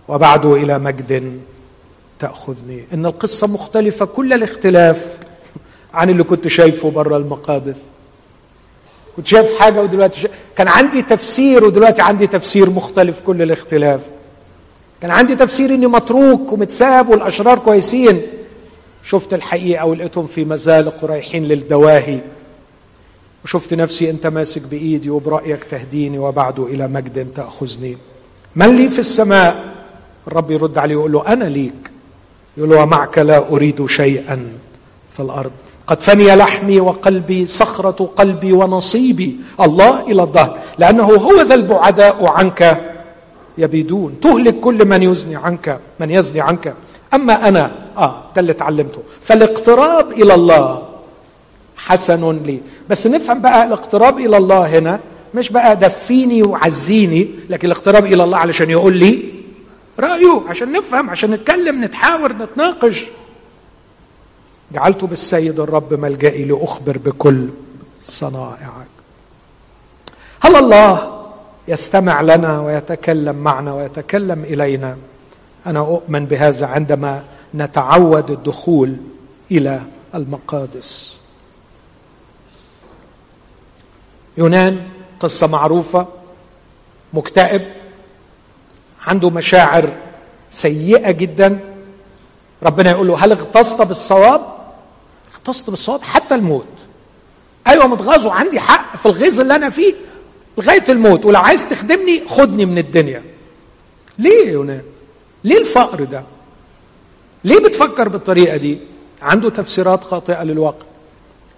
وبعد 0.08 0.46
إلى 0.46 0.78
مجد 0.78 1.40
تأخذني. 2.18 2.84
إن 2.92 3.06
القصة 3.06 3.46
مختلفة 3.46 4.04
كل 4.04 4.32
الاختلاف 4.32 5.18
عن 5.94 6.10
اللي 6.10 6.22
كنت 6.22 6.48
شايفه 6.48 6.90
بره 6.90 7.16
المقادس. 7.16 7.78
كنت 9.16 9.26
شايف 9.26 9.58
حاجة 9.58 9.82
ودلوقتي 9.82 10.20
شايف 10.20 10.32
كان 10.56 10.68
عندي 10.68 11.02
تفسير 11.02 11.64
ودلوقتي 11.64 12.02
عندي 12.02 12.26
تفسير 12.26 12.70
مختلف 12.70 13.20
كل 13.20 13.42
الاختلاف. 13.42 14.00
كان 15.02 15.10
عندي 15.10 15.36
تفسير 15.36 15.74
إني 15.74 15.86
متروك 15.86 16.52
ومتساب 16.52 17.08
والأشرار 17.08 17.58
كويسين. 17.58 18.22
شفت 19.04 19.34
الحقيقة 19.34 19.86
ولقيتهم 19.86 20.26
في 20.26 20.44
مزالق 20.44 21.04
ورايحين 21.04 21.44
للدواهي. 21.44 22.20
وشفت 23.44 23.74
نفسي 23.74 24.10
أنت 24.10 24.26
ماسك 24.26 24.62
بإيدي 24.62 25.10
وبرأيك 25.10 25.64
تهديني 25.64 26.18
وبعد 26.18 26.60
إلى 26.60 26.88
مجد 26.88 27.32
تأخذني. 27.34 27.96
من 28.56 28.76
لي 28.76 28.88
في 28.88 28.98
السماء؟ 28.98 29.74
الرب 30.26 30.50
يرد 30.50 30.78
عليه 30.78 30.96
ويقول 30.96 31.12
له 31.12 31.32
أنا 31.32 31.44
ليك. 31.44 31.90
يقول 32.56 32.70
له 32.70 32.82
ومعك 32.82 33.18
لا 33.18 33.48
أريد 33.48 33.86
شيئا 33.86 34.52
في 35.12 35.20
الأرض. 35.20 35.52
قد 35.88 36.00
فني 36.00 36.34
لحمي 36.36 36.80
وقلبي 36.80 37.46
صخرة 37.46 38.10
قلبي 38.16 38.52
ونصيبي 38.52 39.36
الله 39.60 40.00
إلى 40.10 40.22
الظهر 40.22 40.58
لأنه 40.78 41.04
هو 41.04 41.40
ذا 41.42 41.54
البعداء 41.54 42.26
عنك 42.26 42.80
يبيدون 43.58 44.20
تهلك 44.20 44.60
كل 44.60 44.84
من 44.86 45.02
يزني 45.02 45.36
عنك 45.36 45.80
من 46.00 46.10
يزني 46.10 46.40
عنك. 46.40 46.74
أما 47.14 47.48
أنا 47.48 47.70
آه 47.96 48.22
ده 48.36 48.40
اللي 48.40 48.52
اتعلمته 48.52 49.02
فالاقتراب 49.20 50.12
إلى 50.12 50.34
الله 50.34 50.82
حسن 51.76 52.40
لي. 52.46 52.60
بس 52.88 53.06
نفهم 53.06 53.40
بقى 53.40 53.64
الاقتراب 53.66 54.18
إلى 54.18 54.36
الله 54.36 54.78
هنا 54.78 55.00
مش 55.34 55.50
بقى 55.52 55.76
دفيني 55.76 56.42
وعزيني 56.42 57.28
لكن 57.50 57.66
الاقتراب 57.66 58.06
إلى 58.06 58.24
الله 58.24 58.38
علشان 58.38 58.70
يقول 58.70 58.96
لي 58.96 59.22
رأيه 60.00 60.42
عشان 60.48 60.72
نفهم 60.72 61.10
عشان 61.10 61.30
نتكلم 61.30 61.84
نتحاور 61.84 62.32
نتناقش. 62.32 63.04
جعلت 64.72 65.04
بالسيد 65.04 65.60
الرب 65.60 65.94
ملجئي 65.94 66.44
لأخبر 66.44 66.98
بكل 66.98 67.48
صنائعك. 68.02 68.88
هل 70.40 70.56
الله 70.56 71.22
يستمع 71.68 72.20
لنا 72.20 72.60
ويتكلم 72.60 73.36
معنا 73.36 73.74
ويتكلم 73.74 74.44
إلينا؟ 74.44 74.96
أنا 75.66 75.80
أؤمن 75.80 76.26
بهذا 76.26 76.66
عندما 76.66 77.24
نتعود 77.54 78.30
الدخول 78.30 78.96
إلى 79.50 79.82
المقادس. 80.14 81.18
يونان 84.36 84.88
قصة 85.20 85.46
معروفة 85.46 86.06
مكتئب 87.12 87.62
عنده 89.06 89.30
مشاعر 89.30 89.92
سيئة 90.50 91.10
جدا. 91.10 91.58
ربنا 92.62 92.90
يقول 92.90 93.08
له 93.08 93.24
هل 93.24 93.32
اغتصت 93.32 93.82
بالصواب 93.82 94.57
اغتصت 95.48 95.70
بالصواب 95.70 96.02
حتى 96.02 96.34
الموت. 96.34 96.66
أيوه 97.66 97.86
متغاظ 97.86 98.26
وعندي 98.26 98.60
حق 98.60 98.96
في 98.96 99.06
الغيظ 99.06 99.40
اللي 99.40 99.56
أنا 99.56 99.68
فيه 99.70 99.94
لغاية 100.58 100.84
الموت. 100.88 101.24
ولو 101.24 101.40
عايز 101.40 101.68
تخدمني 101.68 102.22
خدني 102.28 102.66
من 102.66 102.78
الدنيا. 102.78 103.22
ليه 104.18 104.46
يا 104.46 104.52
يونان؟ 104.52 104.82
ليه 105.44 105.58
الفقر 105.58 106.04
ده؟ 106.04 106.24
ليه 107.44 107.58
بتفكر 107.58 108.08
بالطريقة 108.08 108.56
دي؟ 108.56 108.78
عنده 109.22 109.50
تفسيرات 109.50 110.04
خاطئة 110.04 110.42
للواقع. 110.42 110.86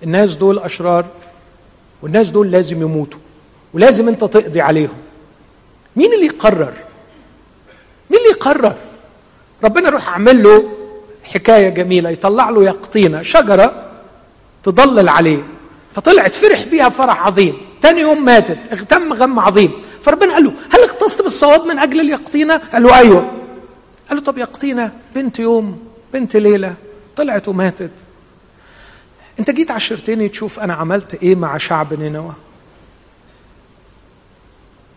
الناس 0.03 0.36
دول 0.36 0.59
أشرار 0.59 1.07
والناس 2.03 2.30
دول 2.30 2.51
لازم 2.51 2.82
يموتوا 2.82 3.20
ولازم 3.74 4.09
أنت 4.09 4.24
تقضي 4.24 4.61
عليهم. 4.61 4.99
مين 5.97 6.12
اللي 6.12 6.26
يقرر؟ 6.26 6.74
مين 8.11 8.20
اللي 8.20 8.30
يقرر؟ 8.30 8.74
ربنا 9.64 9.88
يروح 9.88 10.09
عامل 10.09 10.43
له 10.43 10.70
حكاية 11.34 11.68
جميلة 11.68 12.10
يطلع 12.10 12.50
له 12.50 12.64
يقطينة 12.64 13.22
شجرة 13.22 13.84
تضلل 14.62 15.08
عليه 15.08 15.42
فطلعت 15.94 16.34
فرح 16.34 16.62
بيها 16.62 16.88
فرح 16.88 17.26
عظيم. 17.26 17.54
تاني 17.80 18.00
يوم 18.00 18.24
ماتت 18.24 18.58
اغتم 18.72 19.12
غم 19.12 19.38
عظيم. 19.38 19.72
فربنا 20.02 20.34
قال 20.34 20.44
له 20.44 20.52
هل 20.70 20.84
اختصت 20.84 21.22
بالصواب 21.22 21.66
من 21.66 21.78
أجل 21.78 22.00
اليقطينة؟ 22.00 22.56
قال 22.56 22.82
له 22.82 22.98
أيوه. 22.98 23.30
قال 24.08 24.18
له 24.18 24.24
طب 24.24 24.38
يقطينة 24.38 24.92
بنت 25.14 25.38
يوم 25.38 25.78
بنت 26.12 26.36
ليلة 26.36 26.74
طلعت 27.16 27.48
وماتت. 27.48 27.90
انت 29.38 29.50
جيت 29.50 29.70
عشرتني 29.70 30.28
تشوف 30.28 30.60
أنا 30.60 30.74
عملت 30.74 31.22
إيه 31.22 31.34
مع 31.34 31.56
شعب 31.56 31.94
نينوى. 31.94 32.32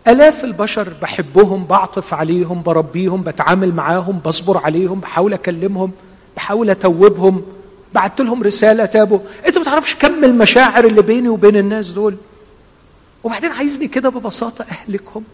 آلاف 0.08 0.44
البشر 0.44 0.92
بحبهم 1.02 1.64
بعطف 1.64 2.14
عليهم 2.14 2.62
بربيهم 2.62 3.22
بتعامل 3.22 3.74
معاهم 3.74 4.18
بصبر 4.18 4.58
عليهم 4.58 5.00
بحاول 5.00 5.32
أكلمهم. 5.34 5.92
بحاول 6.36 6.70
أتوبهم. 6.70 7.42
بعت 7.94 8.20
لهم 8.20 8.42
رسالة 8.42 8.84
تابوا 8.84 9.18
أنت 9.46 9.58
ما 9.58 9.64
تعرفش 9.64 9.94
كم 9.94 10.24
المشاعر 10.24 10.84
اللي 10.84 11.02
بيني 11.02 11.28
وبين 11.28 11.56
الناس 11.56 11.88
دول؟ 11.92 12.16
وبعدين 13.24 13.50
عايزني 13.50 13.88
كده 13.88 14.08
ببساطة 14.08 14.64
أهلكهم. 14.70 15.24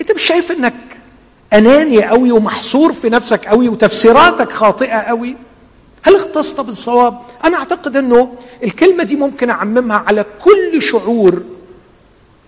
أنت 0.00 0.12
مش 0.12 0.22
شايف 0.22 0.52
إنك 0.52 0.74
أناني 1.52 2.04
قوي 2.04 2.32
ومحصور 2.32 2.92
في 2.92 3.08
نفسك 3.08 3.44
قوي 3.46 3.68
وتفسيراتك 3.68 4.52
خاطئة 4.52 4.96
قوي 4.98 5.36
هل 6.02 6.16
اختصت 6.16 6.60
بالصواب؟ 6.60 7.18
أنا 7.44 7.56
أعتقد 7.56 7.96
إنه 7.96 8.34
الكلمة 8.64 9.04
دي 9.04 9.16
ممكن 9.16 9.50
أعممها 9.50 9.96
على 9.96 10.24
كل 10.44 10.82
شعور 10.82 11.42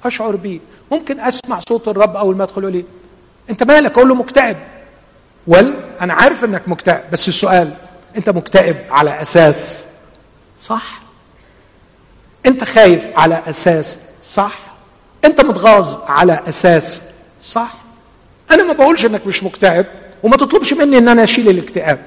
أشعر 0.04 0.36
بيه. 0.36 0.60
ممكن 0.92 1.20
أسمع 1.20 1.60
صوت 1.68 1.88
الرب 1.88 2.16
أول 2.16 2.36
ما 2.36 2.44
أدخل 2.44 2.72
لي 2.72 2.84
أنت 3.50 3.62
مالك؟ 3.62 3.92
أقول 3.98 4.08
له 4.08 4.14
مكتئب. 4.14 4.56
ول 5.46 5.74
أنا 6.00 6.14
عارف 6.14 6.44
إنك 6.44 6.68
مكتئب 6.68 7.00
بس 7.12 7.28
السؤال 7.28 7.70
أنت 8.16 8.30
مكتئب 8.30 8.76
على 8.90 9.22
أساس 9.22 9.84
صح؟ 10.60 11.00
أنت 12.46 12.64
خايف 12.64 13.10
على 13.16 13.42
أساس 13.46 13.98
صح؟ 14.26 14.58
أنت 15.24 15.40
متغاظ 15.40 15.96
على 16.06 16.40
أساس 16.48 17.02
صح؟ 17.42 17.72
أنا 18.50 18.62
ما 18.64 18.72
بقولش 18.72 19.06
إنك 19.06 19.26
مش 19.26 19.42
مكتئب 19.44 19.86
وما 20.22 20.36
تطلبش 20.36 20.72
مني 20.72 20.98
إن 20.98 21.08
أنا 21.08 21.24
أشيل 21.24 21.48
الاكتئاب. 21.48 21.98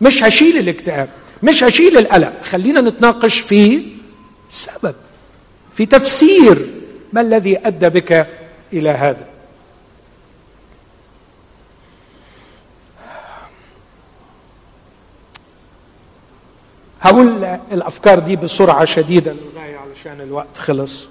مش 0.00 0.22
هشيل 0.22 0.58
الاكتئاب 0.58 1.08
مش 1.42 1.64
هشيل 1.64 1.98
القلق. 1.98 2.32
خلينا 2.42 2.80
نتناقش 2.80 3.38
في 3.38 3.86
سبب 4.50 4.94
في 5.74 5.86
تفسير 5.86 6.66
ما 7.12 7.20
الذي 7.20 7.66
أدى 7.66 7.88
بك 7.88 8.26
إلى 8.72 8.90
هذا. 8.90 9.26
هقول 17.00 17.44
الأفكار 17.72 18.18
دي 18.18 18.36
بسرعة 18.36 18.84
شديدة 18.84 19.32
للغاية 19.32 19.76
علشان 19.78 20.20
الوقت 20.20 20.56
خلص. 20.56 21.06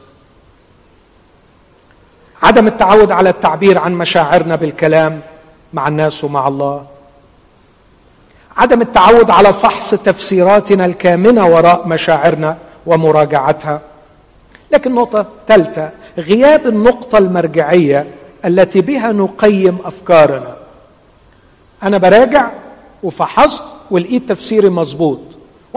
عدم 2.44 2.68
التعود 2.68 3.12
على 3.12 3.30
التعبير 3.30 3.78
عن 3.78 3.94
مشاعرنا 3.94 4.56
بالكلام 4.56 5.22
مع 5.74 5.88
الناس 5.88 6.24
ومع 6.24 6.48
الله. 6.48 6.86
عدم 8.58 8.82
التعود 8.82 9.32
على 9.32 9.54
فحص 9.54 9.90
تفسيراتنا 9.90 10.86
الكامنة 10.86 11.48
وراء 11.48 11.88
مشاعرنا 11.88 12.58
ومراجعتها. 12.86 13.82
لكن 14.72 14.96
نقطة 14.96 15.26
ثالثه 15.48 15.92
غياب 16.18 16.68
النقطة 16.68 17.18
المرجعية 17.18 18.08
التي 18.46 18.82
بها 18.82 19.12
نقيم 19.12 19.78
أفكارنا. 19.86 20.58
أنا 21.84 21.98
براجع 21.98 22.52
وفحصت 23.04 23.64
ولقيت 23.92 24.30
تفسيري 24.30 24.70
مظبوط. 24.70 25.20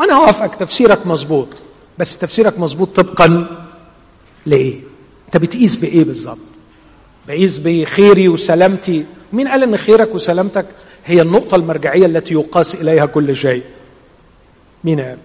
وأنا 0.01 0.13
هوافقك 0.15 0.55
تفسيرك 0.55 1.07
مظبوط. 1.07 1.49
بس 1.99 2.19
تفسيرك 2.19 2.59
مظبوط 2.59 2.97
طبقا 3.01 3.47
لإيه؟ 4.47 4.81
أنت 5.27 5.37
بتقيس 5.37 5.77
بإيه 5.77 6.05
بالظبط؟ 6.05 6.39
بقيس 7.29 7.59
بخيري 7.59 8.29
وسلامتي. 8.29 9.05
مين 9.33 9.49
قال 9.49 9.63
إن 9.63 9.77
خيرك 9.77 10.15
وسلامتك 10.15 10.67
هي 11.07 11.23
النقطة 11.23 11.55
المرجعية 11.55 12.07
التي 12.07 12.35
يقاس 12.35 12.75
إليها 12.75 13.07
كل 13.07 13.37
شيء؟ 13.37 13.63
مين 14.85 15.01
قال؟ 15.01 15.19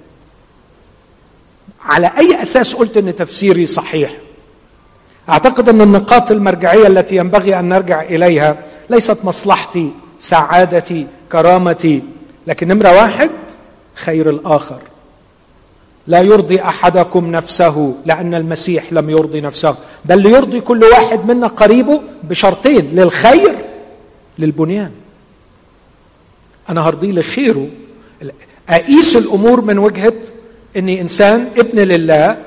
على 1.85 2.11
أي 2.17 2.41
أساس 2.41 2.73
قلت 2.73 2.97
إن 2.97 3.15
تفسيري 3.15 3.65
صحيح؟ 3.65 4.17
أعتقد 5.29 5.69
إن 5.69 5.81
النقاط 5.81 6.31
المرجعية 6.31 6.87
التي 6.87 7.15
ينبغي 7.15 7.59
أن 7.59 7.69
نرجع 7.69 8.01
إليها 8.01 8.57
ليست 8.89 9.25
مصلحتي 9.25 9.91
سعادتي 10.19 11.07
كرامتي 11.31 12.03
لكن 12.47 12.67
نمرة 12.67 12.91
واحد 12.91 13.29
خير 13.95 14.29
الآخر. 14.29 14.79
لا 16.07 16.21
يرضي 16.21 16.61
أحدكم 16.61 17.31
نفسه 17.31 17.95
لأن 18.05 18.35
المسيح 18.35 18.93
لم 18.93 19.09
يرضي 19.09 19.41
نفسه. 19.41 19.75
بل 20.05 20.21
ليرضي 20.21 20.61
كل 20.61 20.83
واحد 20.83 21.25
منا 21.25 21.47
قريبه 21.47 22.01
بشرطين 22.23 22.89
للخير 22.93 23.65
للبنيان. 24.39 24.91
أنا 26.69 26.81
هرضيه 26.81 27.11
لخيره. 27.11 27.67
أقيس 28.69 29.15
الأمور 29.15 29.61
من 29.61 29.79
وجهة 29.79 30.13
إني 30.77 31.01
إنسان 31.01 31.49
ابن 31.57 31.79
لله 31.79 32.37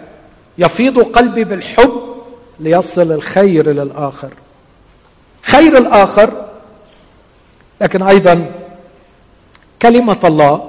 يفيض 0.58 0.98
قلبي 0.98 1.44
بالحب 1.44 2.02
ليصل 2.60 3.12
الخير 3.12 3.70
للآخر. 3.70 4.30
خير 5.42 5.78
الآخر 5.78 6.48
لكن 7.80 8.02
أيضا 8.02 8.52
كلمة 9.82 10.18
الله 10.24 10.67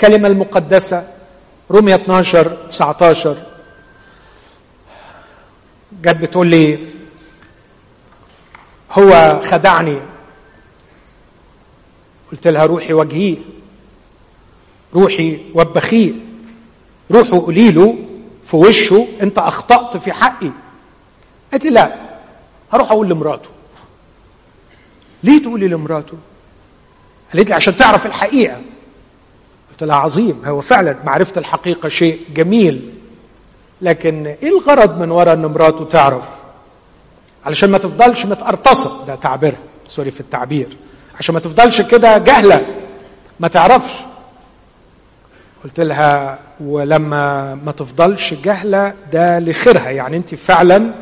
كلمة 0.00 0.28
المقدسة 0.28 1.08
رومية 1.70 1.94
12 1.94 2.56
19 2.70 3.36
جت 6.02 6.16
بتقول 6.16 6.46
لي 6.46 6.78
هو 8.92 9.40
خدعني. 9.44 10.00
قلت 12.32 12.46
لها 12.48 12.64
روحي 12.66 12.92
وجهيه 12.92 13.36
روحي 14.94 15.40
وبخيه 15.54 16.12
روحوا 17.10 17.38
قولي 17.40 17.70
له 17.70 17.98
في 18.44 18.56
وشه 18.56 19.08
انت 19.22 19.38
أخطأت 19.38 19.96
في 19.96 20.12
حقي. 20.12 20.50
قالت 21.52 21.64
لي 21.64 21.70
لا 21.70 21.94
هروح 22.72 22.90
أقول 22.90 23.08
لمراته. 23.08 23.48
ليه 25.22 25.42
تقولي 25.42 25.68
لمراته؟ 25.68 26.16
قالت 27.34 27.48
لي 27.48 27.54
عشان 27.54 27.76
تعرف 27.76 28.06
الحقيقة. 28.06 28.60
قلت 29.78 29.88
لها 29.88 29.96
عظيم 29.96 30.42
هو 30.44 30.60
فعلا 30.60 30.96
معرفة 31.04 31.38
الحقيقة 31.38 31.88
شيء 31.88 32.20
جميل. 32.34 32.94
لكن 33.82 34.26
إيه 34.26 34.48
الغرض 34.58 34.98
من 34.98 35.10
وراء 35.10 35.34
إن 35.34 35.46
مراته 35.46 35.84
تعرف؟ 35.84 36.30
علشان 37.46 37.70
ما 37.70 37.78
تفضلش 37.78 38.26
متقرطصة 38.26 39.06
ده 39.06 39.14
تعبيرها. 39.14 39.58
سوري 39.86 40.10
في 40.10 40.20
التعبير. 40.20 40.76
عشان 41.18 41.34
ما 41.34 41.40
تفضلش 41.40 41.82
كده 41.82 42.18
جهلة. 42.18 42.66
ما 43.40 43.48
تعرفش. 43.48 43.92
قلت 45.64 45.80
لها 45.80 46.38
ولما 46.60 47.54
ما 47.54 47.72
تفضلش 47.72 48.34
جهلة 48.34 48.94
ده 49.12 49.38
لخيرها. 49.38 49.90
يعني 49.90 50.16
أنت 50.16 50.34
فعلا 50.34 50.92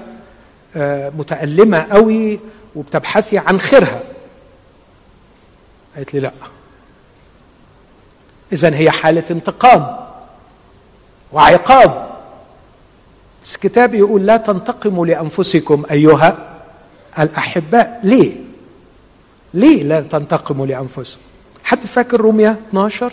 متألمة 1.19 1.79
قوي 1.79 2.41
وبتبحثي 2.75 3.39
عن 3.39 3.61
خيرها. 3.61 4.01
قالت 5.97 6.15
لي 6.15 6.21
لا. 6.21 6.33
اذا 8.53 8.75
هي 8.75 8.91
حالة 8.91 9.25
انتقام 9.31 9.97
وعقاب. 11.33 12.07
بس 13.45 13.55
الكتاب 13.55 13.95
يقول 13.95 14.27
لا 14.27 14.37
تنتقموا 14.37 15.07
لأنفسكم 15.07 15.85
أيها 15.91 16.59
الأحباء. 17.19 18.01
ليه؟ 18.05 18.37
ليه 19.55 19.83
لا 19.83 20.01
تنتقموا 20.01 20.67
لانفسكم 20.67 21.21
حد 21.65 21.87
فاكر 21.87 22.21
روميا 22.21 22.57
12 22.69 23.13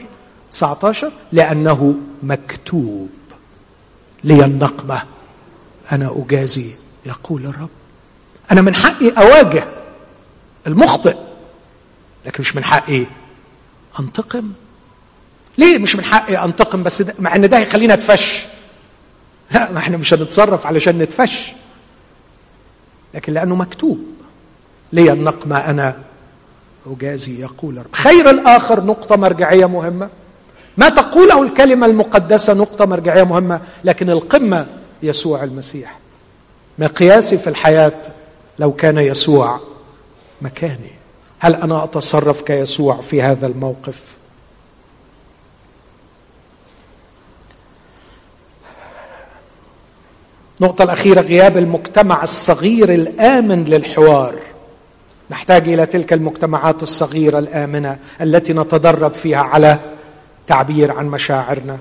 19 0.51 1.11
لأنه 1.31 1.95
مكتوب. 2.23 3.09
لي 4.23 4.45
النقمة. 4.45 5.03
أنا 5.91 6.23
أجازي. 6.25 6.69
يقول 7.05 7.45
الرب. 7.45 7.69
أنا 8.51 8.61
من 8.61 8.75
حقي 8.75 9.09
أواجه 9.09 9.67
المخطئ 10.67 11.15
لكن 12.25 12.41
مش 12.41 12.55
من 12.55 12.63
حقي 12.63 13.05
أنتقم. 13.99 14.51
ليه 15.57 15.77
مش 15.77 15.95
من 15.95 16.03
حقي 16.03 16.45
أنتقم 16.45 16.83
بس 16.83 17.01
ده 17.01 17.13
مع 17.19 17.35
إن 17.35 17.49
ده 17.49 17.57
هيخلينا 17.57 17.93
اتفش 17.93 18.45
لا 19.51 19.71
ما 19.71 19.77
إحنا 19.77 19.97
مش 19.97 20.13
هنتصرف 20.13 20.65
علشان 20.67 20.97
نتفش. 20.97 21.51
لكن 23.13 23.33
لأنه 23.33 23.55
مكتوب. 23.55 23.99
لي 24.93 25.11
النقمه 25.11 25.57
أنا 25.69 25.97
اجازي 26.87 27.39
يقول 27.41 27.77
رب. 27.77 27.95
خير 27.95 28.29
الآخر 28.29 28.83
نقطة 28.83 29.15
مرجعية 29.15 29.65
مهمة. 29.65 30.09
ما 30.77 30.89
تقوله 30.89 31.41
الكلمة 31.41 31.85
المقدسة 31.85 32.53
نقطة 32.53 32.85
مرجعية 32.85 33.23
مهمة 33.23 33.61
لكن 33.83 34.09
القمة 34.09 34.67
يسوع 35.03 35.43
المسيح. 35.43 35.97
مقياسي 36.79 37.37
في 37.37 37.47
الحياة 37.49 38.01
لو 38.59 38.71
كان 38.71 38.97
يسوع 38.97 39.59
مكاني. 40.41 40.91
هل 41.39 41.55
أنا 41.55 41.83
أتصرف 41.83 42.41
كيسوع 42.41 43.01
في 43.01 43.21
هذا 43.21 43.47
الموقف؟ 43.47 44.03
النقطة 50.63 50.83
الأخيرة 50.83 51.21
غياب 51.21 51.57
المجتمع 51.57 52.23
الصغير 52.23 52.93
الآمن 52.93 53.63
للحوار. 53.63 54.35
نحتاج 55.29 55.69
إلى 55.69 55.85
تلك 55.85 56.13
المجتمعات 56.13 56.83
الصغيرة 56.83 57.39
الآمنة 57.39 57.99
التي 58.21 58.53
نتدرب 58.53 59.13
فيها 59.13 59.39
على 59.39 59.79
تعبير 60.47 60.91
عن 60.91 61.07
مشاعرنا. 61.07 61.79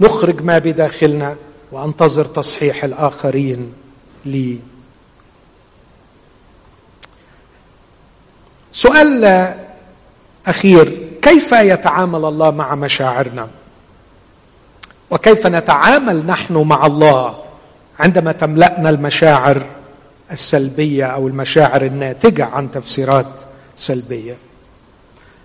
نخرج 0.00 0.42
ما 0.42 0.58
بداخلنا 0.58 1.36
وأنتظر 1.72 2.24
تصحيح 2.24 2.84
الآخرين 2.84 3.72
لي. 4.24 4.58
سؤال 8.72 9.54
أخير 10.46 11.08
كيف 11.22 11.52
يتعامل 11.52 12.24
الله 12.24 12.50
مع 12.50 12.74
مشاعرنا؟ 12.74 13.48
وكيف 15.10 15.46
نتعامل 15.46 16.26
نحن 16.26 16.56
مع 16.56 16.86
الله؟ 16.86 17.41
عندما 18.02 18.32
تملأنا 18.32 18.90
المشاعر 18.90 19.66
السلبية 20.32 21.04
أو 21.04 21.28
المشاعر 21.28 21.82
الناتجة 21.82 22.44
عن 22.44 22.70
تفسيرات 22.70 23.26
سلبية. 23.76 24.36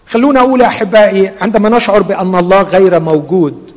خلونا 0.08 0.40
أقول 0.40 0.62
أحبائي 0.62 1.32
عندما 1.42 1.70
نشعر 1.70 2.02
بأن 2.02 2.36
الله 2.36 2.62
غير 2.62 3.00
موجود 3.00 3.72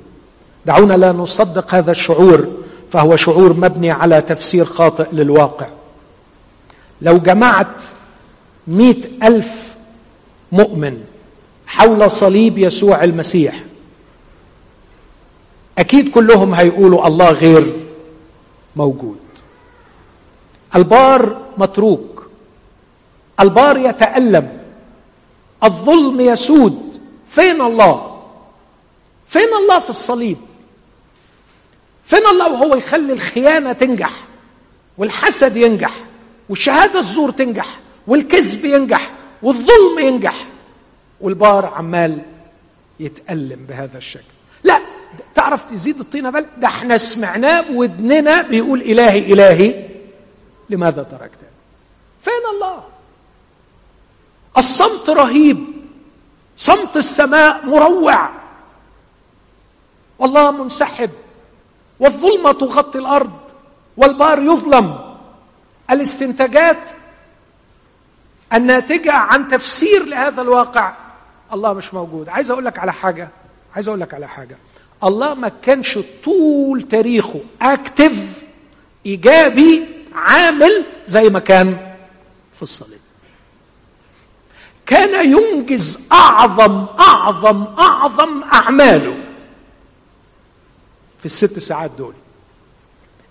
دعونا 0.67 0.95
لا 0.95 1.13
نصدق 1.13 1.75
هذا 1.75 1.91
الشعور 1.91 2.49
فهو 2.93 3.17
شعور 3.17 3.53
مبني 3.53 3.91
على 3.91 4.21
تفسير 4.21 4.65
خاطئ 4.65 5.07
للواقع. 5.13 5.67
لو 7.03 7.19
جمعت 7.19 7.83
مئة 8.67 9.09
ألف 9.23 9.75
مؤمن 10.53 11.01
حول 11.67 12.11
صليب 12.11 12.59
يسوع 12.59 13.05
المسيح 13.05 13.63
أكيد 15.79 16.09
كلهم 16.09 16.55
هيقولوا 16.55 17.07
الله 17.07 17.31
غير 17.31 17.73
موجود. 18.77 19.21
البار 20.77 21.47
متروك. 21.59 22.27
البار 23.41 23.79
يتألم. 23.79 24.61
الظلم 25.65 26.21
يسود. 26.21 27.01
فين 27.29 27.61
الله؟ 27.63 28.23
فين 29.27 29.55
الله 29.63 29.79
في 29.79 29.91
الصليب؟ 29.91 30.37
فين 32.05 32.27
الله 32.27 32.53
وهو 32.53 32.75
يخلي 32.75 33.13
الخيانة 33.13 33.73
تنجح؟ 33.73 34.25
والحسد 34.99 35.57
ينجح؟ 35.57 35.95
والشهادة 36.49 36.99
الزور 36.99 37.31
تنجح؟ 37.31 37.79
والكذب 38.07 38.65
ينجح؟ 38.65 39.13
والظلم 39.43 39.99
ينجح؟ 39.99 40.47
والبار 41.21 41.67
عمال 41.67 42.23
يتألم 43.01 43.67
بهذا 43.69 43.99
الشكل. 43.99 44.25
لا 44.65 44.81
تعرف 45.35 45.65
تزيد 45.65 46.01
الطينة 46.01 46.31
بل؟ 46.31 46.47
ده 46.59 46.67
إحنا 46.67 46.99
سمعناه 46.99 47.61
بودننا 47.61 48.43
بيقول 48.43 48.81
إلهي 48.81 49.33
إلهي. 49.33 49.89
لماذا 50.71 51.03
تركتني 51.03 51.49
فين 52.21 52.43
الله؟ 52.55 52.85
الصمت 54.59 55.11
رهيب. 55.11 55.67
صمت 56.57 56.97
السماء 56.97 57.67
مروع. 57.67 58.29
والله 60.19 60.51
منسحب. 60.51 61.11
والظلمة 62.01 62.53
تغطي 62.53 62.99
الأرض. 62.99 63.39
والبار 63.97 64.43
يظلم. 64.43 65.17
الاستنتاجات 65.91 66.91
الناتجة 68.53 69.13
عن 69.13 69.49
تفسير 69.49 70.05
لهذا 70.05 70.43
الواقع 70.43 70.93
الله 71.53 71.73
مش 71.73 71.95
موجود. 71.95 72.29
عايز 72.29 72.51
أقول 72.51 72.65
لك 72.65 72.79
على 72.79 72.93
حاجة 72.93 73.29
عايز 73.75 73.89
أقول 73.89 74.01
لك 74.01 74.15
على 74.15 74.29
حاجة. 74.29 74.59
الله 75.05 75.35
ما 75.35 75.49
كانش 75.49 75.99
طول 76.25 76.83
تاريخه 76.83 77.41
اكتف 77.63 78.45
إيجابي 79.07 79.85
عامل 80.15 80.85
زي 81.07 81.29
ما 81.29 81.39
كان 81.39 81.95
في 82.57 82.63
الصليب. 82.63 83.01
كان 84.87 85.33
ينجز 85.37 86.01
أعظم 86.13 86.87
أعظم 87.01 87.65
أعظم 87.79 88.43
أعماله 88.43 89.15
في 91.19 91.25
الست 91.27 91.59
ساعات 91.59 91.91
دول. 91.99 92.15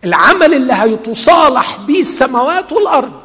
العمل 0.05 0.53
اللي 0.53 0.73
هيتصالح 0.73 1.77
به 1.87 1.99
السماوات 1.99 2.71
والأرض 2.71 3.21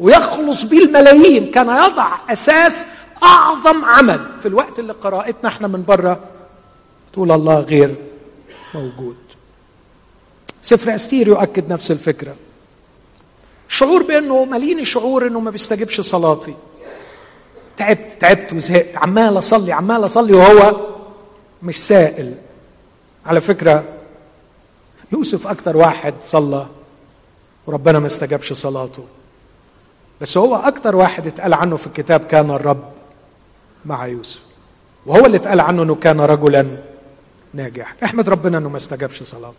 ويخلص 0.00 0.62
به 0.62 0.78
الملايين 0.78 1.50
كان 1.50 1.66
يضع 1.68 2.16
أساس 2.30 2.86
أعظم 3.22 3.84
عمل 3.84 4.26
في 4.40 4.48
الوقت 4.48 4.78
اللي 4.78 4.92
قراءتنا 4.92 5.48
إحنا 5.48 5.68
من 5.68 5.84
بره 5.84 6.20
تقول 7.14 7.32
الله 7.32 7.60
غير 7.60 7.94
موجود. 8.74 9.16
سفر 10.62 10.94
أستير 10.94 11.28
يؤكد 11.28 11.72
نفس 11.72 11.90
الفكرة. 11.90 12.36
شعور 13.68 14.02
بأنه 14.02 14.44
مليني 14.44 14.84
شعور 14.84 15.26
إنه 15.26 15.40
ما 15.40 15.50
بيستجيبش 15.50 16.00
صلاتي. 16.00 16.54
تعبت 17.76 18.12
تعبت 18.12 18.52
وزهقت 18.52 18.96
عمال 18.96 19.38
أصلي 19.38 19.72
عمال 19.72 20.04
أصلي 20.04 20.32
وهو 20.32 20.86
مش 21.62 21.86
سائل. 21.86 22.34
على 23.26 23.40
فكرة 23.40 23.84
يوسف 25.12 25.46
أكتر 25.46 25.76
واحد 25.76 26.14
صلى 26.22 26.66
وربنا 27.66 27.98
ما 27.98 28.06
استجابش 28.06 28.52
صلاته. 28.52 29.04
بس 30.20 30.36
هو 30.36 30.56
أكتر 30.56 30.96
واحد 30.96 31.26
اتقال 31.26 31.54
عنه 31.54 31.76
في 31.76 31.86
الكتاب 31.86 32.20
كان 32.20 32.50
الرب 32.50 32.92
مع 33.84 34.06
يوسف. 34.06 34.42
وهو 35.06 35.26
اللي 35.26 35.36
اتقال 35.36 35.60
عنه 35.60 35.82
إنه 35.82 35.94
كان 35.94 36.20
رجلا. 36.20 36.93
ناجح. 37.54 37.94
احمد 38.04 38.28
ربنا 38.28 38.58
إنه 38.58 38.68
ما 38.68 38.76
استجابش 38.76 39.22
صلاته 39.22 39.54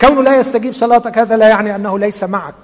كونه 0.00 0.22
لا 0.22 0.40
يستجيب 0.40 0.74
صلاتك 0.74 1.18
هذا 1.18 1.36
لا 1.36 1.48
يعني 1.48 1.76
أنه 1.76 1.98
ليس 1.98 2.24
معك. 2.24 2.54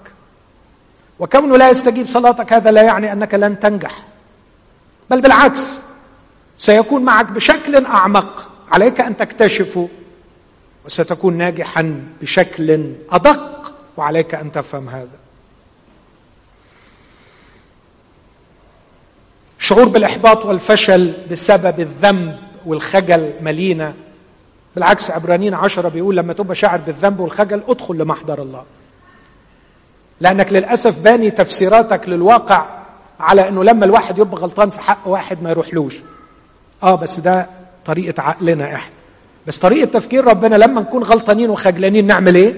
وكونه 1.18 1.56
لا 1.56 1.70
يستجيب 1.70 2.06
صلاتك 2.06 2.52
هذا 2.52 2.70
لا 2.70 2.82
يعني 2.82 3.12
أنك 3.12 3.34
لن 3.34 3.60
تنجح. 3.60 4.04
بل 5.10 5.20
بالعكس 5.20 5.72
سيكون 6.58 7.02
معك 7.02 7.26
بشكل 7.26 7.84
أعمق. 7.84 8.48
عليك 8.72 9.00
أن 9.00 9.16
تكتشفه 9.16 9.88
وستكون 10.84 11.38
ناجحا 11.38 12.04
بشكل 12.20 12.92
أدق. 13.10 13.72
وعليك 13.96 14.34
أن 14.34 14.52
تفهم 14.52 14.88
هذا. 14.88 15.18
شعور 19.58 19.88
بالإحباط 19.88 20.44
والفشل 20.44 21.12
بسبب 21.30 21.80
الذنب 21.80 22.43
والخجل 22.66 23.32
ملينا 23.42 23.94
بالعكس 24.74 25.10
عبرانيين 25.10 25.54
عشرة 25.54 25.88
بيقول 25.88 26.16
لما 26.16 26.32
تبقى 26.32 26.54
شاعر 26.54 26.78
بالذنب 26.78 27.20
والخجل 27.20 27.62
ادخل 27.68 27.96
لمحضر 27.96 28.42
الله. 28.42 28.64
لأنك 30.20 30.52
للأسف 30.52 30.98
باني 30.98 31.30
تفسيراتك 31.30 32.08
للواقع 32.08 32.66
على 33.20 33.48
أنه 33.48 33.64
لما 33.64 33.84
الواحد 33.84 34.18
يبقى 34.18 34.36
غلطان 34.36 34.70
في 34.70 34.80
حق 34.80 35.08
واحد 35.08 35.42
ما 35.42 35.50
يروحلوش. 35.50 35.96
آه 36.82 36.94
بس 36.94 37.20
ده 37.20 37.46
طريقة 37.84 38.22
عقلنا 38.22 38.74
إحنا. 38.74 38.92
بس 39.46 39.58
طريقة 39.58 39.84
تفكير 39.98 40.24
ربنا 40.24 40.56
لما 40.56 40.80
نكون 40.80 41.02
غلطانين 41.02 41.50
وخجلانين 41.50 42.06
نعمل 42.06 42.34
إيه؟ 42.34 42.54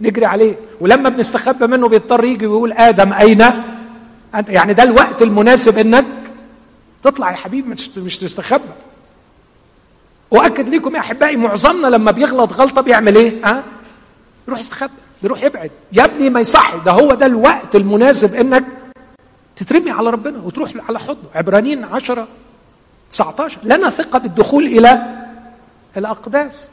نجري 0.00 0.26
عليه. 0.26 0.54
ولما 0.80 1.08
بنستخبى 1.08 1.66
منه 1.66 1.88
بيضطر 1.88 2.24
يجي 2.24 2.46
ويقول 2.46 2.72
آدم 2.72 3.12
أين؟ 3.12 3.42
أنت 4.34 4.48
يعني 4.48 4.74
ده 4.74 4.82
الوقت 4.82 5.22
المناسب 5.22 5.78
إنك 5.78 6.04
تطلع 7.02 7.30
يا 7.30 7.36
حبيبي 7.36 7.68
مش 7.96 8.18
تستخبى. 8.18 8.64
وأكد 10.30 10.68
لكم 10.68 10.94
يا 10.94 11.00
أحبائي 11.00 11.36
معظمنا 11.36 11.86
لما 11.86 12.10
بيغلط 12.10 12.52
غلطة 12.52 12.80
بيعمل 12.80 13.16
إيه؟ 13.16 13.46
ها؟ 13.46 13.64
يروح 14.48 14.60
يستخبى 14.60 14.92
بيروح 15.22 15.42
يبعد. 15.42 15.70
يا 15.92 16.04
ابني 16.04 16.30
ما 16.30 16.40
يصح 16.40 16.74
ده 16.74 16.92
هو 16.92 17.14
ده 17.14 17.26
الوقت 17.26 17.76
المناسب 17.76 18.34
إنك 18.34 18.64
تترمي 19.56 19.90
على 19.90 20.10
ربنا 20.10 20.38
وتروح 20.42 20.72
على 20.88 20.98
حضنه. 20.98 21.30
عبرانيين 21.34 21.84
عشرة 21.84 22.28
19 23.10 23.58
لنا 23.62 23.90
ثقة 23.90 24.18
بالدخول 24.18 24.66
إلى 24.66 25.16
الأقداس. 25.96 26.68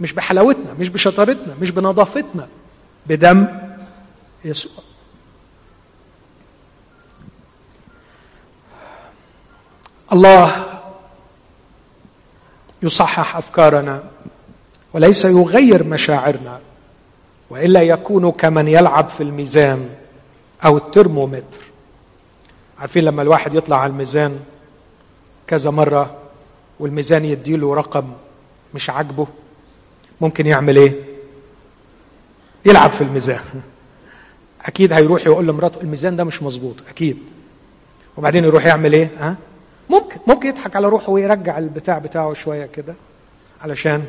مش 0.00 0.12
بحلاوتنا 0.12 0.74
مش 0.78 0.88
بشطارتنا 0.88 1.54
مش 1.60 1.70
بنظافتنا 1.70 2.48
بدم 3.06 3.46
يسوع. 4.44 4.72
الله 10.12 10.65
يصحح 12.86 13.36
أفكارنا 13.36 14.04
وليس 14.92 15.24
يغير 15.24 15.84
مشاعرنا 15.84 16.60
وإلا 17.50 17.82
يكون 17.82 18.30
كمن 18.32 18.68
يلعب 18.68 19.08
في 19.08 19.22
الميزان 19.22 19.88
أو 20.64 20.76
الترمومتر. 20.76 21.60
عارفين 22.78 23.04
لما 23.04 23.22
الواحد 23.22 23.54
يطلع 23.54 23.80
على 23.80 23.90
الميزان 23.90 24.40
كذا 25.46 25.70
مرة 25.70 26.14
والميزان 26.80 27.24
يديله 27.24 27.74
رقم 27.74 28.04
مش 28.74 28.90
عاجبه 28.90 29.26
ممكن 30.20 30.46
يعمل 30.46 30.76
إيه؟ 30.76 30.92
يلعب 32.66 32.92
في 32.92 33.00
الميزان. 33.02 33.40
أكيد 34.64 34.92
هيروح 34.92 35.26
يقول 35.26 35.46
لمراته 35.46 35.80
الميزان 35.80 36.16
ده 36.16 36.24
مش 36.24 36.42
مظبوط 36.42 36.76
أكيد. 36.88 37.18
وبعدين 38.16 38.44
يروح 38.44 38.66
يعمل 38.66 38.92
إيه؟ 38.92 39.10
ها؟ 39.18 39.36
ممكن 39.90 40.16
ممكن 40.26 40.48
يضحك 40.48 40.76
على 40.76 40.88
روحه 40.88 41.12
ويرجع 41.12 41.58
البتاع 41.58 41.98
بتاعه 41.98 42.34
شوية 42.34 42.66
كده 42.66 42.94
علشان 43.62 44.04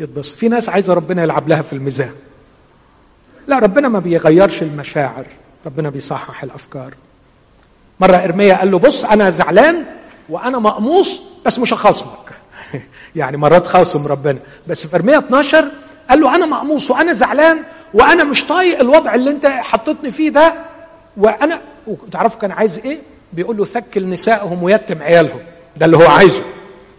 يتبسط. 0.00 0.36
في 0.36 0.48
ناس 0.48 0.68
عايزة 0.68 0.94
ربنا 0.94 1.22
يلعب 1.22 1.48
لها 1.48 1.62
في 1.62 1.72
الميزان 1.72 2.12
لا 3.46 3.58
ربنا 3.58 3.88
ما 3.88 3.98
بيغيرش 3.98 4.62
المشاعر 4.62 5.26
ربنا 5.66 5.90
بيصحح 5.90 6.42
الأفكار. 6.42 6.94
مرة 8.00 8.16
إرميا 8.16 8.54
قال 8.54 8.70
له 8.70 8.78
بص 8.78 9.04
أنا 9.04 9.30
زعلان 9.30 9.84
وأنا 10.28 10.58
مقموص 10.58 11.22
بس 11.46 11.58
مش 11.58 11.72
هخاصمك. 11.74 12.32
يعني 13.16 13.36
مرات 13.36 13.66
خاصم 13.66 14.06
ربنا. 14.06 14.38
بس 14.66 14.86
في 14.86 14.96
إرميا 14.96 15.18
12 15.18 15.70
قال 16.10 16.20
له 16.20 16.34
أنا 16.34 16.46
مقموص 16.46 16.90
وأنا 16.90 17.12
زعلان 17.12 17.62
وأنا 17.94 18.24
مش 18.24 18.44
طايق 18.44 18.80
الوضع 18.80 19.14
اللي 19.14 19.30
أنت 19.30 19.46
حطيتني 19.46 20.10
فيه 20.10 20.30
ده 20.30 20.54
وأنا 21.16 21.60
وتعرفوا 21.86 22.40
كان 22.40 22.50
عايز 22.50 22.78
إيه؟ 22.78 22.98
بيقول 23.32 23.56
له 23.56 23.64
ثكل 23.64 24.08
نسائهم 24.08 24.62
ويتم 24.62 25.02
عيالهم. 25.02 25.40
ده 25.76 25.86
اللي 25.86 25.96
هو 25.96 26.06
عايزه. 26.06 26.42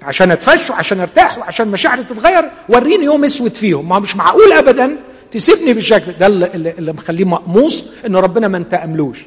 عشان 0.01 0.31
اتفش 0.31 0.69
وعشان 0.69 0.99
ارتاح 0.99 1.37
وعشان 1.37 1.67
مشاعري 1.67 2.03
تتغير 2.03 2.49
وريني 2.69 3.05
يوم 3.05 3.23
اسود 3.23 3.53
فيهم. 3.55 3.89
ما 3.89 3.99
مش 3.99 4.15
معقول 4.15 4.51
ابدا. 4.51 4.97
تسيبني 5.31 5.73
بالشكل 5.73 6.11
ده 6.11 6.27
اللي, 6.27 6.71
اللي 6.71 6.93
مخليه 6.93 7.25
مقموص 7.25 7.85
إن 8.07 8.15
ربنا 8.15 8.47
ما 8.47 8.57
انتقملوش. 8.57 9.25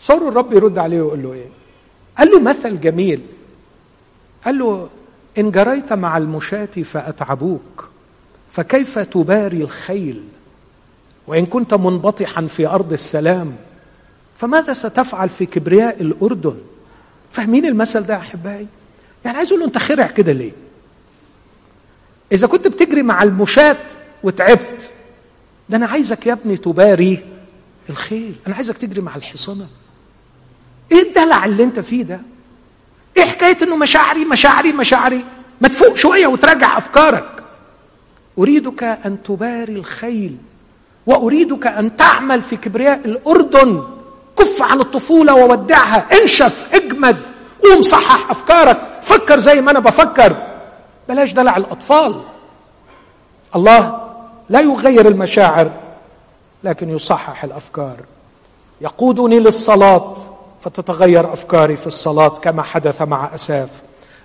صوروا 0.00 0.28
الرب 0.30 0.52
يرد 0.52 0.78
عليه 0.78 1.00
ويقول 1.02 1.22
له 1.22 1.32
إيه؟ 1.32 1.46
قال 2.18 2.30
له 2.30 2.40
مثل 2.40 2.80
جميل. 2.80 3.20
قال 4.44 4.58
له 4.58 4.88
إن 5.38 5.50
جريت 5.50 5.92
مع 5.92 6.16
المشاة 6.16 6.66
فأتعبوك 6.66 7.88
فكيف 8.52 8.98
تباري 8.98 9.56
الخيل؟ 9.62 10.22
وإن 11.26 11.46
كنت 11.46 11.74
منبطحا 11.74 12.46
في 12.46 12.66
أرض 12.66 12.92
السلام 12.92 13.52
فماذا 14.42 14.72
ستفعل 14.72 15.28
في 15.28 15.46
كبرياء 15.46 16.02
الأردن؟ 16.02 16.56
فاهمين 17.32 17.66
المثل 17.66 18.00
ده 18.02 18.14
يا 18.14 18.18
أحبائي؟ 18.18 18.66
يعني 19.24 19.36
عايز 19.36 19.48
أقول 19.48 19.60
له 19.60 19.66
أنت 19.66 19.78
خرع 19.78 20.06
كده 20.06 20.32
ليه؟ 20.32 20.52
إذا 22.32 22.46
كنت 22.46 22.68
بتجري 22.68 23.02
مع 23.02 23.22
المشاة 23.22 23.76
وتعبت 24.22 24.90
ده 25.68 25.76
أنا 25.76 25.86
عايزك 25.86 26.26
يا 26.26 26.32
ابني 26.32 26.56
تباري 26.56 27.24
الخيل 27.90 28.34
أنا 28.46 28.54
عايزك 28.54 28.78
تجري 28.78 29.00
مع 29.00 29.16
الحصنه 29.16 29.66
إيه 30.92 31.02
الدلع 31.08 31.44
اللي 31.44 31.64
أنت 31.64 31.80
فيه 31.80 32.02
ده؟ 32.02 32.20
إيه 33.16 33.24
حكاية 33.24 33.58
إنه 33.62 33.76
مشاعري 33.76 34.24
مشاعري 34.24 34.72
مشاعري؟ 34.72 35.24
ما 35.60 35.68
تفوق 35.68 35.96
شوية 35.96 36.26
وتراجع 36.26 36.78
أفكارك. 36.78 37.42
أريدك 38.38 38.82
أن 38.82 39.22
تباري 39.22 39.72
الخيل 39.76 40.36
وأريدك 41.06 41.66
أن 41.66 41.96
تعمل 41.96 42.42
في 42.42 42.56
كبرياء 42.56 43.00
الأردن 43.04 44.01
كف 44.42 44.62
عن 44.62 44.80
الطفولة 44.80 45.34
وودعها. 45.34 46.06
انشف 46.22 46.66
اجمد 46.72 47.16
قوم 47.64 47.82
صحح 47.82 48.30
أفكارك. 48.30 48.76
فكر 49.02 49.38
زي 49.38 49.60
ما 49.60 49.70
أنا 49.70 49.78
بفكر. 49.78 50.36
بلاش 51.08 51.32
دلع 51.32 51.56
الأطفال. 51.56 52.20
الله 53.56 54.00
لا 54.48 54.60
يغير 54.60 55.08
المشاعر 55.08 55.70
لكن 56.64 56.90
يصحح 56.90 57.44
الأفكار. 57.44 57.96
يقودني 58.80 59.38
للصلاة 59.38 60.14
فتتغير 60.60 61.32
أفكاري 61.32 61.76
في 61.76 61.86
الصلاة 61.86 62.28
كما 62.28 62.62
حدث 62.62 63.02
مع 63.02 63.34
أساف. 63.34 63.68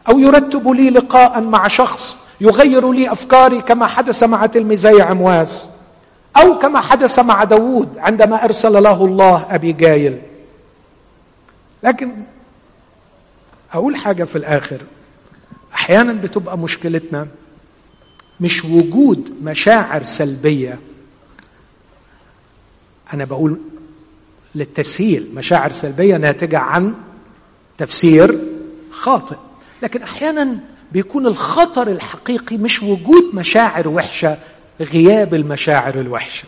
أو 0.09 0.19
يرتب 0.19 0.67
لي 0.67 0.89
لقاء 0.89 1.41
مع 1.41 1.67
شخص 1.67 2.17
يغير 2.41 2.91
لي 2.91 3.11
أفكاري 3.11 3.61
كما 3.61 3.87
حدث 3.87 4.23
مع 4.23 4.45
تلميذي 4.45 5.01
عمواس. 5.01 5.65
أو 6.37 6.59
كما 6.59 6.81
حدث 6.81 7.19
مع 7.19 7.43
داوود 7.43 7.97
عندما 7.97 8.43
ارسل 8.43 8.83
له 8.83 9.05
الله 9.05 9.55
أبي 9.55 9.71
جايل. 9.71 10.21
لكن 11.83 12.11
أقول 13.73 13.95
حاجة 13.95 14.23
في 14.23 14.35
الآخر. 14.35 14.81
أحيانا 15.73 16.13
بتبقى 16.13 16.57
مشكلتنا 16.57 17.27
مش 18.39 18.65
وجود 18.65 19.33
مشاعر 19.43 20.03
سلبية. 20.03 20.79
أنا 23.13 23.25
بقول 23.25 23.59
للتسهيل 24.55 25.29
مشاعر 25.35 25.71
سلبية 25.71 26.17
ناتجة 26.17 26.59
عن 26.59 26.93
تفسير 27.77 28.39
خاطئ. 28.91 29.35
لكن 29.83 30.01
أحيانا 30.03 30.57
بيكون 30.91 31.27
الخطر 31.27 31.87
الحقيقي 31.87 32.57
مش 32.57 32.83
وجود 32.83 33.23
مشاعر 33.33 33.87
وحشة 33.87 34.37
غياب 34.81 35.33
المشاعر 35.33 35.95
الوحشة. 35.95 36.45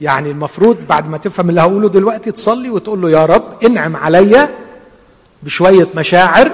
يعني 0.00 0.30
المفروض 0.30 0.86
بعد 0.86 1.08
ما 1.08 1.18
تفهم 1.18 1.50
اللي 1.50 1.60
هقوله 1.60 1.88
دلوقتي 1.88 2.32
تصلي 2.32 2.70
وتقول 2.70 3.02
له 3.02 3.10
يا 3.10 3.26
رب 3.26 3.64
انعم 3.64 3.96
عليا 3.96 4.50
بشوية 5.42 5.88
مشاعر 5.94 6.50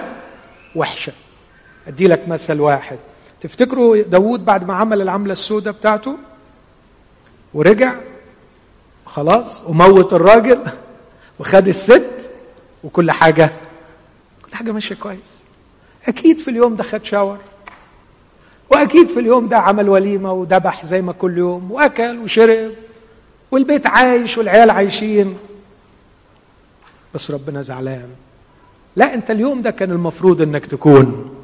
وحشة. 0.75 1.13
أدي 1.89 2.07
لك 2.09 2.29
مثل 2.29 2.61
واحد. 2.61 2.99
تفتكروا 3.41 3.97
داوود 4.03 4.45
بعد 4.45 4.65
ما 4.65 4.75
عمل 4.75 5.03
العملة 5.03 5.33
السوداء 5.33 5.73
بتاعته؟ 5.75 6.19
ورجع 7.55 7.95
خلاص 9.07 9.61
وموت 9.67 10.13
الراجل 10.13 10.59
وخد 11.39 11.69
الست 11.69 12.31
وكل 12.85 13.11
حاجة. 13.11 13.53
كل 14.47 14.55
حاجة 14.55 14.73
ماشية 14.73 14.95
كويس. 14.95 15.43
أكيد 16.09 16.39
في 16.39 16.51
اليوم 16.51 16.77
ده 16.77 16.85
خد 16.85 17.05
شاور. 17.05 17.39
وأكيد 18.71 19.09
في 19.09 19.21
اليوم 19.21 19.49
ده 19.49 19.59
عمل 19.59 19.89
وليمة 19.89 20.33
وذبح 20.33 20.85
زي 20.85 21.03
ما 21.03 21.13
كل 21.13 21.39
يوم 21.39 21.71
وأكل 21.71 22.19
وشرب 22.19 22.71
والبيت 23.51 23.87
عايش 23.87 24.39
والعيال 24.39 24.71
عايشين. 24.71 25.39
بس 27.15 27.31
ربنا 27.31 27.63
زعلان. 27.63 28.09
لا 28.97 29.15
أنت 29.15 29.31
اليوم 29.31 29.63
ده 29.63 29.71
كان 29.71 29.91
المفروض 29.91 30.43
أنك 30.43 30.67
تكون 30.67 31.35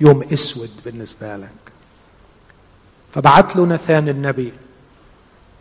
يوم 0.00 0.22
أسود 0.32 0.70
بالنسبة 0.84 1.36
لك. 1.36 1.50
فبعت 3.14 3.56
له 3.56 3.66
نثان 3.66 4.08
النبي 4.08 4.52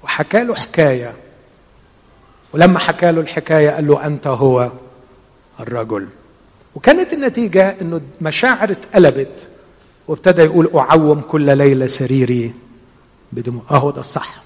وحكى 0.03 0.43
له 0.43 0.55
حكاية. 0.55 1.13
ولما 2.53 2.79
حكى 2.79 3.11
له 3.11 3.21
الحكاية 3.21 3.69
قال 3.69 3.87
له 3.87 4.05
أنت 4.05 4.27
هو 4.27 4.71
الرجل. 5.59 6.07
وكانت 6.75 7.13
النتيجة 7.13 7.75
إنه 7.81 8.01
مشاعر 8.21 8.71
اتقلبت. 8.71 9.49
وابتدى 10.09 10.41
يقول 10.41 10.69
أعوم 10.75 11.21
كل 11.21 11.57
ليلة 11.57 11.87
سريري 11.87 12.53
بدموع. 13.31 13.63
أهو 13.71 13.91
ده 13.91 14.01
الصح. 14.01 14.41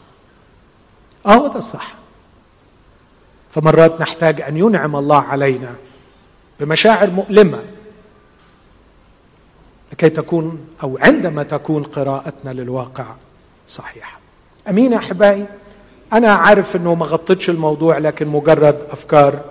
أهو 1.27 1.47
ده 1.47 1.59
الصح. 1.59 1.93
فمرات 3.51 4.01
نحتاج 4.01 4.41
أن 4.41 4.57
ينعم 4.57 4.95
الله 4.95 5.19
علينا 5.21 5.75
بمشاعر 6.59 7.09
مؤلمة 7.09 7.59
لكي 9.91 10.09
تكون 10.09 10.59
أو 10.83 10.97
عندما 11.01 11.43
تكون 11.43 11.83
قراءتنا 11.83 12.53
للواقع 12.53 13.05
صحيحة. 13.67 14.19
أمين 14.69 14.91
يا 14.91 14.97
أحبائي. 14.97 15.45
أنا 16.13 16.31
عارف 16.31 16.75
إنه 16.75 16.95
ما 16.95 17.05
غطيتش 17.05 17.49
الموضوع 17.49 17.97
لكن 17.97 18.27
مجرد 18.27 18.81
أفكار. 18.89 19.41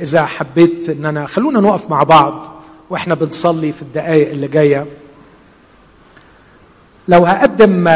إذا 0.00 0.24
حبيت 0.24 0.90
ان 0.90 1.06
انا 1.06 1.26
خلونا 1.26 1.60
نقف 1.60 1.90
مع 1.90 2.02
بعض 2.02 2.52
وإحنا 2.90 3.14
بنصلي 3.14 3.72
في 3.72 3.82
الدقائق 3.82 4.30
اللي 4.30 4.48
جاية. 4.48 4.86
لو 7.08 7.26
هقدم 7.26 7.88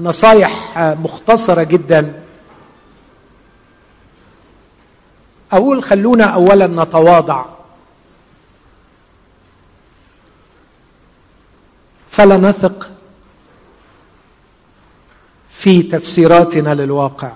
نصايح 0.00 0.78
مختصرة 0.78 1.62
جدا 1.62 2.22
أقول 5.52 5.82
خلونا 5.82 6.24
اولا 6.24 6.66
نتواضع. 6.66 7.44
فلا 12.10 12.36
نثق 12.36 12.90
في 15.50 15.82
تفسيراتنا 15.82 16.74
للواقع. 16.74 17.32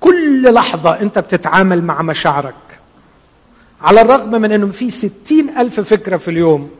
كل 0.00 0.54
لحظة 0.54 1.00
أنت 1.00 1.18
بتتعامل 1.18 1.84
مع 1.84 2.02
مشاعرك 2.02 2.54
على 3.80 4.00
الرغم 4.00 4.30
من 4.30 4.52
أنه 4.52 4.72
في 4.72 4.90
ستين 4.90 5.58
ألف 5.58 5.80
فكرة 5.80 6.16
في 6.16 6.30
اليوم 6.30 6.70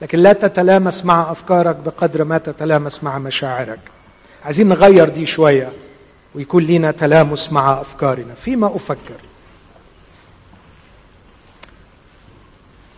لكن 0.00 0.18
لا 0.18 0.32
تتلامس 0.32 1.04
مع 1.04 1.32
أفكارك 1.32 1.76
بقدر 1.76 2.24
ما 2.24 2.38
تتلامس 2.38 3.04
مع 3.04 3.18
مشاعرك. 3.18 3.78
عايزين 4.44 4.68
نغير 4.68 5.08
دي 5.08 5.26
شوية 5.26 5.72
ويكون 6.34 6.64
لنا 6.64 6.90
تلامس 6.90 7.52
مع 7.52 7.80
أفكارنا. 7.80 8.34
فيما 8.34 8.76
أفكر. 8.76 9.16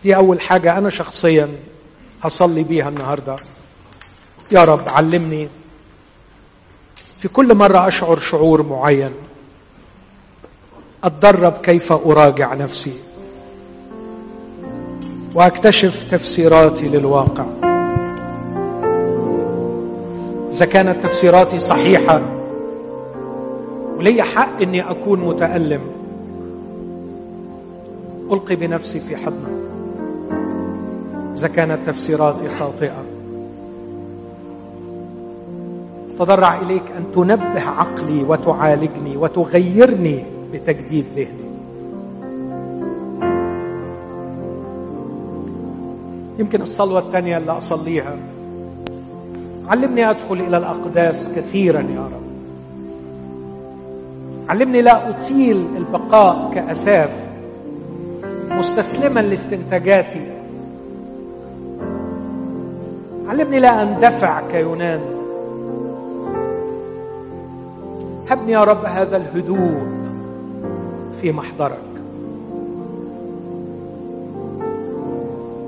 دي 0.03 0.15
أول 0.15 0.41
حاجة 0.41 0.77
أنا 0.77 0.89
شخصيا 0.89 1.49
هصلي 2.23 2.63
بيها 2.63 2.89
النهاردة. 2.89 3.35
يا 4.51 4.63
رب 4.63 4.89
علمني. 4.89 5.49
في 7.19 7.27
كل 7.27 7.55
مرة 7.55 7.87
أشعر 7.87 8.19
شعور 8.19 8.63
معين. 8.63 9.13
أتدرب 11.03 11.61
كيف 11.61 11.91
أراجع 11.91 12.53
نفسي. 12.53 13.06
وأكتشف 15.35 16.11
تفسيراتي 16.11 16.87
للواقع. 16.87 17.45
إذا 20.51 20.65
كانت 20.65 21.03
تفسيراتي 21.03 21.59
صحيحة 21.59 22.21
ولي 23.97 24.23
حق 24.23 24.61
إني 24.61 24.91
أكون 24.91 25.19
متألم. 25.19 25.81
ألقي 28.31 28.55
بنفسي 28.55 28.99
في 28.99 29.17
حضنه. 29.17 29.57
إذا 31.37 31.47
كانت 31.47 31.87
تفسيراتي 31.87 32.49
خاطئة. 32.49 33.03
أتضرع 36.15 36.61
إليك 36.61 36.83
أن 36.97 37.03
تنبه 37.15 37.61
عقلي 37.61 38.23
وتعالجني 38.23 39.17
وتغيرني 39.17 40.23
بتجديد 40.53 41.05
ذهني. 41.15 41.46
يمكن 46.39 46.61
الصلوة 46.61 46.99
الثانية 46.99 47.37
اللي 47.37 47.51
أصليها. 47.51 48.15
علمني 49.67 50.09
أدخل 50.09 50.35
إلى 50.35 50.57
الأقداس 50.57 51.35
كثيرا 51.35 51.79
يا 51.79 52.01
رب. 52.01 52.27
علمني 54.49 54.81
لا 54.81 55.09
أطيل 55.09 55.65
البقاء 55.77 56.51
كأساف 56.53 57.27
مستسلما 58.49 59.19
لاستنتاجاتي. 59.19 60.27
علمني 63.27 63.59
لا 63.59 63.83
أندفع 63.83 64.41
كيونان. 64.51 65.01
هبني 68.29 68.51
يا 68.51 68.63
رب 68.63 68.85
هذا 68.85 69.17
الهدوء 69.17 69.87
في 71.21 71.31
محضرك. 71.31 71.86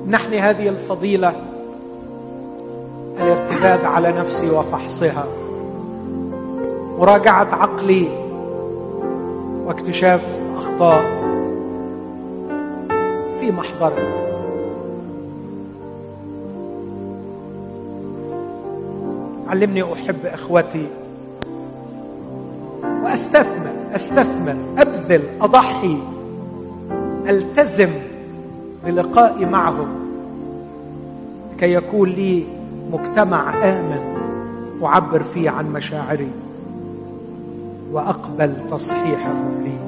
نحني 0.09 0.39
هذه 0.39 0.69
الفضيلة 0.69 1.33
الارتداد 3.19 3.85
على 3.85 4.11
نفسي 4.11 4.49
وفحصها. 4.49 5.25
مراجعة 6.99 7.55
عقلي 7.55 8.07
واكتشاف 9.65 10.39
أخطاء 10.55 11.03
في 13.39 13.51
محضرك 13.51 14.25
علمني 19.47 19.93
أحب 19.93 20.25
إخوتي 20.25 20.87
وأستثمر 23.03 23.71
أستثمر 23.95 24.55
أبذل 24.77 25.21
أضحي 25.41 25.97
ألتزم 27.27 27.89
بلقائي 28.85 29.45
معهم. 29.45 29.98
كي 31.59 31.73
يكون 31.73 32.09
لي 32.09 32.45
مجتمع 32.91 33.63
آمن 33.63 34.19
أعبر 34.83 35.23
فيه 35.23 35.49
عن 35.49 35.73
مشاعري 35.73 36.31
وأقبل 37.91 38.53
تصحيحهم 38.71 39.63
لي. 39.63 39.79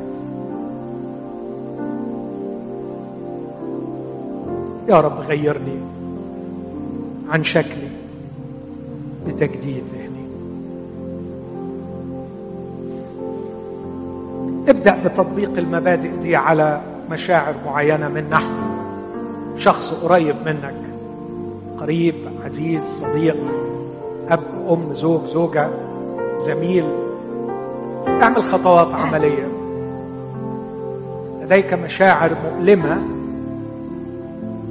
يا 4.94 5.02
رب 5.02 5.20
غيرني 5.20 5.80
عن 7.30 7.44
شكلي 7.44 7.92
بتجديد 9.28 9.84
ذهني. 9.94 10.26
ابدأ 14.68 15.04
بتطبيق 15.06 15.58
المبادئ 15.58 16.18
دي 16.18 16.36
على 16.36 16.82
مشاعر 17.12 17.54
معينة 17.66 18.10
من 18.10 18.30
نحن. 18.30 18.54
شخص 19.58 19.94
قريب 19.94 20.36
منك. 20.46 20.91
قريب 21.82 22.16
عزيز 22.44 22.84
صديق 22.84 23.38
أب 24.30 24.40
أم 24.70 24.94
زوج 24.94 25.26
زوجة 25.26 25.70
زميل. 26.38 26.86
اعمل 28.08 28.44
خطوات 28.44 28.94
عملية. 28.94 29.48
لديك 31.42 31.74
مشاعر 31.74 32.32
مؤلمة 32.46 33.02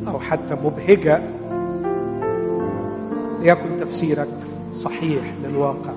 أو 0.09 0.19
حتى 0.19 0.57
مبهجة 0.65 1.23
ليكن 3.43 3.77
تفسيرك 3.81 4.29
صحيح 4.75 5.23
للواقع. 5.45 5.93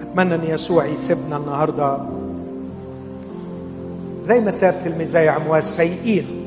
أتمنى 0.00 0.34
أن 0.34 0.44
يسوع 0.44 0.86
يسيبنا 0.86 1.36
النهارده. 1.36 1.98
زي 4.22 4.40
ما 4.40 4.50
ساب 4.50 4.74
تلميذي 4.84 5.28
عمواس 5.28 5.76
فايقين 5.76 6.43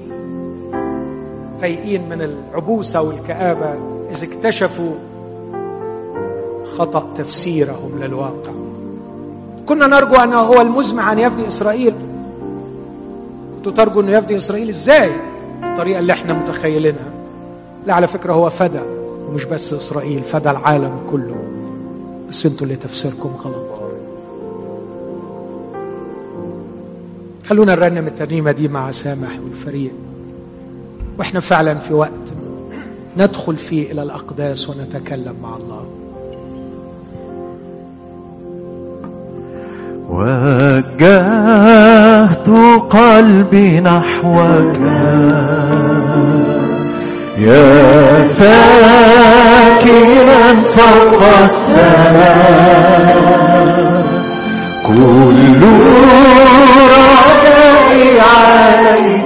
فايقين 1.62 2.10
من 2.10 2.22
العبوسة 2.22 3.02
والكآبة 3.02 3.74
إذ 4.12 4.24
اكتشفوا 4.24 4.92
خطأ 6.78 7.14
تفسيرهم 7.16 7.92
للواقع. 8.00 8.52
كنا 9.66 9.88
نرجو 9.88 10.16
انه 10.16 10.40
هو 10.40 10.62
المزمع 10.62 11.12
ان 11.12 11.20
يفدي 11.20 11.48
إسرائيل. 11.48 11.94
كنتوا 13.56 13.72
ترجو 13.72 14.00
انه 14.00 14.12
يفدي 14.12 14.38
إسرائيل 14.38 14.70
إزاي؟ 14.70 15.12
الطريقة 15.64 16.00
اللي 16.00 16.14
إحنا 16.14 16.34
متخيلينها. 16.34 17.12
لا 17.86 17.94
على 17.94 18.08
فكرة 18.08 18.34
هو 18.34 18.50
فدى 18.50 18.82
ومش 19.28 19.46
بس 19.46 19.74
إسرائيل 19.74 20.24
فدى 20.24 20.50
العالم 20.50 21.00
كله. 21.12 21.38
بس 22.30 22.46
أنتوا 22.46 22.64
اللي 22.64 22.76
تفسيركم 22.76 23.30
غلط. 23.30 23.82
خلونا 27.46 27.76
نرنم 27.76 28.08
الترنيمة 28.08 28.52
دي 28.52 28.68
مع 28.68 28.92
سامح 28.92 29.40
والفريق. 29.44 29.92
وإحنا 31.18 31.39
فعلا 31.39 31.76
في 31.76 31.94
وقت 31.94 32.11
ندخل 33.18 33.57
فيه 33.57 33.91
إلى 33.91 34.03
الأقداس 34.03 34.69
ونتكلم 34.69 35.35
مع 35.44 35.56
الله. 35.56 35.85
وجهت 40.98 42.49
قلبي 42.89 43.80
نحوك. 43.80 44.77
يا 47.38 48.23
ساكنا 48.23 49.84
فوق 50.64 51.23
السماء. 51.44 52.98
كل 54.88 55.35
رجائي 57.27 58.19
عليك 58.19 59.16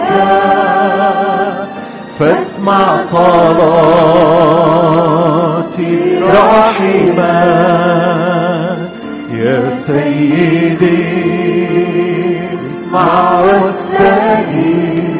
فاسمع 2.21 3.01
صلاتي 3.01 4.19
رحيما 6.21 7.41
يا 9.33 9.75
سيدي. 9.75 11.03
اسمع 12.63 13.41
واستجيب 13.41 15.15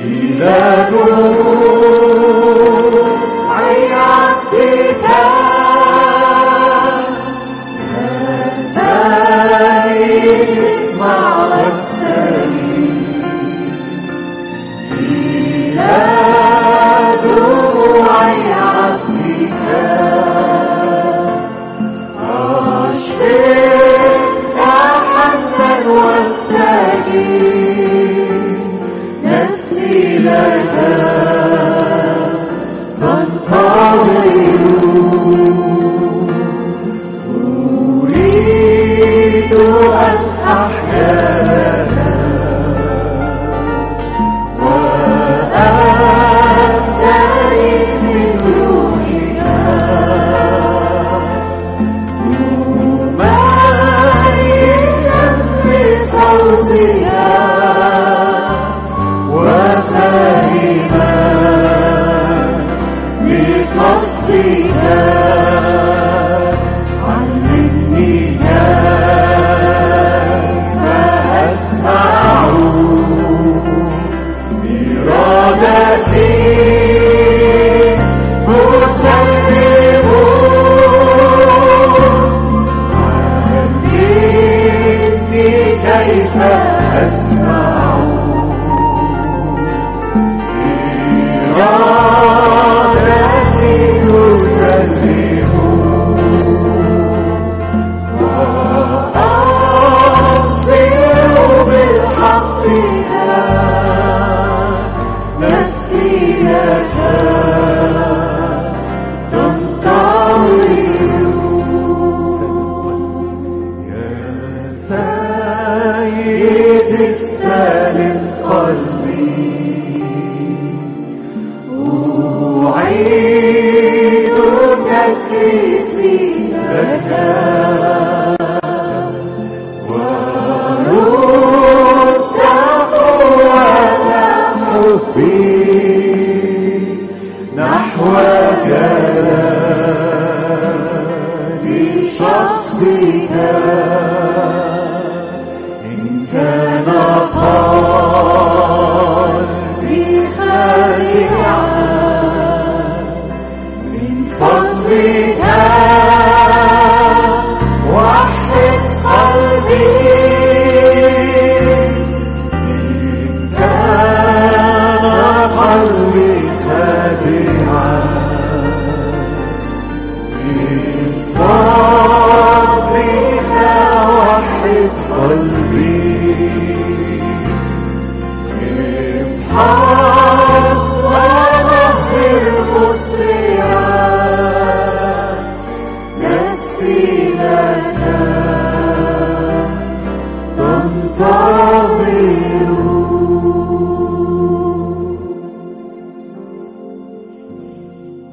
إلى 0.00 0.88
دموعي 0.90 2.10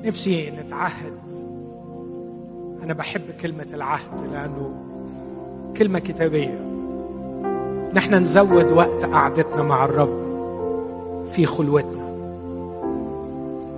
نفسي 0.07 0.51
نتعهد. 0.51 1.13
أنا 2.83 2.93
بحب 2.93 3.21
كلمة 3.41 3.65
العهد 3.73 4.21
لأنه 4.31 4.73
كلمة 5.77 5.99
كتابية. 5.99 6.61
نحن 7.93 8.13
نزود 8.15 8.71
وقت 8.71 9.05
قعدتنا 9.05 9.63
مع 9.63 9.85
الرب 9.85 10.27
في 11.31 11.45
خلوتنا. 11.45 12.07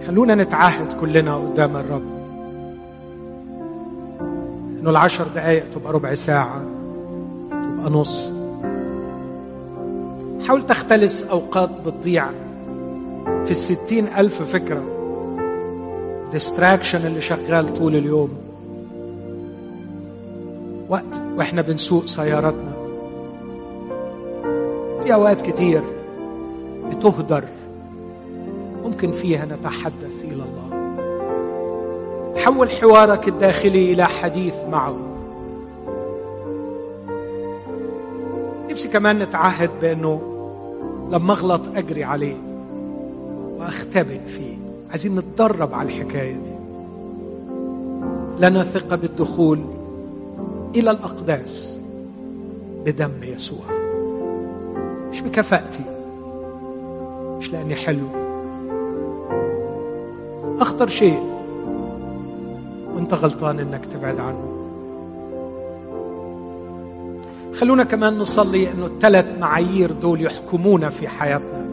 خلونا 0.07 0.35
نتعهد 0.35 0.93
كلنا 0.93 1.35
قدام 1.35 1.77
الرب. 1.77 2.19
إنه 4.79 4.89
العشر 4.89 5.27
دقايق 5.35 5.69
تبقى 5.69 5.93
ربع 5.93 6.13
ساعة 6.13 6.61
تبقى 7.51 7.89
نص. 7.89 8.31
حاول 10.47 10.65
تختلس 10.65 11.23
أوقات 11.23 11.69
بتضيع 11.85 12.29
في 13.45 13.51
الستين 13.51 14.07
ألف 14.07 14.41
فكرة. 14.41 14.98
ديستراكشن 16.31 17.05
اللي 17.05 17.21
شغال 17.21 17.73
طول 17.73 17.95
اليوم. 17.95 18.29
وقت 20.89 21.23
وإحنا 21.35 21.61
بنسوق 21.61 22.05
سياراتنا. 22.05 22.73
في 25.03 25.13
أوقات 25.13 25.41
كتير 25.41 25.81
بتهدر. 26.91 27.43
ممكن 28.83 29.11
فيها 29.11 29.45
نتحدث 29.45 30.23
إلى 30.23 30.43
الله. 30.43 30.95
حول 32.37 32.71
حوارك 32.71 33.27
الداخلي 33.27 33.93
إلى 33.93 34.05
حديث 34.05 34.55
معه. 34.71 34.97
نفسي 38.69 38.87
كمان 38.87 39.19
نتعهد 39.19 39.69
بأنه 39.81 40.21
لما 41.11 41.33
أغلط 41.33 41.61
أجري 41.75 42.03
عليه 42.03 42.37
وأختبئ 43.59 44.19
فيه. 44.19 44.68
عايزين 44.89 45.15
نتدرب 45.15 45.73
على 45.73 45.89
الحكاية 45.89 46.35
دي. 46.35 46.59
لنا 48.39 48.63
ثقة 48.63 48.95
بالدخول 48.95 49.59
إلى 50.75 50.91
الأقداس 50.91 51.77
بدم 52.85 53.11
يسوع. 53.23 53.65
مش 55.11 55.21
بكفاءتي 55.21 55.83
مش 57.37 57.53
لأني 57.53 57.75
حلو. 57.75 58.07
أخطر 60.59 60.87
شيء 60.87 61.19
وأنت 62.95 63.13
غلطان 63.13 63.59
إنك 63.59 63.85
تبعد 63.85 64.19
عنه. 64.19 64.55
خلونا 67.53 67.83
كمان 67.83 68.17
نصلي 68.17 68.71
إنه 68.71 68.85
الثلاث 68.85 69.39
معايير 69.39 69.91
دول 69.91 70.21
يحكمونا 70.21 70.89
في 70.89 71.07
حياتنا. 71.07 71.69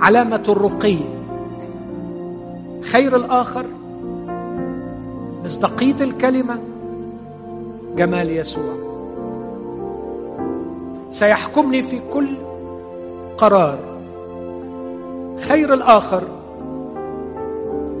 علامة 0.00 0.42
الرقي 0.48 0.98
خير 2.92 3.16
الآخر 3.16 3.66
مصداقية 5.44 5.96
الكلمة 6.00 6.58
جمال 7.96 8.30
يسوع. 8.30 8.74
سيحكمني 11.10 11.82
في 11.82 12.00
كل 12.12 12.28
قرار. 13.38 13.78
خير 15.40 15.74
الآخر 15.74 16.22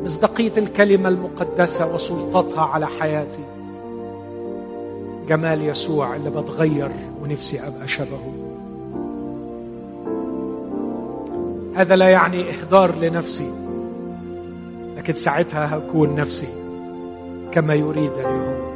مصداقية 0.04 0.52
الكلمة 0.56 1.08
المقدسة 1.08 1.94
وسلطتها 1.94 2.64
على 2.64 2.86
حياتي. 2.86 3.44
جمال 5.28 5.62
يسوع 5.62 6.16
اللي 6.16 6.30
بتغير 6.30 6.90
ونفسي 7.22 7.60
أبقى 7.60 7.88
شبهه. 7.88 8.32
هذا 11.74 11.96
لا 11.96 12.08
يعني 12.08 12.50
إهدار 12.50 12.94
لنفسي. 12.94 13.65
لكن 15.06 15.14
ساعتها 15.14 15.76
هكون 15.76 16.14
نفسي 16.14 16.48
كما 17.52 17.74
يريدني 17.74 18.24
هو 18.26 18.72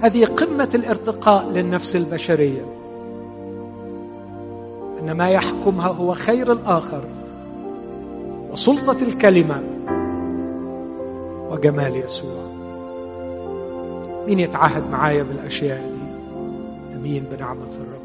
هذه 0.00 0.24
قمة 0.24 0.68
الارتقاء 0.74 1.48
للنفس 1.50 1.96
البشرية. 1.96 2.64
أن 5.00 5.12
ما 5.12 5.28
يحكمها 5.28 5.88
هو 5.88 6.14
خير 6.14 6.52
الآخر 6.52 7.04
وسلطة 8.52 9.02
الكلمة 9.02 9.62
وجمال 11.50 11.96
يسوع. 11.96 12.46
مين 14.26 14.38
يتعهد 14.38 14.90
معايا 14.90 15.22
بالأشياء 15.22 15.92
دي؟ 15.92 16.06
أمين 16.96 17.24
بنعمة 17.32 17.70
الرب. 17.80 17.95